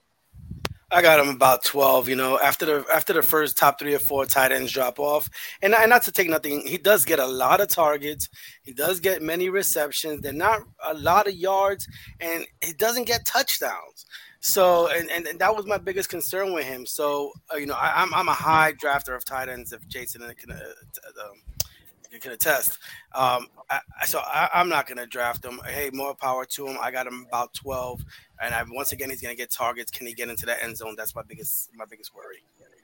I 0.93 1.03
got 1.03 1.21
him 1.21 1.29
about 1.29 1.65
twelve. 1.65 2.09
You 2.09 2.17
know, 2.17 2.39
after 2.39 2.67
the 2.67 2.85
after 2.93 3.13
the 3.13 3.23
first 3.23 3.57
top 3.57 3.79
three 3.79 3.95
or 3.95 4.01
four 4.01 4.27
tight 4.27 4.51
ends 4.51 4.73
drop 4.73 4.99
off, 4.99 5.29
and, 5.63 5.75
and 5.75 5.91
not 5.91 6.03
to 6.03 6.13
take 6.13 6.29
nothing, 6.29 6.67
he 6.67 6.79
does 6.79 7.05
get 7.05 7.19
a 7.19 7.27
lot 7.27 7.61
of 7.61 7.69
targets. 7.69 8.29
He 8.63 8.73
does 8.73 8.99
get 8.99 9.23
many 9.23 9.49
receptions. 9.49 10.21
They're 10.21 10.33
not 10.33 10.63
a 10.85 10.95
lot 10.95 11.29
of 11.29 11.35
yards, 11.35 11.87
and 12.19 12.45
he 12.61 12.73
doesn't 12.73 13.07
get 13.07 13.25
touchdowns. 13.25 14.07
So, 14.41 14.89
and, 14.89 15.11
and, 15.11 15.27
and 15.27 15.39
that 15.39 15.55
was 15.55 15.67
my 15.67 15.77
biggest 15.77 16.09
concern 16.09 16.55
with 16.55 16.65
him. 16.65 16.87
So, 16.87 17.33
uh, 17.53 17.59
you 17.59 17.67
know, 17.67 17.75
I, 17.75 18.03
am 18.03 18.15
I'm, 18.15 18.21
I'm 18.21 18.29
a 18.29 18.35
high 18.35 18.73
drafter 18.73 19.15
of 19.15 19.25
tight 19.25 19.51
ends. 19.51 19.73
If 19.75 19.87
Jason 19.87 20.23
can, 20.35 20.51
uh, 20.51 20.57
um, 20.57 21.43
can 22.19 22.33
attest. 22.33 22.79
Um, 23.15 23.47
I, 23.69 23.81
so 24.07 24.19
I, 24.19 24.49
am 24.55 24.69
not 24.69 24.87
going 24.87 24.99
to 24.99 25.07
draft 25.07 25.45
him. 25.45 25.61
Hey, 25.67 25.91
more 25.93 26.15
power 26.15 26.45
to 26.45 26.67
him. 26.67 26.77
I 26.81 26.91
got 26.91 27.07
him 27.07 27.27
about 27.29 27.55
12, 27.55 28.05
and 28.43 28.55
I, 28.55 28.65
once 28.69 28.93
again, 28.93 29.11
he's 29.11 29.21
going 29.21 29.35
to 29.35 29.41
get 29.41 29.51
targets. 29.51 29.91
Can 29.91 30.07
he 30.07 30.15
get 30.15 30.29
into 30.29 30.47
that 30.47 30.63
end 30.63 30.77
zone? 30.77 30.95
That's 30.97 31.15
my 31.15 31.23
biggest 31.23 31.71
my 31.75 31.85
biggest 31.89 32.15
worry. 32.15 32.43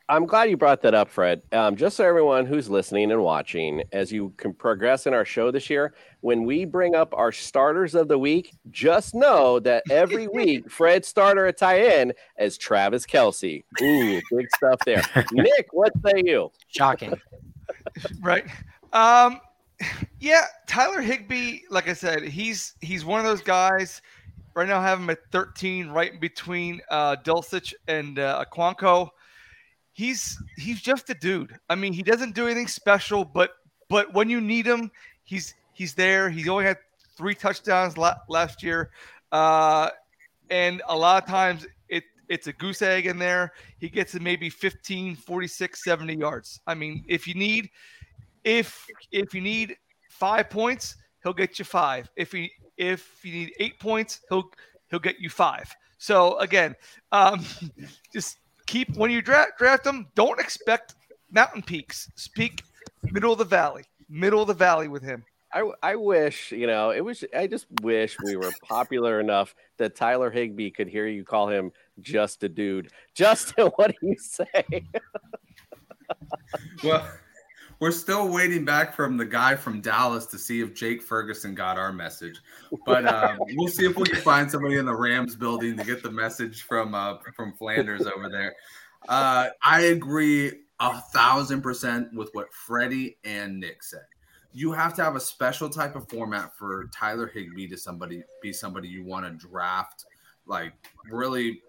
I'm 0.09 0.25
glad 0.25 0.49
you 0.51 0.57
brought 0.57 0.83
that 0.83 0.95
up, 0.95 1.11
Fred. 1.11 1.43
Um, 1.51 1.75
just 1.75 1.97
so 1.97 2.07
everyone 2.07 2.47
who's 2.47 2.71
listening 2.71 3.11
and 3.11 3.23
watching, 3.23 3.83
as 3.91 4.13
you 4.13 4.33
can 4.37 4.55
progress 4.55 5.07
in 5.07 5.15
our 5.15 5.25
show 5.25 5.51
this 5.51 5.69
year, 5.69 5.95
when 6.21 6.45
we 6.45 6.65
bring 6.65 6.95
up 6.95 7.13
our 7.13 7.33
starters 7.33 7.97
of 7.97 8.07
the 8.07 8.17
week, 8.17 8.53
just 8.71 9.17
know 9.17 9.59
that 9.61 9.83
every 9.91 10.29
week 10.33 10.71
Fred's 10.71 11.09
starter 11.09 11.47
at 11.47 11.57
tie 11.57 12.01
in 12.01 12.13
is 12.39 12.57
Travis 12.57 13.05
Kelce. 13.05 13.65
Ooh, 13.83 14.21
big 14.31 14.47
stuff 14.55 14.79
there. 14.87 15.03
Nick, 15.33 15.69
what 15.73 15.93
say 16.05 16.23
you? 16.25 16.53
Shocking. 16.69 17.15
right. 18.21 18.45
Um, 18.97 19.41
yeah, 20.21 20.47
Tyler 20.67 21.03
Higbee, 21.03 21.61
like 21.69 21.87
I 21.87 21.93
said, 21.93 22.23
he's 22.23 22.75
he's 22.81 23.05
one 23.05 23.21
of 23.21 23.27
those 23.27 23.43
guys. 23.43 24.01
Right 24.55 24.67
now, 24.67 24.79
I 24.81 24.85
have 24.85 24.99
him 24.99 25.11
at 25.11 25.19
13, 25.33 25.91
right 25.91 26.19
between 26.19 26.81
uh, 26.91 27.17
Dulcich 27.23 27.75
and 27.89 28.19
uh, 28.19 28.43
Okonkwo. 28.43 29.11
He's 29.93 30.43
he's 30.57 30.81
just 30.81 31.11
a 31.11 31.15
dude. 31.15 31.59
I 31.69 31.75
mean, 31.75 31.93
he 31.93 32.03
doesn't 32.03 32.35
do 32.35 32.47
anything 32.47 32.69
special, 32.69 33.23
but 33.23 33.51
but 33.91 34.15
when 34.15 34.31
you 34.31 34.41
need 34.41 34.67
him, 34.67 34.91
he's 35.25 35.53
he's 35.75 35.93
there. 35.93 36.31
He 36.31 36.49
only 36.49 36.65
had 36.65 36.79
three 37.19 37.35
touchdowns 37.35 37.99
la- 37.99 38.17
last 38.31 38.63
year, 38.63 38.93
uh, 39.31 39.91
and 40.49 40.81
a 40.89 40.97
lot 40.97 41.23
of 41.23 41.29
times 41.29 41.67
it 41.91 42.05
it's 42.31 42.47
a 42.47 42.53
goose 42.55 42.81
egg 42.81 43.05
in 43.05 43.19
there. 43.19 43.53
He 43.79 43.91
gets 43.91 44.13
to 44.13 44.21
maybe 44.21 44.49
15, 44.49 45.17
46, 45.17 45.85
70 45.85 46.17
yards. 46.17 46.61
I 46.67 46.75
mean, 46.75 47.05
if 47.07 47.29
you 47.29 47.35
need 47.35 47.69
if 48.47 48.87
if 49.11 49.35
you 49.35 49.43
need 49.43 49.77
five 50.09 50.49
points, 50.49 50.97
he'll 51.23 51.35
get 51.35 51.59
you 51.59 51.65
five. 51.65 52.09
If 52.17 52.33
he 52.33 52.51
if 52.79 53.23
you 53.25 53.33
need 53.33 53.53
eight 53.59 53.79
points, 53.79 54.21
he'll 54.31 54.51
he'll 54.89 55.01
get 55.01 55.19
you 55.19 55.29
five. 55.29 55.71
So 55.99 56.39
again, 56.39 56.75
um, 57.13 57.45
just 58.13 58.39
keep 58.67 58.97
when 58.97 59.11
you 59.11 59.21
draft 59.21 59.59
draft 59.59 59.85
them. 59.85 60.07
Don't 60.15 60.41
expect 60.41 60.95
mountain 61.31 61.61
peaks. 61.61 62.11
Speak 62.15 62.63
middle 63.11 63.33
of 63.33 63.39
the 63.39 63.45
valley, 63.45 63.85
middle 64.09 64.41
of 64.41 64.47
the 64.47 64.55
valley 64.55 64.89
with 64.89 65.03
him. 65.03 65.25
I, 65.53 65.71
I 65.83 65.97
wish 65.97 66.53
you 66.53 66.69
know 66.69 66.91
it 66.91 67.01
was. 67.01 67.25
I 67.37 67.49
just 67.49 67.67
wish 67.83 68.17
we 68.23 68.37
were 68.37 68.53
popular 68.63 69.19
enough 69.19 69.57
that 69.79 69.97
Tyler 69.97 70.31
Higbee 70.31 70.71
could 70.71 70.89
hear 70.89 71.09
you 71.09 71.25
call 71.25 71.49
him 71.49 71.73
just 72.01 72.45
a 72.45 72.49
dude. 72.49 72.93
Justin, 73.13 73.67
what 73.77 73.91
do 73.91 74.07
you 74.07 74.17
say? 74.19 74.85
well 76.85 77.05
we're 77.79 77.93
still 77.93 78.29
waiting 78.29 78.65
back 78.65 78.95
from 78.95 79.17
the 79.17 79.25
guy 79.25 79.55
from 79.55 79.81
Dallas 79.81 80.27
to 80.27 80.39
see 80.39 80.61
if 80.61 80.75
Jake 80.75 81.03
Ferguson 81.03 81.55
got 81.55 81.79
our 81.79 81.93
message. 81.93 82.41
But 82.85 83.07
uh, 83.07 83.37
we'll 83.55 83.69
see 83.69 83.85
if 83.85 83.97
we 83.97 84.05
can 84.05 84.21
find 84.23 84.51
somebody 84.51 84.77
in 84.77 84.87
the 84.87 84.95
Rams 84.95 85.37
building 85.37 85.77
to 85.77 85.85
get 85.85 86.03
the 86.03 86.11
message 86.11 86.63
from 86.63 86.95
uh, 86.95 87.19
from 87.35 87.53
Flanders 87.55 88.07
over 88.07 88.29
there. 88.29 88.55
Uh, 89.09 89.49
I 89.63 89.83
agree 89.83 90.53
a 90.81 91.01
thousand 91.13 91.63
percent 91.63 92.13
with 92.15 92.31
what 92.33 92.53
Freddie 92.53 93.19
and 93.25 93.61
Nick 93.61 93.83
said. 93.83 94.07
You 94.53 94.73
have 94.73 94.95
to 94.95 95.05
have 95.05 95.17
a 95.17 95.21
special 95.21 95.69
type 95.69 95.97
of 95.97 96.09
format 96.09 96.57
for 96.57 96.89
Tyler 96.93 97.27
Higbee 97.27 97.69
to 97.69 97.77
somebody 97.77 98.23
be 98.41 98.53
somebody 98.53 98.89
you 98.89 99.05
want 99.05 99.27
to 99.27 99.49
draft, 99.49 100.07
like 100.47 100.73
really 101.11 101.61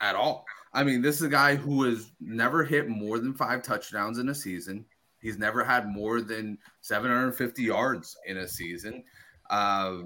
at 0.00 0.16
all. 0.16 0.44
I 0.72 0.82
mean, 0.82 1.00
this 1.00 1.16
is 1.16 1.22
a 1.22 1.28
guy 1.28 1.54
who 1.54 1.84
has 1.84 2.10
never 2.20 2.64
hit 2.64 2.88
more 2.88 3.20
than 3.20 3.32
five 3.34 3.62
touchdowns 3.62 4.18
in 4.18 4.28
a 4.30 4.34
season. 4.34 4.84
He's 5.24 5.38
never 5.38 5.64
had 5.64 5.88
more 5.88 6.20
than 6.20 6.58
750 6.82 7.62
yards 7.62 8.14
in 8.26 8.36
a 8.36 8.46
season. 8.46 9.02
Uh, 9.48 10.02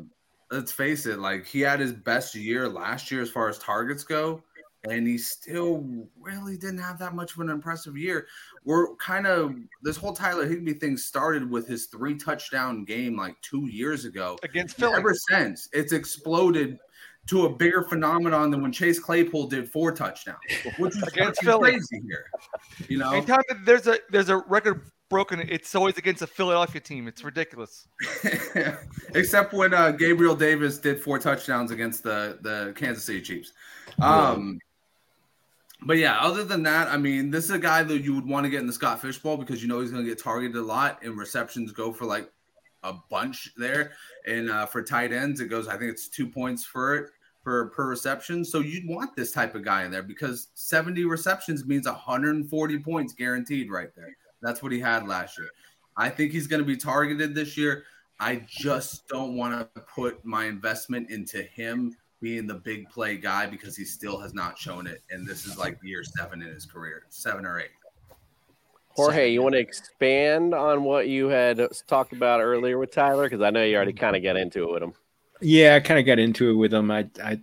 let's 0.53 0.71
face 0.71 1.07
it, 1.07 1.19
like 1.19 1.45
he 1.45 1.61
had 1.61 1.81
his 1.81 1.93
best 1.93 2.37
year 2.37 2.69
last 2.69 3.11
year 3.11 3.21
as 3.21 3.29
far 3.29 3.49
as 3.49 3.59
targets 3.59 4.05
go, 4.05 4.45
and 4.89 5.09
he 5.09 5.19
still 5.19 5.85
really 6.21 6.57
didn't 6.57 6.79
have 6.79 7.01
that 7.01 7.16
much 7.16 7.35
of 7.35 7.41
an 7.41 7.49
impressive 7.49 7.97
year. 7.97 8.29
We're 8.64 8.95
kind 8.95 9.27
of 9.27 9.57
this 9.83 9.97
whole 9.97 10.12
Tyler 10.12 10.47
Higbee 10.47 10.75
thing 10.75 10.97
started 10.97 11.51
with 11.51 11.66
his 11.66 11.87
three 11.87 12.14
touchdown 12.14 12.85
game 12.85 13.16
like 13.16 13.35
two 13.43 13.66
years 13.66 14.05
ago 14.05 14.39
against 14.45 14.77
Philly. 14.77 14.95
Ever 14.95 15.14
since 15.14 15.69
it's 15.73 15.93
exploded 15.93 16.79
to 17.27 17.47
a 17.47 17.51
bigger 17.51 17.83
phenomenon 17.83 18.53
than 18.53 18.62
when 18.62 18.71
Chase 18.71 19.01
Claypool 19.01 19.49
did 19.49 19.69
four 19.69 19.91
touchdowns, 19.91 20.39
which 20.79 20.97
is 20.97 21.03
against 21.03 21.43
Philly. 21.43 21.73
crazy 21.73 22.03
here. 22.07 22.27
You 22.89 22.99
know, 22.99 23.11
anytime 23.11 23.43
there's 23.64 23.89
a 23.89 23.99
there's 24.11 24.29
a 24.29 24.37
record 24.37 24.93
broken. 25.09 25.41
It's 25.41 25.75
always 25.75 25.97
against 25.99 26.23
a 26.23 26.27
Philadelphia 26.27 26.81
team. 26.81 27.09
It's 27.09 27.23
ridiculous. 27.25 27.89
Except 29.15 29.53
when 29.53 29.75
uh, 29.75 29.93
Gabriel 29.93 30.35
Davis 30.35 30.79
did 30.79 31.01
four 31.01 31.19
touchdowns 31.19 31.71
against 31.71 32.03
the 32.03 32.39
the 32.43 32.73
Kansas 32.77 33.05
City 33.05 33.21
Chiefs. 33.21 33.53
Um, 34.01 34.61
but 35.83 35.99
yeah, 35.99 36.19
other 36.19 36.45
than 36.45 36.63
that, 36.65 36.89
I 36.89 36.97
mean, 36.97 37.31
this 37.31 37.45
is 37.45 37.51
a 37.51 37.59
guy 37.59 37.83
that 37.83 38.03
you 38.03 38.15
would 38.15 38.27
want 38.27 38.45
to 38.45 38.51
get 38.51 38.61
in 38.61 38.67
the 38.67 38.73
Scott 38.73 39.01
Fish 39.01 39.19
Bowl 39.19 39.37
because 39.37 39.63
you 39.63 39.69
know 39.69 39.81
he's 39.81 39.91
going 39.91 40.05
to 40.05 40.09
get 40.09 40.19
targeted 40.19 40.57
a 40.57 40.63
lot, 40.63 41.03
and 41.03 41.17
receptions 41.17 41.73
go 41.73 41.93
for 41.93 42.05
like 42.05 42.31
a 42.83 42.95
bunch 43.11 43.53
there. 43.57 43.93
And 44.27 44.51
uh, 44.51 44.67
for 44.67 44.83
tight 44.83 45.13
ends, 45.13 45.41
it 45.41 45.47
goes. 45.47 45.69
I 45.69 45.77
think 45.77 45.91
it's 45.91 46.09
two 46.09 46.27
points 46.27 46.65
for 46.65 46.97
it 46.97 47.11
per 47.45 47.71
per 47.71 47.87
reception. 47.87 48.45
So 48.45 48.61
you'd 48.61 48.89
want 48.89 49.17
this 49.17 49.31
type 49.31 49.55
of 49.55 49.65
guy 49.65 49.85
in 49.85 49.91
there 49.91 50.03
because 50.03 50.49
70 50.55 51.05
receptions 51.05 51.65
means 51.65 51.87
140 51.87 52.79
points 52.81 53.13
guaranteed 53.13 53.71
right 53.71 53.95
there. 53.97 54.17
That's 54.43 54.62
what 54.62 54.72
he 54.72 54.80
had 54.80 55.07
last 55.07 55.39
year. 55.39 55.49
I 55.97 56.09
think 56.09 56.32
he's 56.32 56.47
going 56.47 56.61
to 56.61 56.66
be 56.66 56.76
targeted 56.76 57.34
this 57.34 57.57
year. 57.57 57.84
I 58.20 58.43
just 58.47 59.09
don't 59.09 59.36
want 59.36 59.74
to 59.74 59.80
put 59.82 60.24
my 60.24 60.47
investment 60.47 61.11
into 61.11 61.43
him 61.43 61.97
being 62.20 62.47
the 62.47 62.55
big 62.55 62.89
play 62.91 63.16
guy 63.16 63.47
because 63.47 63.76
he 63.76 63.84
still 63.84 64.18
has 64.20 64.34
not 64.34 64.59
shown 64.59 64.86
it. 64.86 65.03
And 65.11 65.26
this 65.26 65.47
is 65.47 65.57
like 65.57 65.78
year 65.82 66.03
seven 66.03 66.43
in 66.43 66.49
his 66.49 66.66
career, 66.66 67.05
seven 67.09 67.47
or 67.47 67.61
eight. 67.61 67.70
Jorge, 68.91 69.30
you 69.30 69.43
want 69.43 69.55
to 69.55 69.61
expand 69.61 70.55
on 70.55 70.82
what 70.82 71.07
you 71.07 71.28
had 71.28 71.61
talked 71.86 72.12
about 72.12 72.41
earlier 72.41 72.78
with 72.78 72.91
Tyler? 72.91 73.28
Because 73.28 73.43
I 73.43 73.51
know 73.51 73.62
you 73.62 73.76
already 73.76 73.93
kind 73.93 74.16
of 74.16 74.24
got 74.24 74.36
into 74.36 74.64
it 74.64 74.72
with 74.72 74.82
him. 74.82 74.93
Yeah, 75.41 75.76
I 75.76 75.80
kind 75.80 76.01
of 76.01 76.07
got 76.07 76.18
into 76.18 76.51
it 76.51 76.55
with 76.55 76.74
him. 76.74 76.91
I, 76.91 77.09
I 77.22 77.39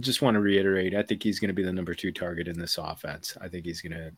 just 0.00 0.22
want 0.22 0.36
to 0.36 0.40
reiterate. 0.40 0.94
I 0.94 1.02
think 1.02 1.22
he's 1.22 1.38
going 1.38 1.48
to 1.48 1.54
be 1.54 1.62
the 1.62 1.72
number 1.72 1.94
two 1.94 2.10
target 2.10 2.48
in 2.48 2.58
this 2.58 2.78
offense. 2.78 3.36
I 3.38 3.48
think 3.48 3.66
he's 3.66 3.82
going 3.82 3.92
to 3.92 4.12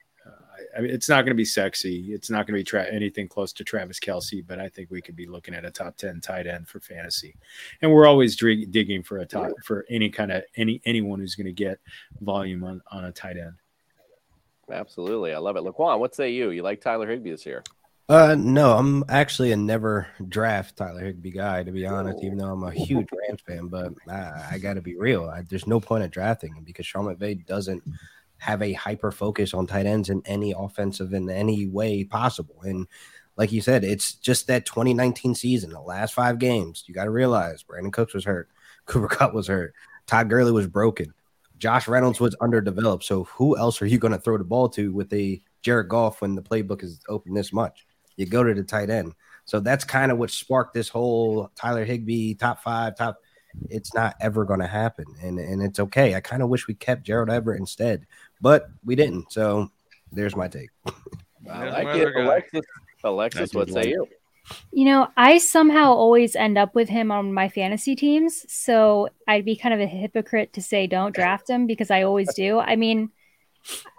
I 0.77 0.81
mean, 0.81 0.91
it's 0.91 1.09
not 1.09 1.23
going 1.23 1.33
to 1.33 1.35
be 1.35 1.45
sexy. 1.45 2.13
It's 2.13 2.31
not 2.31 2.47
going 2.47 2.55
to 2.55 2.61
be 2.61 2.65
tra- 2.65 2.93
anything 2.93 3.29
close 3.29 3.53
to 3.55 3.65
Travis 3.65 4.01
Kelce, 4.01 4.47
but 4.47 4.59
I 4.59 4.69
think 4.69 4.91
we 4.91 5.01
could 5.01 5.17
be 5.17 5.27
looking 5.27 5.55
at 5.55 5.65
a 5.65 5.71
top 5.71 5.97
ten 5.97 6.21
tight 6.21 6.47
end 6.47 6.69
for 6.69 6.81
fantasy. 6.81 7.35
And 7.83 7.93
we're 7.93 8.07
always 8.07 8.37
dig- 8.37 8.71
digging 8.71 9.03
for 9.03 9.19
a 9.19 9.27
top 9.27 9.53
for 9.65 9.87
any 9.91 10.11
kind 10.11 10.33
of 10.33 10.43
any 10.57 10.81
anyone 10.85 11.21
who's 11.21 11.35
going 11.35 11.47
to 11.47 11.53
get 11.53 11.79
volume 12.21 12.65
on 12.65 12.83
on 12.91 13.05
a 13.05 13.13
tight 13.13 13.37
end. 13.37 13.55
Absolutely, 14.71 15.33
I 15.33 15.39
love 15.39 15.57
it. 15.57 15.65
Laquan, 15.65 15.99
what 15.99 16.15
say 16.15 16.31
you? 16.31 16.51
You 16.51 16.63
like 16.63 16.81
Tyler 16.81 17.09
Higbee 17.09 17.31
this 17.31 17.47
year? 17.47 17.63
Uh, 18.11 18.35
no, 18.39 18.73
I'm 18.73 19.05
actually 19.11 19.53
a 19.53 19.57
never 19.57 20.07
draft 20.29 20.79
Tyler 20.79 21.05
Higbee 21.05 21.31
guy, 21.31 21.63
to 21.63 21.71
be 21.71 21.87
honest. 21.87 22.23
Even 22.23 22.39
though 22.39 22.53
I'm 22.53 22.63
a 22.63 22.71
huge 22.71 23.09
Rams 23.13 23.43
fan, 23.47 23.69
but 23.69 23.93
I, 24.09 24.49
I 24.53 24.59
got 24.59 24.75
to 24.75 24.81
be 24.81 24.97
real. 24.97 25.29
I, 25.29 25.43
there's 25.43 25.67
no 25.67 25.79
point 25.79 26.05
in 26.05 26.11
drafting 26.11 26.55
him 26.55 26.65
because 26.65 26.87
Sean 26.87 27.05
McVay 27.05 27.45
doesn't 27.47 27.83
have 28.39 28.63
a 28.63 28.73
hyper 28.73 29.11
focus 29.11 29.55
on 29.55 29.67
tight 29.67 29.87
ends 29.87 30.09
in 30.09 30.23
any 30.25 30.55
offensive 30.57 31.13
in 31.13 31.29
any 31.29 31.67
way 31.67 32.05
possible. 32.05 32.61
And 32.63 32.87
like 33.37 33.53
you 33.53 33.61
said, 33.61 33.85
it's 33.85 34.15
just 34.15 34.47
that 34.49 34.67
2019 34.67 35.35
season, 35.35 35.71
the 35.71 35.81
last 35.81 36.15
five 36.15 36.39
games. 36.39 36.85
You 36.87 36.95
got 36.95 37.05
to 37.05 37.11
realize 37.11 37.63
Brandin 37.63 37.93
Cooks 37.93 38.15
was 38.15 38.25
hurt, 38.25 38.49
Cooper 38.87 39.09
Kupp 39.09 39.35
was 39.35 39.47
hurt, 39.47 39.75
Todd 40.07 40.29
Gurley 40.29 40.53
was 40.53 40.67
broken, 40.67 41.13
Josh 41.59 41.89
Reynolds 41.89 42.21
was 42.21 42.35
underdeveloped. 42.41 43.05
So 43.05 43.25
who 43.25 43.57
else 43.57 43.83
are 43.83 43.87
you 43.87 43.99
going 43.99 44.13
to 44.13 44.21
throw 44.21 44.39
the 44.39 44.45
ball 44.45 44.69
to 44.71 44.93
with 44.93 45.13
a 45.13 45.41
Jared 45.63 45.89
Goff 45.89 46.21
when 46.21 46.35
the 46.35 46.43
playbook 46.43 46.83
is 46.83 47.01
open 47.09 47.35
this 47.35 47.53
much? 47.53 47.87
You 48.17 48.27
go 48.27 48.43
to 48.43 48.55
the 48.55 48.65
tight 48.65 48.91
end. 48.91 49.15
So 49.45 49.61
that's 49.61 49.85
kind 49.85 50.13
of 50.13 50.19
what 50.19 50.31
sparked 50.31 50.75
this 50.75 50.89
whole 50.89 51.51
Tyler 51.55 51.85
Higbee 51.85 52.35
top 52.35 52.63
five, 52.63 52.97
top. 52.97 53.19
It's 53.69 53.95
not 53.95 54.15
ever 54.21 54.45
going 54.45 54.61
to 54.61 54.67
happen, 54.67 55.07
and 55.23 55.39
and 55.39 55.63
it's 55.63 55.81
okay. 55.81 56.15
I 56.15 56.21
kind 56.21 56.43
of 56.43 56.49
wish 56.49 56.67
we 56.67 56.75
kept 56.75 57.05
Gerald 57.05 57.31
Everett 57.31 57.61
instead, 57.61 58.07
but 58.41 58.69
we 58.85 58.95
didn't. 58.95 59.33
So 59.33 59.71
there's 60.13 60.37
my 60.37 60.49
take. 60.49 60.71
I 61.51 61.71
like 61.71 61.97
it, 61.97 62.17
Alexis. 62.17 62.65
Alexis, 63.05 63.55
what 63.55 63.71
say 63.71 63.89
you? 63.89 64.07
You 64.73 64.87
know, 64.87 65.09
I 65.17 65.39
somehow 65.39 65.93
always 65.93 66.35
end 66.35 66.57
up 66.57 66.75
with 66.75 66.89
him 66.89 67.13
on 67.13 67.33
my 67.33 67.49
fantasy 67.49 67.95
teams. 67.95 68.45
So 68.53 69.09
I'd 69.27 69.45
be 69.45 69.57
kind 69.57 69.75
of 69.75 69.81
a 69.81 69.87
hypocrite 69.87 70.55
to 70.55 70.63
say 70.63 70.87
don't 70.87 71.15
draft 71.15 71.51
him 71.51 71.67
because 71.67 71.91
I 71.91 72.03
always 72.03 72.33
do. 72.35 72.59
I 72.59 72.77
mean, 72.77 73.11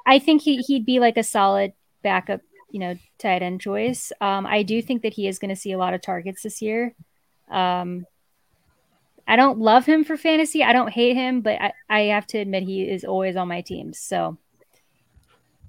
I 0.05 0.19
think 0.19 0.41
he, 0.41 0.57
he'd 0.57 0.85
be 0.85 0.99
like 0.99 1.17
a 1.17 1.23
solid 1.23 1.73
backup, 2.01 2.41
you 2.71 2.79
know, 2.79 2.97
tight 3.19 3.41
end 3.41 3.61
choice. 3.61 4.11
Um, 4.21 4.45
I 4.45 4.63
do 4.63 4.81
think 4.81 5.03
that 5.03 5.13
he 5.13 5.27
is 5.27 5.39
going 5.39 5.49
to 5.49 5.55
see 5.55 5.71
a 5.71 5.77
lot 5.77 5.93
of 5.93 6.01
targets 6.01 6.41
this 6.41 6.61
year. 6.61 6.95
Um, 7.49 8.05
I 9.29 9.35
don't 9.35 9.59
love 9.59 9.85
him 9.85 10.03
for 10.03 10.17
fantasy. 10.17 10.63
I 10.63 10.73
don't 10.73 10.91
hate 10.91 11.15
him, 11.15 11.41
but 11.41 11.61
I, 11.61 11.73
I 11.87 11.99
have 12.05 12.25
to 12.27 12.39
admit 12.39 12.63
he 12.63 12.81
is 12.81 13.03
always 13.05 13.35
on 13.35 13.47
my 13.47 13.61
teams. 13.61 13.99
So 13.99 14.39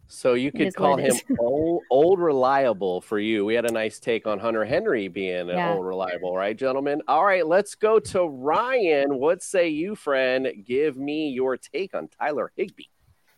So 0.09 0.33
you 0.33 0.51
could 0.51 0.75
call 0.75 0.97
him 0.97 1.15
old, 1.39 1.83
old 1.91 2.19
reliable 2.21 3.03
for 3.03 3.19
you. 3.19 3.45
We 3.45 3.55
had 3.55 3.67
a 3.67 3.71
nice 3.71 4.01
take 4.01 4.27
on 4.27 4.39
Hunter 4.39 4.65
Henry 4.65 5.09
being 5.09 5.41
an 5.41 5.49
Yeah. 5.51 5.75
old 5.75 5.85
reliable, 5.85 6.35
right, 6.35 6.57
gentlemen? 6.57 7.03
All 7.07 7.25
right, 7.25 7.47
let's 7.47 7.75
go 7.75 7.99
to 8.01 8.25
Ryan. 8.25 9.19
What 9.19 9.43
say 9.43 9.69
you, 9.69 9.95
friend? 9.95 10.49
Give 10.67 10.97
me 10.97 11.29
your 11.29 11.59
take 11.59 11.95
on 11.95 12.09
Tyler 12.19 12.51
Higbee. 12.57 12.85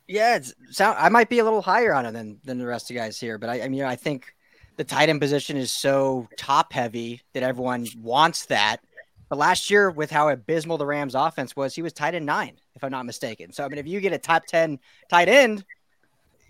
Yeah, 0.06 0.36
it's 0.36 0.54
sound. 0.70 0.98
I 1.00 1.08
might 1.08 1.30
be 1.30 1.40
a 1.40 1.44
little 1.44 1.62
higher 1.62 1.92
on 1.92 2.06
him 2.06 2.14
than 2.14 2.38
than 2.44 2.58
the 2.58 2.66
rest 2.66 2.90
of 2.90 2.94
you 2.94 3.00
guys 3.00 3.18
here, 3.18 3.38
but 3.38 3.50
I, 3.50 3.62
I 3.62 3.68
mean, 3.68 3.82
I 3.82 3.96
think 3.96 4.34
the 4.76 4.84
tight 4.84 5.08
end 5.08 5.20
position 5.20 5.56
is 5.56 5.72
so 5.72 6.28
top 6.36 6.72
heavy 6.72 7.22
that 7.34 7.42
everyone 7.42 7.86
wants 8.00 8.46
that. 8.46 8.78
But 9.32 9.38
last 9.38 9.70
year, 9.70 9.90
with 9.90 10.10
how 10.10 10.28
abysmal 10.28 10.76
the 10.76 10.84
Rams' 10.84 11.14
offense 11.14 11.56
was, 11.56 11.74
he 11.74 11.80
was 11.80 11.94
tight 11.94 12.14
end 12.14 12.26
nine, 12.26 12.58
if 12.74 12.84
I'm 12.84 12.90
not 12.90 13.06
mistaken. 13.06 13.50
So 13.50 13.64
I 13.64 13.68
mean, 13.68 13.78
if 13.78 13.86
you 13.86 13.98
get 13.98 14.12
a 14.12 14.18
top 14.18 14.44
ten 14.44 14.78
tight 15.08 15.30
end, 15.30 15.64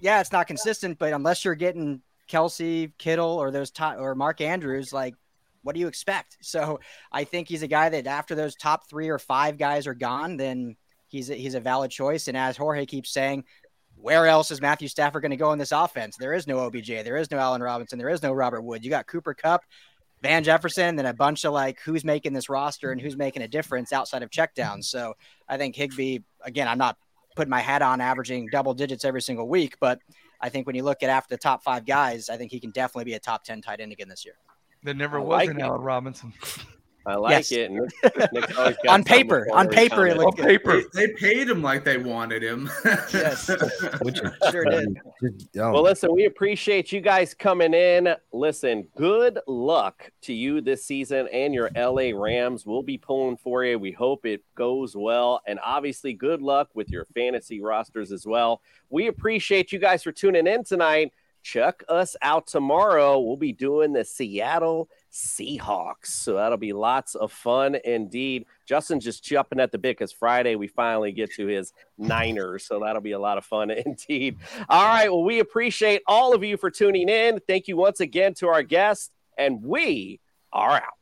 yeah, 0.00 0.20
it's 0.20 0.32
not 0.32 0.48
consistent, 0.48 0.98
but 0.98 1.12
unless 1.12 1.44
you're 1.44 1.54
getting 1.54 2.02
Kelce, 2.28 2.90
Kittle, 2.98 3.38
or 3.38 3.52
those 3.52 3.70
top 3.70 3.98
or 4.00 4.16
Mark 4.16 4.40
Andrews, 4.40 4.92
like 4.92 5.14
what 5.62 5.74
do 5.74 5.80
you 5.80 5.86
expect? 5.86 6.38
So 6.40 6.80
I 7.12 7.22
think 7.22 7.46
he's 7.46 7.62
a 7.62 7.68
guy 7.68 7.88
that 7.88 8.08
after 8.08 8.34
those 8.34 8.56
top 8.56 8.90
three 8.90 9.10
or 9.10 9.20
five 9.20 9.58
guys 9.58 9.86
are 9.86 9.94
gone, 9.94 10.36
then 10.36 10.74
he's 11.06 11.30
a, 11.30 11.36
he's 11.36 11.54
a 11.54 11.60
valid 11.60 11.92
choice. 11.92 12.26
And 12.26 12.36
as 12.36 12.56
Jorge 12.56 12.84
keeps 12.84 13.10
saying, 13.10 13.44
where 13.94 14.26
else 14.26 14.50
is 14.50 14.60
Matthew 14.60 14.88
Stafford 14.88 15.22
going 15.22 15.30
to 15.30 15.36
go 15.36 15.52
in 15.52 15.58
this 15.60 15.70
offense? 15.70 16.16
There 16.16 16.34
is 16.34 16.48
no 16.48 16.58
OBJ, 16.58 16.88
there 17.04 17.16
is 17.16 17.30
no 17.30 17.38
Allen 17.38 17.62
Robinson, 17.62 18.00
there 18.00 18.08
is 18.08 18.24
no 18.24 18.32
Robert 18.32 18.62
Wood. 18.62 18.82
You 18.82 18.90
got 18.90 19.06
Cooper 19.06 19.34
Kupp, 19.34 19.62
Van 20.22 20.44
Jefferson, 20.44 20.94
then 20.96 21.06
a 21.06 21.12
bunch 21.12 21.44
of 21.44 21.52
like 21.52 21.80
who's 21.80 22.04
making 22.04 22.32
this 22.32 22.48
roster 22.48 22.92
and 22.92 23.00
who's 23.00 23.16
making 23.16 23.42
a 23.42 23.48
difference 23.48 23.92
outside 23.92 24.22
of 24.22 24.30
checkdowns. 24.30 24.84
So 24.84 25.14
I 25.48 25.56
think 25.56 25.74
Higbee, 25.74 26.20
again, 26.42 26.68
I'm 26.68 26.78
not 26.78 26.96
putting 27.34 27.50
my 27.50 27.60
hat 27.60 27.82
on 27.82 28.00
averaging 28.00 28.48
double 28.52 28.72
digits 28.72 29.04
every 29.04 29.20
single 29.20 29.48
week, 29.48 29.76
but 29.80 29.98
I 30.40 30.48
think 30.48 30.66
when 30.66 30.76
you 30.76 30.84
look 30.84 31.02
at 31.02 31.10
after 31.10 31.34
the 31.34 31.38
top 31.38 31.64
five 31.64 31.84
guys, 31.84 32.28
I 32.28 32.36
think 32.36 32.52
he 32.52 32.60
can 32.60 32.70
definitely 32.70 33.04
be 33.04 33.14
a 33.14 33.18
top 33.18 33.42
10 33.42 33.62
tight 33.62 33.80
end 33.80 33.92
again 33.92 34.08
this 34.08 34.24
year. 34.24 34.34
There 34.84 34.94
never 34.94 35.18
I 35.18 35.22
was 35.22 35.46
like 35.46 35.50
an 35.50 35.60
it. 35.60 35.62
Allen 35.62 35.80
Robinson. 35.80 36.32
I 37.04 37.14
like 37.16 37.30
Yes. 37.32 37.52
it. 37.52 37.70
Nick- 37.70 38.32
Nick's 38.32 38.56
always 38.56 38.76
got 38.84 38.92
On 38.94 39.02
paper, 39.04 39.46
on 39.52 39.68
paper, 39.68 40.06
it 40.06 40.10
comment. 40.14 40.18
looked 40.18 40.40
On 40.40 40.46
paper. 40.46 40.82
They, 40.94 41.06
they 41.06 41.12
paid 41.14 41.48
him 41.48 41.62
like 41.62 41.84
they 41.84 41.98
wanted 41.98 42.42
him. 42.42 42.70
Yes. 43.12 43.50
Which 44.02 44.20
is 44.20 44.30
Sure 44.50 44.64
did. 44.64 44.98
Well, 45.54 45.82
listen, 45.82 46.14
we 46.14 46.24
appreciate 46.26 46.92
you 46.92 47.00
guys 47.00 47.34
coming 47.34 47.74
in. 47.74 48.14
Listen, 48.32 48.86
good 48.96 49.38
luck 49.46 50.10
to 50.22 50.32
you 50.32 50.60
this 50.60 50.84
season 50.84 51.28
and 51.32 51.52
your 51.54 51.70
LA 51.76 52.10
Rams. 52.14 52.64
We'll 52.66 52.82
be 52.82 52.98
pulling 52.98 53.36
for 53.36 53.64
you. 53.64 53.78
We 53.78 53.92
hope 53.92 54.24
it 54.26 54.42
goes 54.54 54.96
well. 54.96 55.40
And 55.46 55.58
obviously, 55.64 56.12
good 56.12 56.40
luck 56.42 56.70
with 56.74 56.88
your 56.90 57.06
fantasy 57.14 57.60
rosters 57.60 58.12
as 58.12 58.26
well. 58.26 58.62
We 58.90 59.08
appreciate 59.08 59.72
you 59.72 59.78
guys 59.78 60.02
for 60.02 60.12
tuning 60.12 60.46
in 60.46 60.64
tonight. 60.64 61.12
Check 61.42 61.82
us 61.88 62.14
out 62.22 62.46
tomorrow. 62.46 63.18
We'll 63.18 63.36
be 63.36 63.52
doing 63.52 63.92
the 63.92 64.04
Seattle 64.04 64.88
Seahawks. 65.12 66.06
So 66.06 66.34
that'll 66.34 66.58
be 66.58 66.72
lots 66.72 67.14
of 67.14 67.32
fun 67.32 67.76
indeed. 67.84 68.46
Justin's 68.66 69.04
just 69.04 69.22
jumping 69.22 69.60
at 69.60 69.70
the 69.70 69.78
bit 69.78 69.98
because 69.98 70.12
Friday 70.12 70.56
we 70.56 70.68
finally 70.68 71.12
get 71.12 71.32
to 71.34 71.46
his 71.46 71.72
Niners. 71.98 72.64
So 72.64 72.80
that'll 72.80 73.02
be 73.02 73.12
a 73.12 73.18
lot 73.18 73.38
of 73.38 73.44
fun 73.44 73.70
indeed. 73.86 74.38
All 74.68 74.86
right. 74.86 75.10
Well, 75.10 75.24
we 75.24 75.38
appreciate 75.40 76.02
all 76.06 76.34
of 76.34 76.42
you 76.42 76.56
for 76.56 76.70
tuning 76.70 77.08
in. 77.08 77.40
Thank 77.46 77.68
you 77.68 77.76
once 77.76 78.00
again 78.00 78.34
to 78.34 78.48
our 78.48 78.62
guests, 78.62 79.10
and 79.36 79.62
we 79.62 80.20
are 80.52 80.72
out. 80.72 81.01